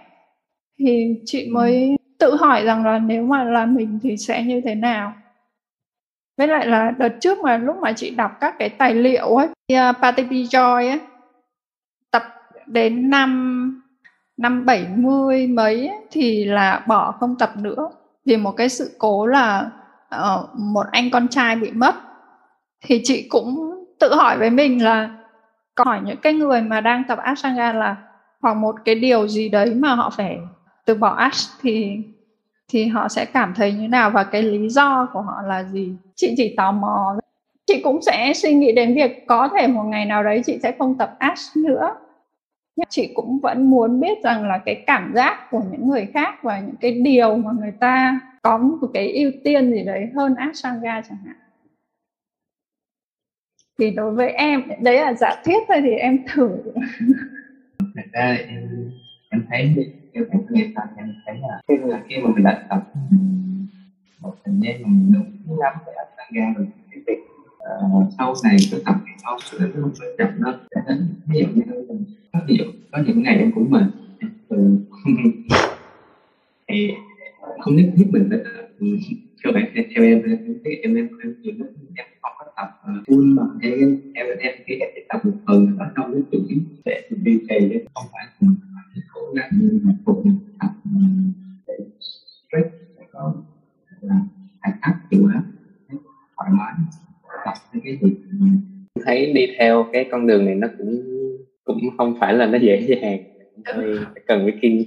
Thì 0.79 1.21
chị 1.25 1.49
mới 1.51 1.97
tự 2.19 2.35
hỏi 2.35 2.63
rằng 2.65 2.85
là 2.85 2.99
nếu 2.99 3.25
mà 3.25 3.43
là 3.43 3.65
mình 3.65 3.99
thì 4.03 4.17
sẽ 4.17 4.43
như 4.43 4.61
thế 4.61 4.75
nào 4.75 5.13
với 6.37 6.47
lại 6.47 6.67
là 6.67 6.91
đợt 6.91 7.09
trước 7.21 7.39
mà 7.39 7.57
lúc 7.57 7.77
mà 7.81 7.93
chị 7.93 8.09
đọc 8.09 8.31
các 8.41 8.55
cái 8.59 8.69
tài 8.69 8.95
liệu 8.95 9.35
ấy 9.35 9.47
uh, 9.47 9.77
à, 9.77 9.91
Patipi 9.91 10.43
Joy 10.43 10.89
ấy 10.89 10.99
tập 12.11 12.23
đến 12.65 13.09
năm 13.09 13.81
năm 14.37 14.65
70 14.65 15.47
mấy 15.47 15.87
ấy, 15.87 15.97
thì 16.11 16.45
là 16.45 16.83
bỏ 16.87 17.11
không 17.11 17.35
tập 17.35 17.51
nữa. 17.57 17.89
Vì 18.25 18.37
một 18.37 18.51
cái 18.51 18.69
sự 18.69 18.95
cố 18.97 19.27
là 19.27 19.71
uh, 20.15 20.49
một 20.53 20.85
anh 20.91 21.09
con 21.11 21.27
trai 21.27 21.55
bị 21.55 21.71
mất. 21.71 21.95
Thì 22.81 23.01
chị 23.03 23.27
cũng 23.29 23.75
tự 23.99 24.15
hỏi 24.15 24.37
với 24.37 24.49
mình 24.49 24.83
là 24.83 25.09
hỏi 25.77 25.99
những 26.05 26.17
cái 26.17 26.33
người 26.33 26.61
mà 26.61 26.81
đang 26.81 27.03
tập 27.07 27.19
Ashtanga 27.19 27.73
là 27.73 27.95
hoặc 28.41 28.53
một 28.53 28.75
cái 28.85 28.95
điều 28.95 29.27
gì 29.27 29.49
đấy 29.49 29.75
mà 29.75 29.95
họ 29.95 30.09
phải 30.09 30.37
từ 30.85 30.95
bỏ 30.95 31.09
Ash 31.09 31.61
thì 31.61 31.97
thì 32.67 32.87
họ 32.87 33.07
sẽ 33.07 33.25
cảm 33.25 33.53
thấy 33.55 33.73
như 33.73 33.87
nào 33.87 34.09
và 34.09 34.23
cái 34.23 34.43
lý 34.43 34.69
do 34.69 35.09
của 35.13 35.21
họ 35.21 35.41
là 35.41 35.63
gì? 35.63 35.95
Chị 36.15 36.33
chỉ 36.37 36.53
tò 36.57 36.71
mò 36.71 37.15
chị 37.67 37.81
cũng 37.83 38.01
sẽ 38.01 38.33
suy 38.35 38.53
nghĩ 38.53 38.71
đến 38.71 38.95
việc 38.95 39.27
có 39.27 39.49
thể 39.57 39.67
một 39.67 39.83
ngày 39.83 40.05
nào 40.05 40.23
đấy 40.23 40.41
chị 40.45 40.59
sẽ 40.63 40.71
không 40.79 40.97
tập 40.97 41.15
Ash 41.19 41.57
nữa. 41.57 41.95
Nhưng 42.75 42.87
chị 42.89 43.11
cũng 43.13 43.39
vẫn 43.39 43.69
muốn 43.69 43.99
biết 43.99 44.23
rằng 44.23 44.47
là 44.47 44.57
cái 44.65 44.83
cảm 44.87 45.11
giác 45.15 45.47
của 45.51 45.61
những 45.71 45.89
người 45.89 46.07
khác 46.13 46.43
và 46.43 46.59
những 46.59 46.75
cái 46.75 46.91
điều 46.91 47.35
mà 47.35 47.51
người 47.59 47.73
ta 47.79 48.19
có 48.41 48.57
một 48.57 48.87
cái 48.93 49.11
ưu 49.11 49.31
tiên 49.43 49.71
gì 49.71 49.83
đấy 49.83 50.09
hơn 50.15 50.35
Ashtanga 50.35 51.01
chẳng 51.09 51.17
hạn. 51.25 51.35
Thì 53.79 53.91
đối 53.91 54.11
với 54.11 54.29
em, 54.29 54.63
đấy 54.81 55.01
là 55.01 55.13
giả 55.13 55.41
thiết 55.43 55.59
thôi 55.67 55.77
thì 55.81 55.91
em 55.91 56.19
thử. 56.33 56.49
Thật 57.79 58.05
ra 58.11 58.37
em 58.47 58.91
em 59.29 59.45
thấy 59.49 59.93
kiểu 60.15 60.25
em 60.31 60.41
nghe 60.49 60.71
tập 60.75 60.83
em 60.97 61.13
thấy 61.25 61.35
là 61.41 61.61
khi 61.67 61.75
là 61.77 62.03
khi 62.09 62.15
mà 62.23 62.29
mình 62.35 62.43
đã 62.43 62.65
tập 62.69 62.83
một 64.21 64.35
thời 64.45 64.55
gian 64.61 64.81
mà 64.83 64.89
mình 64.89 65.13
đúng 65.47 65.59
lắm 65.59 65.73
để 65.85 65.93
anh 65.93 66.07
tăng 66.17 66.27
ra 66.33 66.53
được 66.57 66.65
cái 66.91 67.01
việc 67.07 67.19
uh, 67.95 68.13
sau 68.17 68.33
này 68.43 68.57
cứ 68.71 68.81
tập 68.85 68.95
thì 69.05 69.11
sau 69.23 69.37
sẽ 69.39 69.57
nó 69.59 69.81
không 69.81 69.91
phải 69.99 70.07
chậm 70.17 70.29
nó 70.39 70.53
để 70.75 70.81
đến 70.87 71.07
ví 71.25 71.39
dụ 71.39 71.47
như 71.53 71.85
mình 71.87 72.03
có 72.33 72.39
ví 72.47 72.57
dụ 72.57 72.65
có 72.91 73.03
những 73.07 73.23
ngày 73.23 73.37
em 73.37 73.51
cũng 73.55 73.71
mệt 73.71 73.85
từ 74.49 74.79
thì 76.67 76.93
không 77.59 77.75
nhất 77.75 77.85
thiết 77.97 78.05
mình 78.11 78.29
phải 78.29 78.39
cơ 79.43 79.51
bản 79.53 79.63
theo 79.75 80.03
em 80.03 80.21
em 80.23 80.37
em 80.63 80.81
em 80.83 80.95
em 80.95 81.09
em 81.43 81.55
em 81.95 82.05
không 82.21 82.31
có 82.37 82.45
tập 82.55 82.67
full 83.07 83.35
mà 83.35 83.43
em 83.61 84.01
em 84.13 84.27
em 84.39 84.55
khi 84.65 84.75
em 84.75 84.89
tập 85.09 85.25
một 85.25 85.31
tuần 85.47 85.77
ở 85.79 85.85
trong 85.95 86.13
cái 86.13 86.21
chuỗi 86.31 86.61
để 86.85 87.01
mình 87.09 87.23
đi 87.23 87.39
trì 87.49 87.79
không 87.93 88.05
phải 88.11 88.25
phải 88.95 89.03
cố 89.13 89.33
gắng 89.35 89.49
mà 89.83 89.93
phục 90.05 90.23
tập 90.59 90.71
để 91.67 91.73
stress 91.99 92.69
để 92.97 93.03
có 93.11 93.33
là 94.01 94.15
hạnh 94.59 94.77
áp 94.79 94.93
chịu 95.09 95.25
hết 95.25 95.39
thoải 96.37 96.49
mái 96.51 96.73
tập 97.45 97.53
cái 97.83 97.97
gì 98.01 98.15
thấy 99.05 99.33
đi 99.33 99.47
theo 99.57 99.85
cái 99.91 100.05
con 100.11 100.27
đường 100.27 100.45
này 100.45 100.55
nó 100.55 100.67
cũng 100.77 101.01
cũng 101.63 101.79
không 101.97 102.13
phải 102.19 102.33
là 102.33 102.45
nó 102.45 102.57
dễ 102.57 102.81
dàng. 102.81 103.19
Hơi 103.65 103.97
cần 104.25 104.43
phải 104.43 104.53
kiên 104.61 104.83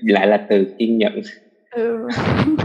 lại 0.00 0.26
là 0.26 0.46
từ 0.48 0.64
kiên 0.78 0.98
nhẫn. 0.98 1.20
Ừ. 1.70 2.08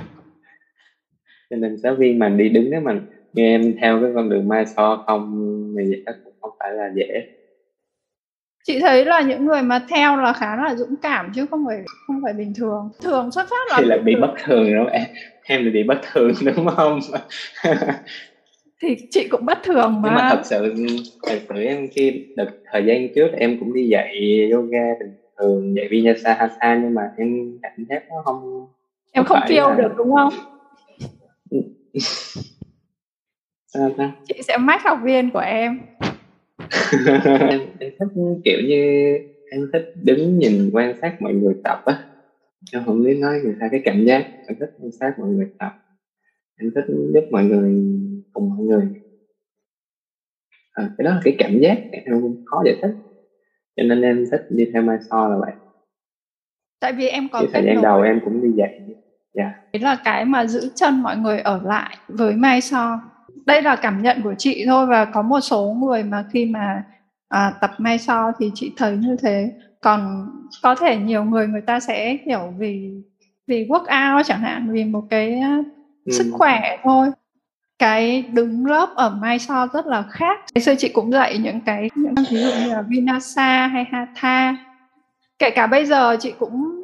Cho 1.50 1.56
nên 1.56 1.78
giáo 1.78 1.96
viên 1.96 2.20
mà 2.20 2.30
đi 2.30 2.50
đứng 2.50 2.70
nếu 2.70 2.82
mà 2.82 3.02
như 3.34 3.44
em 3.44 3.74
theo 3.82 4.02
cái 4.02 4.12
con 4.16 4.30
đường 4.30 4.48
mai 4.48 4.66
so 4.66 5.04
không 5.08 5.36
thì 5.78 6.02
chắc 6.06 6.16
cũng 6.24 6.34
không 6.42 6.52
phải 6.60 6.72
là 6.74 6.92
dễ 6.96 7.28
chị 8.64 8.80
thấy 8.80 9.06
là 9.06 9.22
những 9.22 9.46
người 9.46 9.62
mà 9.62 9.86
theo 9.90 10.18
là 10.18 10.34
khá 10.34 10.56
là 10.56 10.76
dũng 10.76 10.96
cảm 11.02 11.32
chứ 11.36 11.46
không 11.46 11.66
phải 11.68 11.78
không 12.08 12.22
phải 12.24 12.34
bình 12.34 12.54
thường. 12.56 12.90
Thường 13.02 13.32
xuất 13.32 13.50
phát 13.50 13.68
là 13.70 13.76
thì 13.78 13.86
là 13.86 13.98
bị 13.98 14.16
bất 14.16 14.34
thường 14.44 14.74
đúng 14.76 14.88
em? 14.88 15.04
Em 15.44 15.66
là 15.66 15.72
bị 15.74 15.84
bất 15.84 16.00
thường 16.12 16.32
đúng 16.56 16.68
không? 16.68 17.00
Thì 18.82 18.96
chị 19.12 19.28
cũng 19.28 19.46
bất 19.46 19.64
thường 19.64 20.02
mà 20.02 20.10
nhưng 20.10 20.14
mà 20.14 20.30
thật 20.30 20.42
sự 20.44 20.76
thật 21.24 21.40
sự 21.50 21.64
em 21.64 21.88
khi 21.96 22.26
đợt 22.36 22.50
thời 22.72 22.86
gian 22.86 23.08
trước 23.16 23.28
em 23.38 23.60
cũng 23.60 23.74
đi 23.74 23.88
dạy 23.88 24.14
yoga 24.52 24.84
bình 25.00 25.14
thường 25.40 25.76
dạy 25.76 25.88
vinyasa 25.92 26.34
hatha 26.34 26.80
nhưng 26.84 26.94
mà 26.94 27.02
em 27.18 27.60
cảm 27.62 27.86
giác 27.90 28.04
nó 28.10 28.22
không 28.26 28.68
em 29.12 29.26
không, 29.26 29.40
không 29.40 29.50
feel 29.50 29.70
là... 29.70 29.76
được 29.76 29.92
đúng 29.98 30.16
không? 30.16 30.34
Sao 33.68 33.90
ta? 33.98 34.12
Chị 34.28 34.42
sẽ 34.48 34.58
mách 34.58 34.84
học 34.84 35.00
viên 35.04 35.32
của 35.32 35.40
em 35.40 35.80
em, 37.50 37.62
em 37.80 37.92
thích 38.00 38.40
kiểu 38.44 38.60
như 38.68 39.18
em 39.52 39.70
thích 39.74 39.94
đứng 40.04 40.40
nhìn 40.40 40.70
quan 40.74 40.94
sát 41.02 41.22
mọi 41.22 41.34
người 41.34 41.54
tập 41.64 41.82
á. 41.86 42.06
Em 42.72 42.84
không 42.86 43.04
biết 43.04 43.18
nói 43.20 43.40
người 43.44 43.56
ta 43.60 43.68
cái 43.72 43.82
cảm 43.86 44.06
giác 44.06 44.28
em 44.48 44.58
thích 44.60 44.70
quan 44.82 44.92
sát 44.92 45.20
mọi 45.20 45.30
người 45.30 45.48
tập. 45.60 45.72
Em 46.60 46.72
thích 46.76 46.86
giúp 46.88 47.24
mọi 47.32 47.44
người 47.44 47.84
cùng 48.34 48.50
mọi 48.50 48.60
người. 48.60 48.88
À, 50.72 50.90
cái 50.98 51.06
đó 51.06 51.12
là 51.12 51.22
cái 51.24 51.36
cảm 51.38 51.60
giác 51.60 51.78
em 51.92 52.36
khó 52.46 52.62
giải 52.66 52.76
thích. 52.82 52.92
Cho 53.76 53.84
nên 53.84 54.02
em 54.02 54.26
thích 54.32 54.42
đi 54.50 54.70
theo 54.74 54.82
mai 54.82 54.98
so 55.10 55.28
là 55.28 55.38
vậy. 55.38 55.52
Tại 56.80 56.94
vì 56.94 57.08
em 57.08 57.28
có 57.32 57.46
thời 57.54 57.64
gian 57.66 57.82
đầu 57.82 58.02
em 58.02 58.20
cũng 58.26 58.42
đi 58.42 58.50
dạy. 58.58 58.80
Yeah. 59.34 59.52
đấy 59.74 59.82
là 59.82 59.98
cái 60.04 60.26
mà 60.26 60.46
giữ 60.46 60.70
chân 60.76 61.02
mọi 61.02 61.18
người 61.18 61.40
ở 61.40 61.62
lại 61.64 61.98
với 62.08 62.36
mai 62.36 62.62
so 62.62 63.00
đây 63.46 63.62
là 63.62 63.76
cảm 63.76 64.02
nhận 64.02 64.22
của 64.22 64.34
chị 64.38 64.64
thôi 64.68 64.86
và 64.86 65.06
có 65.06 65.22
một 65.22 65.40
số 65.40 65.78
người 65.82 66.04
mà 66.04 66.26
khi 66.32 66.46
mà 66.46 66.84
à, 67.30 67.54
tập 67.62 67.72
mai 67.78 68.00
so 68.00 68.32
thì 68.40 68.52
chị 68.54 68.72
thấy 68.78 68.98
như 68.98 69.16
thế. 69.22 69.52
Còn 69.82 70.28
có 70.62 70.76
thể 70.76 70.98
nhiều 70.98 71.24
người 71.24 71.48
người 71.48 71.62
ta 71.62 71.80
sẽ 71.80 72.18
hiểu 72.26 72.54
vì 72.58 72.92
vì 73.48 73.66
work 73.66 74.18
out 74.18 74.26
chẳng 74.26 74.42
hạn 74.42 74.70
vì 74.72 74.84
một 74.84 75.04
cái 75.10 75.42
ừ. 76.06 76.12
sức 76.12 76.28
khỏe 76.32 76.78
thôi. 76.84 77.12
Cái 77.80 78.22
đứng 78.22 78.66
lớp 78.66 78.90
ở 78.96 79.10
mai 79.10 79.40
so 79.40 79.68
rất 79.74 79.86
là 79.86 80.04
khác. 80.10 80.40
Ngày 80.56 80.62
xưa 80.62 80.76
chị 80.78 80.90
cũng 80.90 81.12
dạy 81.12 81.38
những 81.38 81.62
cái 81.62 81.90
những 81.96 82.16
ví 82.16 82.38
dụ 82.38 82.50
như 82.50 82.74
là 82.74 82.82
vinasa 82.82 83.68
hay 83.68 83.86
hatha. 83.92 84.58
Kể 85.40 85.50
cả 85.50 85.68
bây 85.68 85.86
giờ 85.86 86.18
chị 86.20 86.34
cũng 86.40 86.82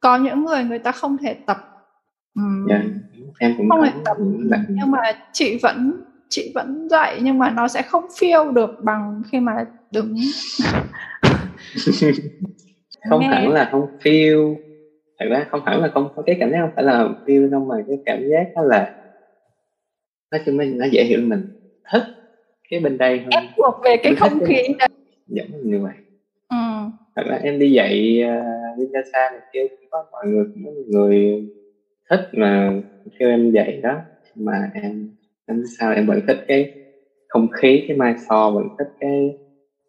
có 0.00 0.16
những 0.16 0.44
người 0.44 0.64
người 0.64 0.78
ta 0.78 0.92
không 0.92 1.16
thể 1.18 1.34
tập 1.34 1.58
um, 2.34 2.66
yeah, 2.68 2.82
em 3.38 3.54
cũng 3.56 3.68
không 3.68 3.84
thể 3.84 3.90
tập 4.04 4.16
nhưng 4.68 4.90
mà 4.90 5.00
chị 5.32 5.58
vẫn 5.62 6.02
chị 6.28 6.52
vẫn 6.54 6.88
dạy 6.88 7.20
nhưng 7.22 7.38
mà 7.38 7.50
nó 7.50 7.68
sẽ 7.68 7.82
không 7.82 8.04
feel 8.06 8.52
được 8.52 8.70
bằng 8.82 9.22
khi 9.30 9.40
mà 9.40 9.66
đứng. 9.90 10.14
Không 13.10 13.20
Nghe. 13.20 13.28
hẳn 13.28 13.48
là 13.48 13.68
không 13.70 13.86
feel. 14.02 14.56
Thật 15.18 15.26
ra 15.30 15.46
không 15.50 15.60
hẳn 15.66 15.80
là 15.80 15.88
không 15.94 16.08
có 16.16 16.22
cái 16.26 16.36
cảm 16.40 16.50
giác 16.50 16.58
không 16.60 16.70
phải 16.74 16.84
là 16.84 17.08
feel 17.26 17.50
đâu 17.50 17.64
mà 17.64 17.76
cái 17.88 17.98
cảm 18.06 18.28
giác 18.28 18.46
đó 18.56 18.62
là 18.62 18.94
nói 20.30 20.40
chung 20.46 20.56
mình 20.56 20.78
nó 20.78 20.86
dễ 20.86 21.04
hiểu 21.04 21.20
mình 21.22 21.42
thích 21.92 22.02
cái 22.70 22.80
bên 22.80 22.98
đây 22.98 23.18
hơn. 23.18 23.28
Em 23.30 23.44
thuộc 23.56 23.74
về 23.84 23.96
cái 24.02 24.14
không 24.14 24.44
khí 24.44 24.62
đấy. 24.78 24.88
Giống 25.26 25.46
như 25.62 25.80
vậy 25.80 25.92
ừ. 26.48 26.56
thật 27.16 27.22
ra 27.26 27.38
em 27.42 27.58
đi 27.58 27.70
dạy 27.72 28.22
uh, 28.82 29.06
xa 29.12 29.30
này 29.32 29.40
kia 29.52 29.66
có 29.90 30.04
mọi 30.12 30.26
người 30.26 30.44
có 30.64 30.70
người 30.86 31.44
thích 32.10 32.28
mà 32.32 32.72
theo 33.18 33.28
em 33.28 33.50
dạy 33.50 33.80
đó, 33.82 33.94
mà 34.34 34.70
em 34.74 35.10
em 35.46 35.64
sao, 35.78 35.92
em 35.92 36.06
vẫn 36.06 36.20
thích 36.26 36.44
cái 36.48 36.72
không 37.28 37.48
khí, 37.52 37.84
cái 37.88 37.96
mai 37.96 38.14
so 38.28 38.50
vẫn 38.50 38.68
thích 38.78 38.88
cái 39.00 39.36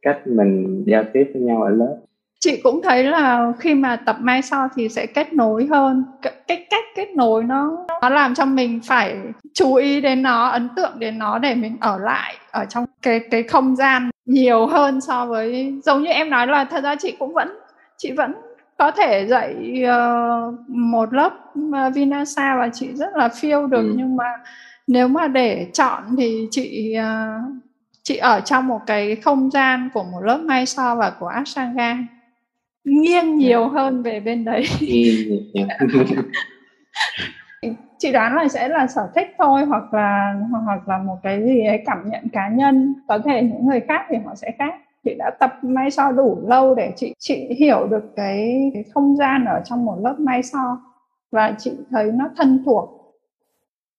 cách 0.01 0.19
mình 0.25 0.83
giao 0.87 1.03
tiếp 1.13 1.31
với 1.33 1.41
nhau 1.41 1.61
ở 1.61 1.69
lớp. 1.69 1.97
Chị 2.39 2.61
cũng 2.63 2.81
thấy 2.81 3.03
là 3.03 3.53
khi 3.59 3.75
mà 3.75 3.95
tập 3.95 4.15
mai 4.19 4.41
so 4.41 4.67
thì 4.75 4.89
sẽ 4.89 5.05
kết 5.05 5.33
nối 5.33 5.65
hơn. 5.65 6.03
Cái 6.47 6.65
cách 6.69 6.83
kết 6.95 7.09
nối 7.15 7.43
nó 7.43 7.85
nó 8.01 8.09
làm 8.09 8.35
cho 8.35 8.45
mình 8.45 8.79
phải 8.87 9.15
chú 9.53 9.75
ý 9.75 10.01
đến 10.01 10.21
nó, 10.21 10.47
ấn 10.47 10.69
tượng 10.75 10.99
đến 10.99 11.17
nó 11.17 11.39
để 11.39 11.55
mình 11.55 11.77
ở 11.79 11.97
lại 11.97 12.35
ở 12.51 12.65
trong 12.65 12.85
cái 13.01 13.19
cái 13.31 13.43
không 13.43 13.75
gian 13.75 14.09
nhiều 14.25 14.65
hơn 14.65 15.01
so 15.01 15.25
với, 15.25 15.73
giống 15.83 16.01
như 16.03 16.09
em 16.09 16.29
nói 16.29 16.47
là 16.47 16.65
thật 16.65 16.83
ra 16.83 16.95
chị 16.95 17.15
cũng 17.19 17.33
vẫn, 17.33 17.57
chị 17.97 18.11
vẫn 18.11 18.33
có 18.77 18.91
thể 18.91 19.27
dạy 19.27 19.83
uh, 19.83 20.69
một 20.69 21.13
lớp 21.13 21.33
uh, 21.59 21.93
Vinasa 21.93 22.55
và 22.57 22.69
chị 22.73 22.93
rất 22.93 23.15
là 23.15 23.27
feel 23.27 23.67
được 23.67 23.81
ừ. 23.81 23.93
nhưng 23.95 24.15
mà 24.15 24.25
nếu 24.87 25.07
mà 25.07 25.27
để 25.27 25.67
chọn 25.73 26.03
thì 26.17 26.47
chị 26.51 26.95
uh, 26.99 27.41
chị 28.03 28.17
ở 28.17 28.39
trong 28.39 28.67
một 28.67 28.79
cái 28.87 29.15
không 29.15 29.51
gian 29.51 29.89
của 29.93 30.03
một 30.03 30.19
lớp 30.21 30.37
Mai 30.37 30.65
So 30.65 30.95
và 30.95 31.09
của 31.09 31.27
Ashtanga 31.27 31.97
nghiêng 32.83 33.35
nhiều 33.35 33.59
yeah. 33.59 33.71
hơn 33.71 34.03
về 34.03 34.19
bên 34.19 34.45
đấy. 34.45 34.63
Chị 37.99 38.11
đoán 38.11 38.35
là 38.35 38.47
sẽ 38.47 38.67
là 38.67 38.87
sở 38.87 39.09
thích 39.15 39.35
thôi 39.37 39.65
hoặc 39.65 39.93
là 39.93 40.35
hoặc 40.65 40.87
là 40.87 40.97
một 40.97 41.17
cái 41.23 41.43
gì 41.45 41.65
ấy 41.65 41.83
cảm 41.85 42.09
nhận 42.09 42.29
cá 42.33 42.49
nhân. 42.49 42.95
Có 43.07 43.19
thể 43.25 43.41
những 43.41 43.65
người 43.65 43.79
khác 43.87 44.05
thì 44.09 44.17
họ 44.25 44.35
sẽ 44.35 44.51
khác 44.59 44.73
chị 45.07 45.15
đã 45.17 45.31
tập 45.39 45.51
may 45.61 45.91
so 45.91 46.11
đủ 46.11 46.43
lâu 46.47 46.75
để 46.75 46.93
chị 46.95 47.13
chị 47.19 47.47
hiểu 47.59 47.87
được 47.87 48.03
cái, 48.15 48.71
cái 48.73 48.83
không 48.93 49.15
gian 49.15 49.45
ở 49.45 49.61
trong 49.65 49.85
một 49.85 49.97
lớp 50.03 50.15
may 50.19 50.43
so. 50.43 50.77
Và 51.31 51.55
chị 51.57 51.71
thấy 51.91 52.11
nó 52.13 52.29
thân 52.37 52.63
thuộc. 52.65 52.89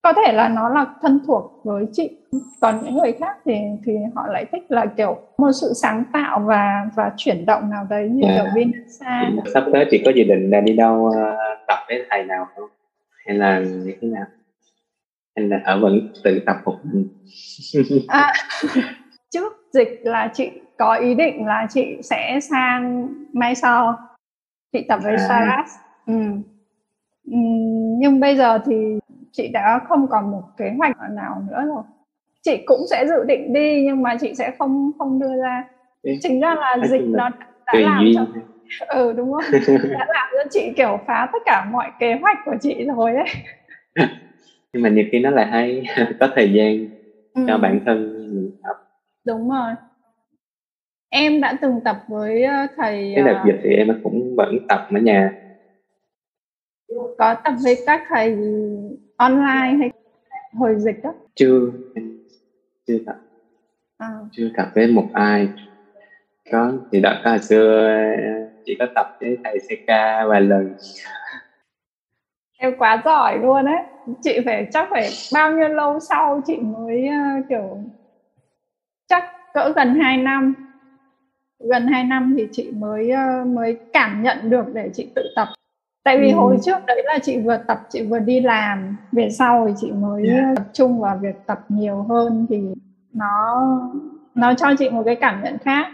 Có 0.02 0.12
thể 0.12 0.32
là 0.32 0.48
nó 0.48 0.68
là 0.68 0.86
thân 1.02 1.20
thuộc 1.26 1.61
với 1.64 1.86
chị. 1.92 2.11
Còn 2.61 2.84
những 2.84 2.96
người 2.96 3.12
khác 3.12 3.36
thì 3.44 3.54
thì 3.86 3.92
họ 4.14 4.26
lại 4.26 4.44
thích 4.52 4.62
là 4.68 4.86
kiểu 4.86 5.16
một 5.38 5.52
sự 5.61 5.72
sáng 5.82 6.04
tạo 6.12 6.40
và 6.46 6.86
và 6.96 7.12
chuyển 7.16 7.46
động 7.46 7.70
nào 7.70 7.86
đấy 7.90 8.09
như 8.09 8.28
yeah. 8.28 8.36
kiểu 8.36 8.52
Vinasa. 8.54 9.30
Sắp 9.54 9.64
tới 9.72 9.86
chị 9.90 10.02
có 10.04 10.11
dự 10.16 10.24
định 10.24 10.50
là 10.50 10.61
đi 10.61 10.72
đâu 10.76 10.94
uh, 10.96 11.14
tập 11.66 11.78
với 11.88 12.06
thầy 12.11 12.24
nào 12.24 12.46
không? 12.56 12.68
Hay 13.26 13.36
là 13.36 13.59
như 13.61 13.94
thế 14.00 14.09
nào? 14.09 14.24
Hay 15.36 15.48
là 15.48 15.61
ở 15.64 15.80
vẫn 15.80 16.12
tự 16.24 16.40
tập 16.46 16.56
một 16.64 16.76
mình? 16.82 17.09
À, 18.09 18.32
trước 19.30 19.52
dịch 19.72 20.00
là 20.04 20.30
chị 20.34 20.50
có 20.78 20.94
ý 20.94 21.14
định 21.14 21.46
là 21.46 21.66
chị 21.70 21.96
sẽ 22.02 22.38
sang 22.42 23.08
mai 23.32 23.54
sau 23.54 23.98
chị 24.72 24.84
tập 24.88 25.00
với 25.02 25.14
à. 25.14 25.26
Saras 25.28 25.70
ừ. 26.06 26.14
ừ. 27.26 27.38
nhưng 27.98 28.20
bây 28.20 28.36
giờ 28.36 28.58
thì 28.66 28.98
chị 29.32 29.48
đã 29.48 29.80
không 29.88 30.08
còn 30.08 30.30
một 30.30 30.42
kế 30.56 30.72
hoạch 30.78 30.96
nào 31.10 31.42
nữa 31.50 31.62
rồi 31.66 31.82
chị 32.42 32.62
cũng 32.66 32.80
sẽ 32.90 33.06
dự 33.08 33.24
định 33.24 33.52
đi 33.52 33.82
nhưng 33.86 34.02
mà 34.02 34.16
chị 34.20 34.34
sẽ 34.34 34.52
không 34.58 34.90
không 34.98 35.20
đưa 35.20 35.42
ra 35.42 35.64
chính 36.22 36.40
ra 36.40 36.54
là 36.54 36.76
dịch 36.86 37.04
nó 37.04 37.30
đã 37.66 37.72
làm 37.74 38.04
cho 38.14 38.26
ừ 38.88 39.12
đúng 39.12 39.32
không 39.32 39.42
đã 39.72 40.06
làm 40.08 40.28
cho 40.32 40.48
chị 40.50 40.72
kiểu 40.76 41.00
phá 41.06 41.28
tất 41.32 41.38
cả 41.44 41.66
mọi 41.70 41.90
kế 41.98 42.18
hoạch 42.22 42.38
của 42.44 42.56
chị 42.60 42.84
rồi 42.84 43.12
đấy 43.12 43.26
nhưng 44.72 44.82
mà 44.82 44.88
nhiều 44.88 45.04
khi 45.12 45.20
nó 45.20 45.30
lại 45.30 45.46
hay 45.46 45.86
có 46.20 46.28
thời 46.34 46.52
gian 46.52 46.88
ừ. 47.34 47.42
cho 47.48 47.58
bản 47.58 47.80
thân 47.86 48.28
mình 48.34 48.50
tập 48.62 48.76
đúng 49.26 49.50
rồi 49.50 49.74
em 51.09 51.40
đã 51.40 51.59
từng 51.61 51.80
tập 51.84 51.96
với 52.09 52.42
ờ, 52.42 52.66
thầy 52.76 53.12
cái 53.16 53.24
đợt 53.24 53.42
dịch 53.46 53.61
thì 53.62 53.70
em 53.70 54.00
cũng 54.02 54.36
vẫn 54.36 54.66
tập 54.68 54.88
ở 54.90 54.98
nhà. 54.98 55.32
Có 57.18 57.34
tập 57.44 57.54
với 57.64 57.76
các 57.86 58.02
thầy 58.09 58.36
online 59.16 59.76
hay 59.78 59.90
hồi 60.52 60.74
dịch 60.78 61.02
đó 61.02 61.14
chưa 61.34 61.61
chưa 62.86 62.98
tập. 63.06 63.16
À. 63.98 64.09
chưa 64.32 64.50
tập 64.56 64.68
với 64.74 64.86
một 64.86 65.06
ai. 65.12 65.48
Có 66.52 66.72
thì 66.92 67.00
đợt 67.00 67.22
hồi 67.24 67.38
xưa 67.38 67.90
chỉ 68.64 68.76
có 68.78 68.86
tập 68.94 69.16
với 69.20 69.38
thầy 69.44 69.59
CK 69.59 69.88
vài 70.28 70.40
lần. 70.40 70.74
Em 72.59 72.74
quá 72.78 73.02
giỏi 73.04 73.38
luôn 73.38 73.64
đấy 73.64 73.82
chị 74.22 74.40
phải 74.44 74.66
chắc 74.72 74.88
phải 74.90 75.09
bao 75.34 75.52
nhiêu 75.52 75.68
lâu 75.68 76.00
sau 76.00 76.40
chị 76.46 76.56
mới 76.56 77.09
uh, 77.09 77.44
kiểu 77.48 77.78
chắc 79.09 79.24
cỡ 79.54 79.72
gần 79.76 79.94
2 79.94 80.16
năm 80.16 80.67
gần 81.61 81.86
2 81.86 82.04
năm 82.04 82.34
thì 82.38 82.48
chị 82.52 82.70
mới 82.72 83.11
uh, 83.12 83.46
mới 83.46 83.78
cảm 83.92 84.22
nhận 84.22 84.50
được 84.50 84.64
để 84.74 84.90
chị 84.94 85.09
tự 85.14 85.22
tập 85.36 85.48
tại 86.04 86.18
vì 86.20 86.30
ừ. 86.30 86.36
hồi 86.36 86.59
trước 86.64 86.78
đấy 86.86 87.02
là 87.04 87.18
chị 87.22 87.38
vừa 87.38 87.56
tập 87.56 87.80
chị 87.90 88.02
vừa 88.02 88.18
đi 88.18 88.40
làm 88.40 88.96
về 89.12 89.30
sau 89.30 89.66
thì 89.66 89.74
chị 89.76 89.92
mới 89.92 90.28
yeah. 90.28 90.56
tập 90.56 90.66
trung 90.72 91.00
vào 91.00 91.18
việc 91.22 91.46
tập 91.46 91.61
nhiều 91.68 92.02
hơn 92.09 92.46
thì 92.48 92.62
nó 93.12 93.66
nó 94.34 94.54
cho 94.54 94.68
chị 94.78 94.90
một 94.90 95.02
cái 95.06 95.16
cảm 95.16 95.42
nhận 95.44 95.59
khác 95.59 95.86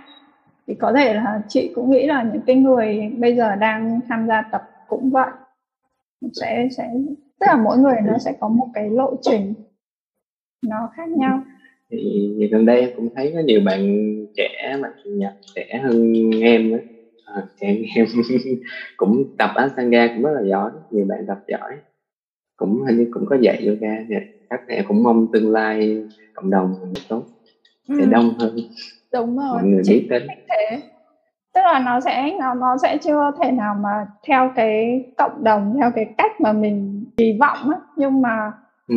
thì 0.66 0.74
có 0.74 0.92
thể 0.92 1.14
là 1.14 1.42
chị 1.48 1.72
cũng 1.74 1.90
nghĩ 1.90 2.06
là 2.06 2.22
những 2.22 2.42
cái 2.46 2.56
người 2.56 3.12
bây 3.18 3.36
giờ 3.36 3.54
đang 3.54 4.00
tham 4.08 4.26
gia 4.26 4.42
tập 4.42 4.70
cũng 4.88 5.10
vậy 5.10 5.30
sẽ 6.32 6.68
sẽ 6.76 6.90
tức 7.40 7.46
là 7.46 7.56
mỗi 7.56 7.78
người 7.78 7.96
nó 8.04 8.18
sẽ 8.18 8.32
có 8.40 8.48
một 8.48 8.68
cái 8.74 8.90
lộ 8.90 9.16
trình 9.22 9.54
nó 10.66 10.90
khác 10.96 11.08
nhau 11.08 11.42
thì, 11.98 12.48
gần 12.50 12.66
đây 12.66 12.80
em 12.80 12.90
cũng 12.96 13.08
thấy 13.14 13.30
có 13.34 13.40
nhiều 13.40 13.60
bạn 13.60 13.80
trẻ 14.36 14.76
mà 14.80 14.88
nhập 15.04 15.32
trẻ 15.54 15.80
hơn 15.82 16.30
em 16.40 16.72
à, 17.24 17.42
trẻ 17.60 17.76
em 17.94 18.06
cũng 18.96 19.24
tập 19.38 19.50
ashtanga 19.54 20.06
cũng 20.06 20.22
rất 20.22 20.30
là 20.34 20.42
giỏi 20.50 20.70
nhiều 20.90 21.04
bạn 21.08 21.26
tập 21.26 21.38
giỏi. 21.48 21.78
Cũng 22.56 22.82
hình 22.86 22.98
như 22.98 23.06
cũng 23.10 23.26
có 23.26 23.36
dạy 23.40 23.66
yoga 23.66 23.96
các 24.50 24.60
bạn 24.68 24.84
cũng 24.88 25.02
mong 25.02 25.26
tương 25.32 25.50
lai 25.50 25.96
cộng 26.34 26.50
đồng 26.50 26.74
tốt 27.08 27.22
sẽ 27.88 28.04
ừ. 28.04 28.08
đông 28.10 28.34
hơn. 28.38 28.56
Đúng 29.12 29.36
rồi. 29.36 29.46
Mọi 29.52 29.64
người 29.64 29.82
biết 29.88 30.06
đến. 30.08 30.26
thế. 30.48 30.80
Tức 31.54 31.60
là 31.64 31.78
nó 31.78 32.00
sẽ 32.00 32.32
nó 32.40 32.54
nó 32.54 32.76
sẽ 32.82 32.98
chưa 33.02 33.30
thể 33.42 33.50
nào 33.50 33.74
mà 33.74 34.06
theo 34.26 34.50
cái 34.54 35.02
cộng 35.16 35.44
đồng 35.44 35.74
theo 35.80 35.90
cái 35.94 36.06
cách 36.18 36.40
mà 36.40 36.52
mình 36.52 37.04
kỳ 37.16 37.32
vọng 37.40 37.58
á. 37.70 37.78
Nhưng 37.96 38.22
mà 38.22 38.52
ừ. 38.88 38.96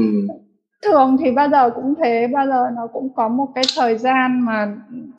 Thường 0.85 1.17
thì 1.19 1.31
bao 1.31 1.49
giờ 1.49 1.69
cũng 1.69 1.93
thế 2.03 2.27
bao 2.27 2.47
giờ 2.47 2.69
nó 2.75 2.87
cũng 2.87 3.09
có 3.15 3.27
một 3.29 3.47
cái 3.55 3.63
thời 3.77 3.97
gian 3.97 4.45
mà 4.45 4.75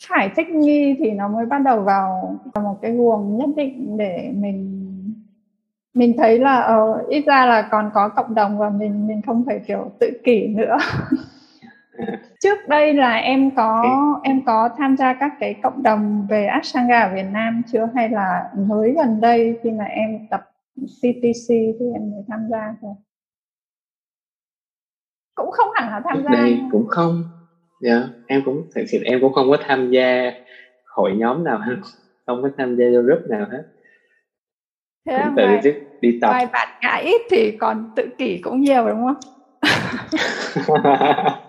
phải 0.09 0.31
thích 0.37 0.49
nghi 0.49 0.97
thì 0.99 1.11
nó 1.11 1.29
mới 1.29 1.47
bắt 1.47 1.59
đầu 1.59 1.81
vào, 1.81 2.39
một 2.55 2.79
cái 2.83 2.93
guồng 2.93 3.39
nhất 3.39 3.49
định 3.57 3.97
để 3.97 4.33
mình 4.35 4.75
mình 5.95 6.17
thấy 6.19 6.39
là 6.39 6.77
uh, 6.77 7.09
ít 7.09 7.25
ra 7.27 7.47
là 7.47 7.69
còn 7.71 7.91
có 7.95 8.09
cộng 8.09 8.35
đồng 8.35 8.59
và 8.59 8.71
mình 8.71 9.07
mình 9.07 9.23
không 9.27 9.45
phải 9.47 9.61
kiểu 9.67 9.91
tự 9.99 10.11
kỷ 10.25 10.49
nữa. 10.49 10.77
Trước 12.41 12.59
đây 12.69 12.95
là 12.95 13.17
em 13.17 13.51
có 13.51 13.85
em 14.23 14.41
có 14.47 14.69
tham 14.79 14.97
gia 14.97 15.15
các 15.15 15.33
cái 15.41 15.55
cộng 15.63 15.83
đồng 15.83 16.27
về 16.31 16.47
Ashtanga 16.47 17.01
ở 17.01 17.15
Việt 17.15 17.27
Nam 17.33 17.63
chưa? 17.73 17.89
Hay 17.95 18.09
là 18.09 18.51
mới 18.57 18.93
gần 18.93 19.21
đây 19.21 19.59
khi 19.63 19.71
mà 19.71 19.85
em 19.85 20.27
tập 20.31 20.41
CTC 20.85 21.49
thì 21.49 21.87
em 21.95 22.11
mới 22.11 22.23
tham 22.29 22.49
gia 22.51 22.75
thôi 22.83 22.95
cũng 25.39 25.51
không 25.51 25.69
hẳn 25.75 25.91
là 25.91 26.01
tham 26.05 26.23
gia 26.23 26.47
cũng 26.73 26.87
không. 26.89 27.25
Dạ 27.81 27.95
yeah, 27.95 28.05
em 28.27 28.43
cũng 28.45 28.63
thật 28.75 28.83
sự 28.89 28.99
em 29.05 29.21
cũng 29.21 29.33
không 29.33 29.51
có 29.51 29.57
tham 29.67 29.91
gia 29.91 30.33
hội 30.87 31.13
nhóm 31.17 31.45
nào 31.45 31.59
hết. 31.59 31.77
Không 32.27 32.43
có 32.43 32.49
tham 32.59 32.77
gia 32.77 32.85
vô 32.95 33.03
group 33.03 33.21
nào 33.29 33.47
hết. 33.51 33.63
Thế 35.09 35.19
cũng 35.25 35.35
tự 35.37 35.47
ngoài, 35.47 35.61
đi 36.01 36.19
tập. 36.21 36.29
ngoài 36.29 36.47
bạn 36.53 36.69
ngã 36.83 36.95
ít 37.05 37.21
thì 37.31 37.57
còn 37.61 37.91
tự 37.97 38.09
kỷ 38.19 38.41
cũng 38.45 38.61
nhiều 38.61 38.89
đúng 38.89 39.07
không? 39.07 39.17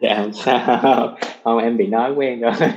Dạ 0.00 0.14
không 0.22 0.32
sao. 0.32 1.08
Không 1.44 1.58
em 1.58 1.76
bị 1.76 1.86
nói 1.86 2.12
quen 2.16 2.40
rồi. 2.40 2.52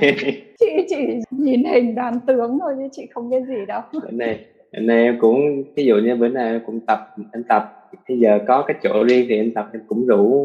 Chị 0.60 0.86
chỉ 0.88 1.18
nhìn 1.30 1.64
hình 1.64 1.94
đoàn 1.94 2.20
tướng 2.26 2.58
thôi 2.60 2.74
chứ 2.78 2.88
chị 2.92 3.06
không 3.14 3.30
biết 3.30 3.42
gì 3.48 3.66
đâu. 3.68 3.80
Bữa 3.92 4.10
nay 4.10 4.44
bữa 4.72 4.80
nay 4.80 5.02
em 5.02 5.18
cũng 5.20 5.64
ví 5.76 5.84
dụ 5.84 5.96
như 5.96 6.16
bữa 6.16 6.28
nay 6.28 6.52
em 6.52 6.62
cũng 6.66 6.80
tập 6.86 7.14
em 7.32 7.44
tập 7.48 7.83
bây 8.08 8.18
giờ 8.18 8.38
có 8.48 8.64
cái 8.66 8.76
chỗ 8.82 9.04
riêng 9.04 9.26
thì 9.28 9.36
em 9.36 9.52
tập 9.54 9.66
em 9.72 9.82
cũng 9.86 10.06
rủ 10.06 10.44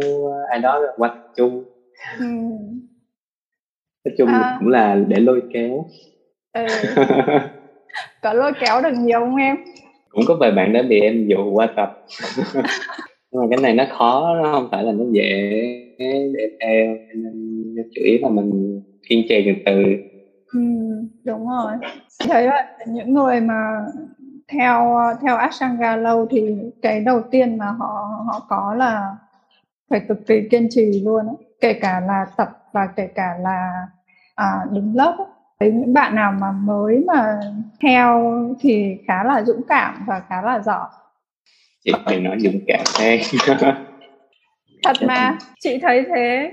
ai 0.50 0.60
đó 0.60 0.82
qua 0.98 1.16
chung 1.36 1.64
ừ. 2.20 2.26
nói 4.06 4.16
chung 4.18 4.28
à. 4.28 4.58
cũng 4.60 4.68
là 4.70 4.96
để 5.08 5.20
lôi 5.20 5.42
kéo 5.54 5.86
ừ. 6.54 6.66
có 8.22 8.34
lôi 8.34 8.52
kéo 8.60 8.82
được 8.82 8.94
nhiều 9.00 9.20
không 9.20 9.36
em 9.36 9.56
cũng 10.10 10.24
có 10.28 10.36
vài 10.36 10.52
bạn 10.52 10.74
đã 10.74 10.82
bị 10.82 11.00
em 11.00 11.28
dụ 11.28 11.52
qua 11.52 11.68
tập 11.76 12.06
nhưng 13.32 13.42
mà 13.42 13.48
cái 13.50 13.60
này 13.62 13.74
nó 13.74 13.86
khó 13.90 14.36
nó 14.44 14.52
không 14.52 14.68
phải 14.72 14.84
là 14.84 14.92
nó 14.92 15.04
dễ 15.12 15.52
để 16.34 16.50
theo 16.62 16.96
nên 17.16 17.76
chủ 17.96 18.02
yếu 18.04 18.18
là 18.22 18.30
mình 18.30 18.82
kiên 19.10 19.26
trì 19.30 19.46
từ 19.46 19.52
từ 19.66 19.84
ừ, 20.54 20.60
đúng 21.24 21.48
rồi 21.48 21.74
thấy 22.30 22.48
vậy 22.48 22.64
những 22.88 23.14
người 23.14 23.42
mà 23.42 23.86
theo 24.52 24.98
theo 25.22 25.38
Ashtanga 25.38 25.96
lâu 25.96 26.28
thì 26.32 26.56
cái 26.82 27.02
đầu 27.02 27.22
tiên 27.32 27.58
mà 27.58 27.66
họ 27.66 28.24
họ 28.26 28.46
có 28.50 28.74
là 28.78 29.16
phải 29.90 30.02
cực 30.08 30.28
kỳ 30.28 30.48
kiên 30.52 30.68
trì 30.70 31.02
luôn 31.06 31.28
ấy. 31.28 31.36
kể 31.62 31.74
cả 31.74 32.00
là 32.00 32.26
tập 32.38 32.50
và 32.72 32.88
kể 32.96 33.08
cả 33.16 33.38
là 33.42 33.88
à, 34.36 34.66
đứng 34.72 34.96
lớp 34.96 35.16
ấy. 35.18 35.28
Đấy, 35.60 35.72
những 35.72 35.94
bạn 35.94 36.16
nào 36.16 36.32
mà 36.32 36.52
mới 36.52 37.04
mà 37.08 37.40
theo 37.82 38.34
thì 38.60 38.98
khá 39.08 39.24
là 39.24 39.44
dũng 39.44 39.62
cảm 39.68 40.04
và 40.08 40.22
khá 40.30 40.42
là 40.42 40.60
giỏi 40.60 40.90
chị 41.86 41.92
phải 42.06 42.20
nói 42.20 42.38
dũng 42.40 42.60
cảm 42.68 42.84
thế 43.00 43.22
thật 44.84 44.96
mà 45.08 45.38
chị 45.60 45.78
thấy 45.82 46.06
thế 46.16 46.52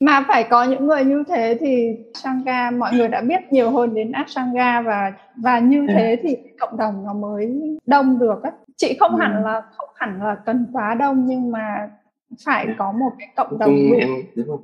mà 0.00 0.24
phải 0.28 0.44
có 0.50 0.64
những 0.64 0.86
người 0.86 1.04
như 1.04 1.24
thế 1.28 1.56
thì 1.60 1.96
Sangha 2.14 2.70
mọi 2.70 2.92
người 2.94 3.08
đã 3.08 3.20
biết 3.20 3.40
nhiều 3.50 3.70
hơn 3.70 3.94
đến 3.94 4.12
Ashtanga 4.12 4.80
và 4.80 5.12
và 5.36 5.58
như 5.58 5.86
thế 5.88 6.16
thì 6.22 6.36
cộng 6.58 6.76
đồng 6.76 7.04
nó 7.04 7.12
mới 7.12 7.60
đông 7.86 8.18
được 8.18 8.42
á 8.42 8.50
chị 8.76 8.96
không 9.00 9.10
ừ. 9.10 9.16
hẳn 9.20 9.44
là 9.44 9.62
không 9.76 9.88
hẳn 9.94 10.22
là 10.22 10.36
cần 10.46 10.66
quá 10.72 10.94
đông 10.94 11.26
nhưng 11.26 11.50
mà 11.50 11.90
phải 12.44 12.66
có 12.78 12.92
một 12.92 13.10
cái 13.18 13.28
cộng 13.36 13.58
đồng 13.58 13.76
cũng, 13.90 13.98
em, 13.98 14.08
đúng 14.34 14.46
không 14.46 14.62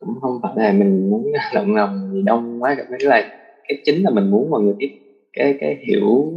cũng 0.00 0.20
không 0.20 0.40
phải 0.42 0.52
là 0.56 0.72
mình 0.72 1.10
muốn 1.10 1.32
cộng 1.54 1.76
đồng 1.76 2.10
gì 2.12 2.22
đông 2.22 2.62
quá 2.62 2.74
cái 2.74 2.86
là 3.00 3.22
cái 3.68 3.82
chính 3.84 4.02
là 4.02 4.10
mình 4.10 4.30
muốn 4.30 4.50
mọi 4.50 4.60
người 4.60 4.74
biết 4.74 4.98
cái 5.32 5.56
cái 5.60 5.78
hiểu 5.86 6.32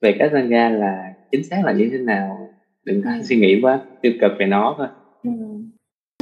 về 0.00 0.16
cái 0.18 0.28
Sangha 0.32 0.68
là 0.68 1.14
chính 1.30 1.44
xác 1.44 1.64
là 1.64 1.72
như 1.72 1.88
thế 1.92 1.98
nào 1.98 2.48
đừng 2.84 3.02
có 3.04 3.10
ừ. 3.10 3.22
suy 3.22 3.36
nghĩ 3.36 3.60
quá 3.62 3.80
tiêu 4.00 4.12
cực 4.20 4.32
về 4.38 4.46
nó 4.46 4.74
thôi 4.78 4.86
ừ. 4.86 5.01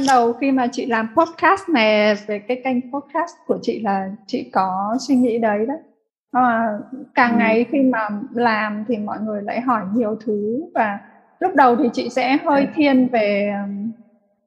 Đầu 0.07 0.33
khi 0.33 0.51
mà 0.51 0.67
chị 0.71 0.85
làm 0.85 1.07
podcast 1.15 1.69
này 1.69 2.15
về 2.27 2.39
cái 2.39 2.61
kênh 2.63 2.91
podcast 2.91 3.35
của 3.47 3.59
chị 3.61 3.81
là 3.81 4.09
chị 4.27 4.49
có 4.53 4.95
suy 4.99 5.15
nghĩ 5.15 5.37
đấy 5.37 5.65
đó 5.65 5.73
à, 6.31 6.77
càng 7.15 7.31
ừ. 7.31 7.37
ngày 7.37 7.65
khi 7.71 7.81
mà 7.81 8.09
làm 8.33 8.85
thì 8.87 8.97
mọi 8.97 9.19
người 9.19 9.41
lại 9.41 9.61
hỏi 9.61 9.81
nhiều 9.93 10.17
thứ 10.25 10.63
và 10.75 10.99
lúc 11.39 11.55
đầu 11.55 11.75
thì 11.75 11.89
chị 11.93 12.09
sẽ 12.09 12.37
hơi 12.37 12.67
thiên 12.75 13.07
về 13.07 13.53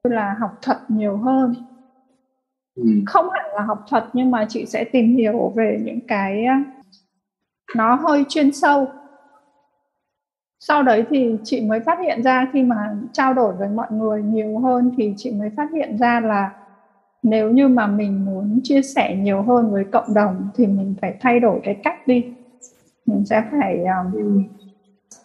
là 0.03 0.35
học 0.39 0.51
thuật 0.61 0.77
nhiều 0.87 1.17
hơn 1.17 1.55
ừ. 2.75 2.83
không 3.05 3.29
hẳn 3.29 3.45
là 3.55 3.61
học 3.61 3.85
thuật 3.89 4.03
nhưng 4.13 4.31
mà 4.31 4.45
chị 4.49 4.65
sẽ 4.65 4.83
tìm 4.83 5.15
hiểu 5.15 5.53
về 5.55 5.79
những 5.83 5.99
cái 6.07 6.45
nó 7.75 7.95
hơi 7.95 8.25
chuyên 8.29 8.51
sâu 8.51 8.87
sau 10.67 10.83
đấy 10.83 11.05
thì 11.09 11.37
chị 11.43 11.61
mới 11.61 11.79
phát 11.79 11.99
hiện 11.99 12.23
ra 12.23 12.47
khi 12.53 12.63
mà 12.63 12.95
trao 13.13 13.33
đổi 13.33 13.53
với 13.53 13.69
mọi 13.69 13.87
người 13.91 14.23
nhiều 14.23 14.59
hơn 14.59 14.91
thì 14.97 15.13
chị 15.17 15.31
mới 15.31 15.49
phát 15.57 15.67
hiện 15.73 15.97
ra 15.97 16.19
là 16.19 16.51
nếu 17.23 17.51
như 17.51 17.67
mà 17.67 17.87
mình 17.87 18.25
muốn 18.25 18.59
chia 18.63 18.81
sẻ 18.81 19.15
nhiều 19.15 19.41
hơn 19.41 19.71
với 19.71 19.83
cộng 19.91 20.13
đồng 20.13 20.49
thì 20.55 20.67
mình 20.67 20.95
phải 21.01 21.15
thay 21.21 21.39
đổi 21.39 21.59
cái 21.63 21.75
cách 21.83 22.07
đi. 22.07 22.25
Mình 23.05 23.25
sẽ 23.25 23.43
phải 23.51 23.85
um, 23.85 24.43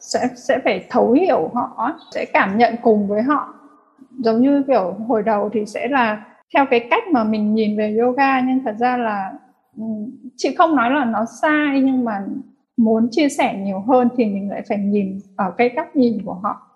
sẽ 0.00 0.28
sẽ 0.36 0.58
phải 0.64 0.86
thấu 0.90 1.12
hiểu 1.12 1.50
họ 1.54 1.92
sẽ 2.14 2.24
cảm 2.32 2.58
nhận 2.58 2.74
cùng 2.82 3.08
với 3.08 3.22
họ. 3.22 3.54
Giống 4.18 4.42
như 4.42 4.62
kiểu 4.66 4.92
hồi 5.08 5.22
đầu 5.22 5.50
thì 5.52 5.66
sẽ 5.66 5.88
là 5.88 6.24
theo 6.54 6.66
cái 6.70 6.86
cách 6.90 7.02
mà 7.12 7.24
mình 7.24 7.54
nhìn 7.54 7.78
về 7.78 7.96
yoga 8.00 8.40
nhưng 8.40 8.64
thật 8.64 8.74
ra 8.78 8.96
là 8.96 9.32
chị 10.36 10.54
không 10.54 10.76
nói 10.76 10.90
là 10.90 11.04
nó 11.04 11.24
sai 11.42 11.80
nhưng 11.80 12.04
mà 12.04 12.24
muốn 12.80 13.08
chia 13.10 13.28
sẻ 13.28 13.54
nhiều 13.58 13.80
hơn 13.80 14.08
thì 14.16 14.24
mình 14.24 14.50
lại 14.50 14.62
phải 14.68 14.78
nhìn 14.78 15.18
ở 15.36 15.52
cái 15.58 15.68
cách 15.76 15.96
nhìn 15.96 16.22
của 16.24 16.34
họ. 16.34 16.66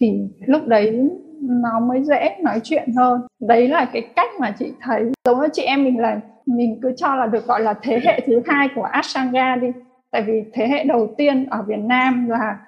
Thì 0.00 0.20
lúc 0.46 0.66
đấy 0.66 1.10
nó 1.40 1.80
mới 1.80 2.02
dễ 2.04 2.36
nói 2.42 2.60
chuyện 2.64 2.92
hơn. 2.96 3.20
Đấy 3.40 3.68
là 3.68 3.90
cái 3.92 4.02
cách 4.16 4.30
mà 4.40 4.54
chị 4.58 4.72
thấy. 4.80 5.12
Giống 5.24 5.40
như 5.40 5.48
chị 5.52 5.62
em 5.62 5.84
mình 5.84 5.98
là 5.98 6.20
mình 6.46 6.78
cứ 6.82 6.92
cho 6.96 7.16
là 7.16 7.26
được 7.26 7.46
gọi 7.46 7.60
là 7.60 7.74
thế 7.82 8.00
hệ 8.04 8.20
thứ 8.26 8.42
hai 8.46 8.68
của 8.74 8.82
Ashtanga 8.82 9.56
đi. 9.56 9.68
Tại 10.10 10.22
vì 10.22 10.44
thế 10.52 10.68
hệ 10.68 10.84
đầu 10.84 11.14
tiên 11.18 11.46
ở 11.50 11.62
Việt 11.62 11.80
Nam 11.80 12.28
là 12.28 12.58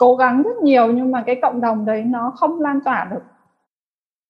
cố 0.00 0.16
gắng 0.16 0.42
rất 0.42 0.56
nhiều 0.62 0.92
nhưng 0.92 1.10
mà 1.10 1.22
cái 1.26 1.36
cộng 1.42 1.60
đồng 1.60 1.86
đấy 1.86 2.02
nó 2.02 2.32
không 2.36 2.60
lan 2.60 2.80
tỏa 2.84 3.08
được. 3.10 3.22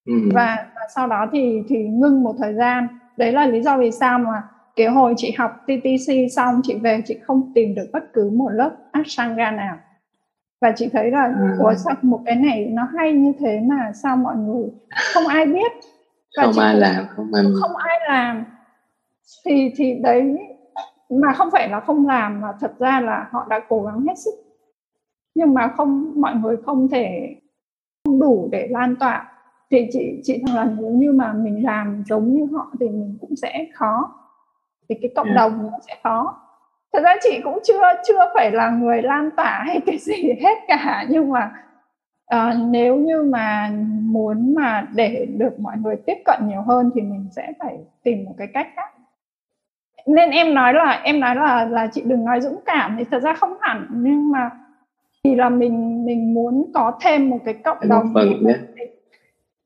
Ừ. 0.06 0.30
và, 0.34 0.66
và 0.74 0.80
sau 0.94 1.06
đó 1.06 1.26
thì 1.32 1.62
thì 1.68 1.84
ngưng 1.88 2.22
một 2.22 2.34
thời 2.38 2.54
gian. 2.54 2.88
Đấy 3.16 3.32
là 3.32 3.46
lý 3.46 3.62
do 3.62 3.78
vì 3.78 3.90
sao 3.90 4.18
mà 4.18 4.42
cái 4.76 4.86
hồi 4.86 5.14
chị 5.16 5.34
học 5.38 5.50
TTC 5.64 6.12
xong 6.32 6.60
chị 6.62 6.78
về 6.82 7.02
chị 7.04 7.18
không 7.22 7.52
tìm 7.54 7.74
được 7.74 7.86
bất 7.92 8.12
cứ 8.12 8.30
một 8.30 8.48
lớp 8.48 8.70
Ashtanga 8.92 9.50
nào. 9.50 9.76
Và 10.60 10.72
chị 10.76 10.88
thấy 10.92 11.10
là 11.10 11.24
ừ. 11.24 11.58
ủa 11.58 11.74
sao 11.74 11.94
một 12.02 12.20
cái 12.26 12.34
này 12.34 12.66
nó 12.66 12.82
hay 12.98 13.12
như 13.12 13.32
thế 13.38 13.60
mà 13.68 13.92
sao 14.02 14.16
mọi 14.16 14.36
người 14.36 14.68
không 15.14 15.26
ai 15.26 15.46
biết? 15.46 15.72
Và 16.36 16.42
không 16.42 16.58
ai 16.58 16.76
làm 16.76 17.04
không 17.16 17.34
ai 17.34 17.44
không 17.60 17.76
ai 17.76 17.98
làm. 18.08 18.44
Thì 19.44 19.72
thì 19.76 19.94
đấy 20.02 20.38
mà 21.10 21.32
không 21.32 21.48
phải 21.52 21.68
là 21.68 21.80
không 21.80 22.06
làm 22.06 22.40
mà 22.40 22.48
thật 22.60 22.72
ra 22.78 23.00
là 23.00 23.28
họ 23.32 23.46
đã 23.50 23.60
cố 23.68 23.82
gắng 23.82 24.00
hết 24.06 24.14
sức. 24.24 24.34
Nhưng 25.34 25.54
mà 25.54 25.72
không 25.76 26.12
mọi 26.20 26.34
người 26.34 26.56
không 26.66 26.88
thể 26.88 27.36
không 28.04 28.20
đủ 28.20 28.48
để 28.52 28.68
lan 28.70 28.96
tỏa. 28.96 29.32
Thì 29.70 29.88
chị 29.92 30.20
chị 30.22 30.42
thằng 30.46 30.56
là 30.56 30.64
nếu 30.78 30.90
như 30.90 31.12
mà 31.12 31.32
mình 31.32 31.64
làm 31.64 32.02
giống 32.08 32.34
như 32.34 32.46
họ 32.52 32.72
thì 32.80 32.88
mình 32.88 33.18
cũng 33.20 33.36
sẽ 33.36 33.66
khó 33.74 34.12
thì 34.88 34.94
cái 35.02 35.10
cộng 35.16 35.26
yeah. 35.26 35.36
đồng 35.36 35.70
nó 35.72 35.78
sẽ 35.86 35.96
khó. 36.02 36.42
Thật 36.92 37.00
ra 37.02 37.14
chị 37.22 37.40
cũng 37.44 37.58
chưa 37.64 37.80
chưa 38.08 38.30
phải 38.34 38.50
là 38.50 38.70
người 38.70 39.02
lan 39.02 39.30
tỏa 39.36 39.62
hay 39.66 39.80
cái 39.86 39.98
gì 39.98 40.32
hết 40.42 40.58
cả 40.68 41.06
nhưng 41.08 41.30
mà 41.30 41.52
uh, 42.34 42.54
nếu 42.70 42.96
như 42.96 43.22
mà 43.22 43.70
muốn 44.02 44.54
mà 44.54 44.86
để 44.94 45.26
được 45.36 45.60
mọi 45.60 45.76
người 45.76 45.96
tiếp 46.06 46.16
cận 46.24 46.48
nhiều 46.48 46.62
hơn 46.62 46.90
thì 46.94 47.00
mình 47.00 47.28
sẽ 47.36 47.52
phải 47.58 47.78
tìm 48.02 48.24
một 48.24 48.34
cái 48.38 48.48
cách 48.54 48.68
khác. 48.76 48.90
Nên 50.06 50.30
em 50.30 50.54
nói 50.54 50.74
là 50.74 51.00
em 51.04 51.20
nói 51.20 51.36
là 51.36 51.64
là 51.64 51.88
chị 51.92 52.02
đừng 52.04 52.24
nói 52.24 52.40
dũng 52.40 52.60
cảm 52.64 52.94
thì 52.98 53.04
thật 53.10 53.22
ra 53.22 53.34
không 53.34 53.56
hẳn 53.60 53.86
nhưng 53.90 54.30
mà 54.30 54.50
thì 55.24 55.34
là 55.34 55.48
mình 55.48 56.04
mình 56.06 56.34
muốn 56.34 56.70
có 56.74 56.98
thêm 57.00 57.30
một 57.30 57.38
cái 57.44 57.54
cộng 57.54 57.78
đồng 57.88 58.14
phần 58.14 58.28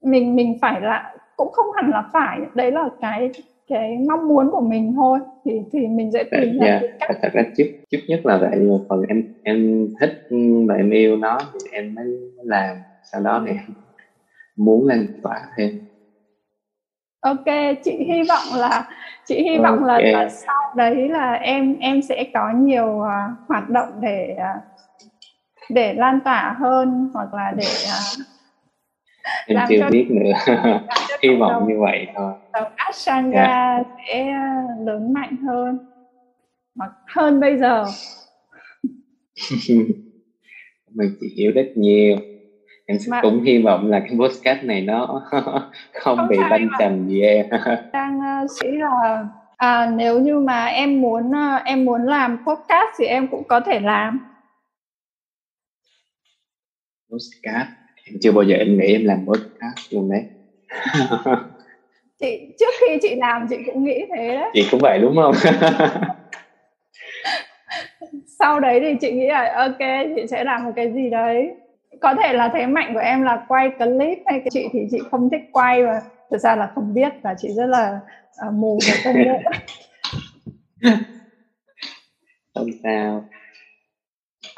mình 0.02 0.36
mình 0.36 0.58
phải 0.62 0.80
là 0.80 1.14
cũng 1.36 1.52
không 1.52 1.66
hẳn 1.74 1.90
là 1.90 2.04
phải 2.12 2.40
đấy 2.54 2.72
là 2.72 2.88
cái 3.00 3.30
cái 3.70 3.98
mong 4.08 4.28
muốn 4.28 4.50
của 4.50 4.60
mình 4.60 4.94
thôi 4.96 5.18
thì 5.44 5.52
thì 5.72 5.86
mình 5.86 6.10
sẽ 6.12 6.24
tìm 6.30 6.58
ra 6.58 6.66
yeah. 6.66 6.82
cách. 7.00 7.18
Thật 7.22 7.28
ra 7.32 7.42
trước 7.56 7.64
trước 7.90 7.98
nhất 8.08 8.20
là 8.24 8.36
vậy 8.36 8.56
một 8.56 8.80
phần 8.88 9.02
em 9.08 9.34
em 9.42 9.88
thích 10.00 10.28
và 10.68 10.74
em 10.74 10.90
yêu 10.90 11.16
nó 11.16 11.38
thì 11.52 11.70
em 11.72 11.94
mới 11.94 12.06
làm. 12.44 12.76
Sau 13.12 13.20
đó 13.22 13.44
thì 13.46 13.52
muốn 14.56 14.86
lan 14.86 15.06
tỏa 15.22 15.40
thêm. 15.56 15.80
Ok 17.20 17.44
chị 17.84 17.96
hy 17.96 18.22
vọng 18.28 18.60
là 18.60 18.88
chị 19.26 19.42
hy 19.42 19.58
vọng 19.58 19.84
là, 19.84 20.00
là 20.02 20.28
sau 20.28 20.74
đấy 20.76 21.08
là 21.08 21.32
em 21.32 21.78
em 21.78 22.02
sẽ 22.02 22.24
có 22.34 22.52
nhiều 22.56 22.86
uh, 22.86 23.48
hoạt 23.48 23.70
động 23.70 23.88
để 24.00 24.36
uh, 24.36 24.62
để 25.70 25.94
lan 25.94 26.20
tỏa 26.24 26.56
hơn 26.58 27.10
hoặc 27.14 27.34
là 27.34 27.52
để 27.56 27.66
uh, 27.66 28.26
em 29.46 29.58
chưa 29.68 29.76
cho, 29.80 29.90
biết 29.90 30.06
nữa 30.10 30.32
hy 31.22 31.36
vọng 31.36 31.68
như 31.68 31.74
vậy 31.80 32.06
thôi. 32.16 32.32
đồng 32.52 32.72
Ashtanga 32.76 33.42
yeah. 33.42 33.86
sẽ 34.08 34.24
lớn 34.84 35.12
mạnh 35.12 35.36
hơn. 35.36 35.78
Hoặc 36.76 36.90
hơn 37.06 37.40
bây 37.40 37.58
giờ. 37.58 37.84
Mình 40.94 41.16
chỉ 41.20 41.34
hiểu 41.36 41.52
rất 41.54 41.66
nhiều. 41.74 42.16
Em 42.86 42.98
Mà... 43.08 43.20
cũng 43.22 43.42
hy 43.42 43.62
vọng 43.62 43.90
là 43.90 44.00
cái 44.00 44.16
podcast 44.18 44.64
này 44.64 44.80
nó 44.80 45.22
không, 45.30 45.70
không 45.92 46.28
bị 46.28 46.36
banh 46.50 46.68
chầm 46.78 47.08
gì 47.08 47.20
em 47.20 47.46
đang 47.92 48.18
uh, 48.18 48.50
nghĩ 48.62 48.70
là 48.78 49.26
à, 49.56 49.90
nếu 49.96 50.20
như 50.20 50.38
mà 50.38 50.66
em 50.66 51.00
muốn 51.00 51.28
uh, 51.28 51.64
em 51.64 51.84
muốn 51.84 52.02
làm 52.02 52.38
podcast 52.46 52.88
thì 52.98 53.04
em 53.04 53.28
cũng 53.28 53.42
có 53.48 53.60
thể 53.60 53.80
làm. 53.80 54.20
Podcast? 57.12 57.68
Em 58.04 58.14
chưa 58.20 58.32
bao 58.32 58.42
giờ 58.42 58.56
em 58.56 58.78
nghĩ 58.78 58.86
em 58.92 59.04
làm 59.04 59.26
podcast 59.26 59.92
luôn 59.94 60.10
đấy 60.10 60.39
chị 62.20 62.54
trước 62.58 62.74
khi 62.80 62.98
chị 63.02 63.14
làm 63.14 63.46
chị 63.50 63.56
cũng 63.66 63.84
nghĩ 63.84 64.04
thế 64.16 64.36
đấy. 64.36 64.50
Chị 64.54 64.68
cũng 64.70 64.80
vậy 64.80 64.98
đúng 64.98 65.16
không? 65.16 65.34
Sau 68.38 68.60
đấy 68.60 68.80
thì 68.80 68.94
chị 69.00 69.12
nghĩ 69.12 69.26
là 69.26 69.52
ok 69.56 69.78
chị 70.16 70.26
sẽ 70.30 70.44
làm 70.44 70.64
một 70.64 70.72
cái 70.76 70.92
gì 70.92 71.10
đấy. 71.10 71.50
Có 72.00 72.14
thể 72.22 72.32
là 72.32 72.50
thế 72.54 72.66
mạnh 72.66 72.94
của 72.94 73.00
em 73.00 73.22
là 73.22 73.44
quay 73.48 73.70
clip 73.78 74.18
hay 74.26 74.42
chị 74.50 74.68
thì 74.72 74.78
chị 74.90 74.98
không 75.10 75.30
thích 75.30 75.40
quay 75.52 75.84
và 75.84 76.02
thực 76.30 76.38
ra 76.38 76.56
là 76.56 76.70
không 76.74 76.94
biết 76.94 77.12
và 77.22 77.34
chị 77.38 77.48
rất 77.56 77.66
là 77.66 78.00
uh, 78.48 78.54
mù 78.54 78.78
về 78.86 78.94
công 79.04 79.14
nghệ. 79.14 79.42
Không 82.54 82.68
sao. 82.82 83.24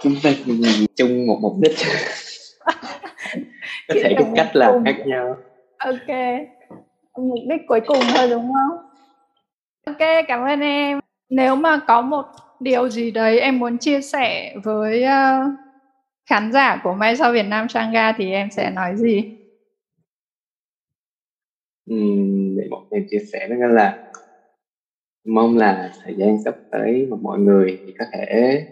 Chúng 0.02 0.14
ta 0.22 0.30
cùng 0.46 0.60
chung 0.96 1.26
một 1.26 1.38
mục 1.42 1.52
đích. 1.60 1.76
Có 3.88 3.94
thể 4.02 4.14
có 4.18 4.24
cách 4.36 4.56
làm 4.56 4.84
khác 4.84 4.96
nhau 5.06 5.36
ok. 5.84 6.16
Mục 7.16 7.38
đích 7.48 7.60
cuối 7.68 7.80
cùng 7.86 8.00
thôi 8.14 8.28
đúng 8.30 8.52
không? 8.52 8.78
Ok 9.86 10.08
cảm 10.28 10.44
ơn 10.44 10.60
em. 10.60 11.00
Nếu 11.28 11.56
mà 11.56 11.80
có 11.86 12.02
một 12.02 12.24
điều 12.60 12.88
gì 12.88 13.10
đấy 13.10 13.40
em 13.40 13.58
muốn 13.58 13.78
chia 13.78 14.00
sẻ 14.00 14.54
với 14.64 15.04
uh, 15.04 15.52
khán 16.26 16.52
giả 16.52 16.80
của 16.84 16.94
Mai 16.94 17.16
Sau 17.16 17.32
Việt 17.32 17.46
Nam 17.46 17.68
Sanga 17.68 18.12
thì 18.12 18.32
em 18.32 18.50
sẽ 18.50 18.70
nói 18.70 18.96
gì? 18.96 19.38
Uhm, 21.94 22.56
để 22.56 22.68
một 22.70 22.82
em 22.90 23.06
chia 23.10 23.18
sẻ 23.32 23.48
với 23.48 23.68
là 23.68 24.12
mong 25.24 25.56
là 25.56 25.92
thời 26.04 26.14
gian 26.14 26.42
sắp 26.44 26.54
tới 26.70 27.06
mà 27.10 27.16
mọi 27.20 27.38
người 27.38 27.78
thì 27.86 27.94
có 27.98 28.04
thể 28.12 28.66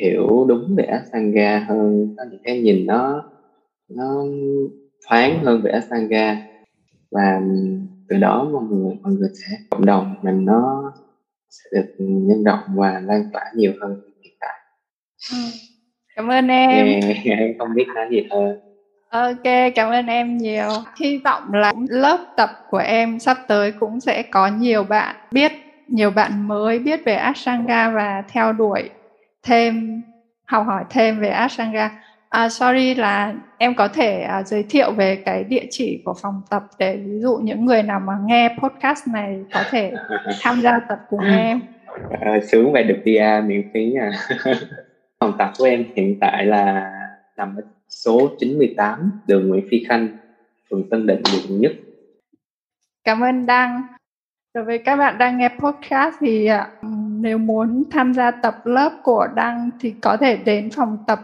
hiểu 0.00 0.44
đúng 0.48 0.74
về 0.76 0.84
Asanga 0.84 1.58
hơn 1.68 2.14
có 2.16 2.24
những 2.30 2.40
cái 2.44 2.60
nhìn 2.60 2.86
nó 2.86 3.24
nó 3.88 4.24
thoáng 5.08 5.44
hơn 5.44 5.62
về 5.62 5.70
Asanga 5.70 6.36
và 7.10 7.40
từ 8.08 8.16
đó 8.16 8.48
mọi 8.52 8.62
người 8.62 8.94
mọi 9.02 9.12
người 9.12 9.28
sẽ 9.34 9.56
cộng 9.70 9.86
đồng 9.86 10.14
mình 10.22 10.44
nó 10.44 10.92
sẽ 11.50 11.70
được 11.72 11.94
nhân 11.98 12.44
rộng 12.44 12.60
và 12.68 13.00
lan 13.04 13.30
tỏa 13.32 13.42
nhiều 13.54 13.72
hơn 13.80 14.00
hiện 14.24 14.34
tại. 14.40 14.54
Ừ. 15.32 15.38
Cảm 16.16 16.30
ơn 16.30 16.48
em. 16.48 17.00
em 17.24 17.58
không 17.58 17.74
biết 17.74 17.86
nói 17.94 18.06
gì 18.10 18.26
hơn. 18.30 18.60
Ok, 19.10 19.74
cảm 19.74 19.90
ơn 19.90 20.06
em 20.06 20.38
nhiều. 20.38 20.68
Hy 21.00 21.18
vọng 21.18 21.54
là 21.54 21.72
lớp 21.88 22.18
tập 22.36 22.50
của 22.70 22.78
em 22.78 23.18
sắp 23.18 23.38
tới 23.48 23.72
cũng 23.72 24.00
sẽ 24.00 24.22
có 24.22 24.48
nhiều 24.48 24.84
bạn 24.84 25.16
biết, 25.30 25.52
nhiều 25.88 26.10
bạn 26.10 26.48
mới 26.48 26.78
biết 26.78 27.04
về 27.04 27.14
Ashtanga 27.14 27.90
và 27.90 28.22
theo 28.28 28.52
đuổi 28.52 28.90
thêm, 29.42 30.02
học 30.44 30.66
hỏi 30.66 30.84
thêm 30.90 31.20
về 31.20 31.28
Ashtanga. 31.28 31.90
À, 32.32 32.48
sorry 32.48 32.94
là 32.94 33.34
em 33.58 33.74
có 33.74 33.88
thể 33.88 34.20
à, 34.22 34.42
giới 34.42 34.62
thiệu 34.62 34.92
về 34.92 35.16
cái 35.24 35.44
địa 35.44 35.66
chỉ 35.70 36.02
của 36.04 36.14
phòng 36.22 36.42
tập 36.50 36.62
để 36.78 36.96
ví 36.96 37.20
dụ 37.20 37.36
những 37.36 37.64
người 37.64 37.82
nào 37.82 38.00
mà 38.00 38.12
nghe 38.26 38.56
podcast 38.62 39.08
này 39.08 39.44
có 39.52 39.62
thể 39.70 39.92
tham 40.40 40.60
gia 40.60 40.78
tập 40.88 40.98
cùng 41.08 41.20
em. 41.36 41.60
À, 42.20 42.38
sướng 42.48 42.72
vậy 42.72 42.84
được 42.84 42.96
PR 43.02 43.46
miễn 43.48 43.70
phí 43.74 43.94
à. 43.94 44.10
phòng 45.20 45.32
tập 45.38 45.52
của 45.58 45.64
em 45.64 45.84
hiện 45.96 46.18
tại 46.20 46.46
là 46.46 46.92
nằm 47.36 47.56
ở 47.56 47.62
số 47.88 48.30
98 48.38 49.20
đường 49.26 49.48
Nguyễn 49.48 49.64
Phi 49.70 49.84
Khanh, 49.88 50.08
phường 50.70 50.90
Tân 50.90 51.06
Định, 51.06 51.22
quận 51.24 51.60
Nhất. 51.60 51.72
Cảm 53.04 53.20
ơn 53.20 53.46
Đăng. 53.46 53.82
Đối 54.54 54.64
với 54.64 54.78
các 54.78 54.96
bạn 54.96 55.18
đang 55.18 55.38
nghe 55.38 55.48
podcast 55.48 56.14
thì 56.20 56.48
uh, 56.52 56.84
nếu 57.20 57.38
muốn 57.38 57.84
tham 57.90 58.14
gia 58.14 58.30
tập 58.30 58.56
lớp 58.64 58.92
của 59.02 59.28
Đăng 59.34 59.70
thì 59.80 59.94
có 60.00 60.16
thể 60.16 60.36
đến 60.36 60.70
phòng 60.70 60.98
tập 61.06 61.20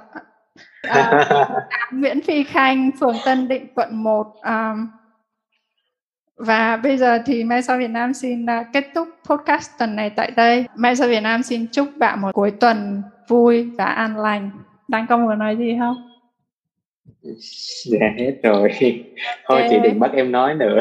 uh, 0.88 1.48
Nguyễn 1.92 2.20
Phi 2.22 2.44
Khanh, 2.44 2.90
phường 3.00 3.16
Tân 3.24 3.48
Định, 3.48 3.66
quận 3.74 4.02
1. 4.02 4.34
Um, 4.44 4.88
và 6.36 6.76
bây 6.76 6.96
giờ 6.96 7.18
thì 7.26 7.44
Mai 7.44 7.62
Sao 7.62 7.78
Việt 7.78 7.90
Nam 7.90 8.14
xin 8.14 8.44
uh, 8.44 8.66
kết 8.72 8.84
thúc 8.94 9.08
podcast 9.30 9.70
tuần 9.78 9.96
này 9.96 10.10
tại 10.10 10.30
đây. 10.36 10.64
Mai 10.76 10.96
Sao 10.96 11.08
Việt 11.08 11.20
Nam 11.20 11.42
xin 11.42 11.66
chúc 11.72 11.88
bạn 11.96 12.20
một 12.20 12.32
cuối 12.32 12.50
tuần 12.50 13.02
vui 13.28 13.70
và 13.78 13.84
an 13.84 14.16
lành. 14.16 14.50
Đang 14.88 15.06
công 15.06 15.24
muốn 15.24 15.38
nói 15.38 15.56
gì 15.56 15.76
không? 15.78 16.08
Dạ 17.84 18.06
hết 18.18 18.32
rồi. 18.42 18.70
Thôi 19.48 19.66
chị 19.70 19.76
đừng 19.82 20.00
bắt 20.00 20.10
em 20.14 20.32
nói 20.32 20.54
nữa. 20.54 20.80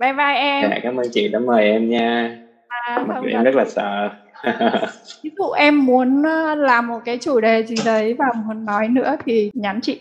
Bye 0.00 0.12
bye 0.12 0.34
em. 0.34 0.70
Dạ 0.70 0.78
cảm 0.82 0.96
ơn 0.96 1.06
chị 1.12 1.28
đã 1.28 1.38
mời 1.38 1.64
em 1.64 1.88
nha. 1.88 2.36
À, 2.68 3.04
mặc 3.06 3.16
dù 3.22 3.28
em 3.28 3.44
rất 3.44 3.54
là 3.54 3.64
sợ 3.64 4.10
ví 5.22 5.30
dụ 5.38 5.50
em 5.50 5.86
muốn 5.86 6.22
ờ, 6.22 6.54
làm 6.54 6.86
một 6.86 6.98
cái 7.04 7.18
chủ 7.20 7.40
đề 7.40 7.62
gì 7.62 7.74
đấy 7.84 8.14
và 8.18 8.26
muốn 8.46 8.64
nói 8.64 8.88
nữa 8.88 9.16
thì 9.24 9.50
nhắn 9.54 9.80
chị 9.82 10.00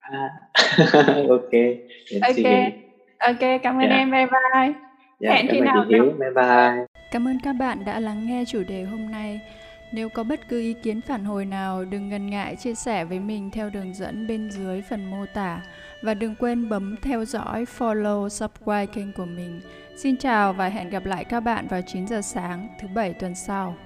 à, 0.00 0.30
ok 1.28 1.52
ok 2.22 2.46
ok 3.18 3.60
cảm 3.62 3.78
ơn 3.78 3.88
dạ. 3.88 3.96
em 3.96 4.10
bye 4.10 4.26
bye 4.26 4.72
dạ, 5.20 5.34
hẹn 5.34 5.48
khi 5.50 5.60
nào 5.60 5.84
Hiếu. 5.88 6.04
bye 6.04 6.30
bye 6.34 6.86
cảm 7.12 7.28
ơn 7.28 7.38
các 7.44 7.52
bạn 7.52 7.84
đã 7.84 8.00
lắng 8.00 8.26
nghe 8.26 8.44
chủ 8.46 8.62
đề 8.68 8.82
hôm 8.82 9.10
nay 9.10 9.40
nếu 9.94 10.08
có 10.08 10.24
bất 10.24 10.48
cứ 10.48 10.60
ý 10.60 10.74
kiến 10.82 11.00
phản 11.00 11.24
hồi 11.24 11.44
nào, 11.44 11.84
đừng 11.84 12.08
ngần 12.08 12.30
ngại 12.30 12.56
chia 12.56 12.74
sẻ 12.74 13.04
với 13.04 13.20
mình 13.20 13.50
theo 13.50 13.70
đường 13.70 13.94
dẫn 13.94 14.26
bên 14.26 14.50
dưới 14.50 14.82
phần 14.90 15.10
mô 15.10 15.26
tả 15.34 15.60
và 16.02 16.14
đừng 16.14 16.34
quên 16.34 16.68
bấm 16.68 16.96
theo 17.02 17.24
dõi, 17.24 17.64
follow, 17.78 18.28
subscribe 18.28 18.86
kênh 18.86 19.12
của 19.12 19.24
mình. 19.24 19.60
Xin 19.96 20.16
chào 20.16 20.52
và 20.52 20.68
hẹn 20.68 20.90
gặp 20.90 21.04
lại 21.04 21.24
các 21.24 21.40
bạn 21.40 21.66
vào 21.66 21.80
9 21.82 22.06
giờ 22.06 22.22
sáng 22.22 22.68
thứ 22.78 22.88
bảy 22.88 23.14
tuần 23.14 23.34
sau. 23.34 23.76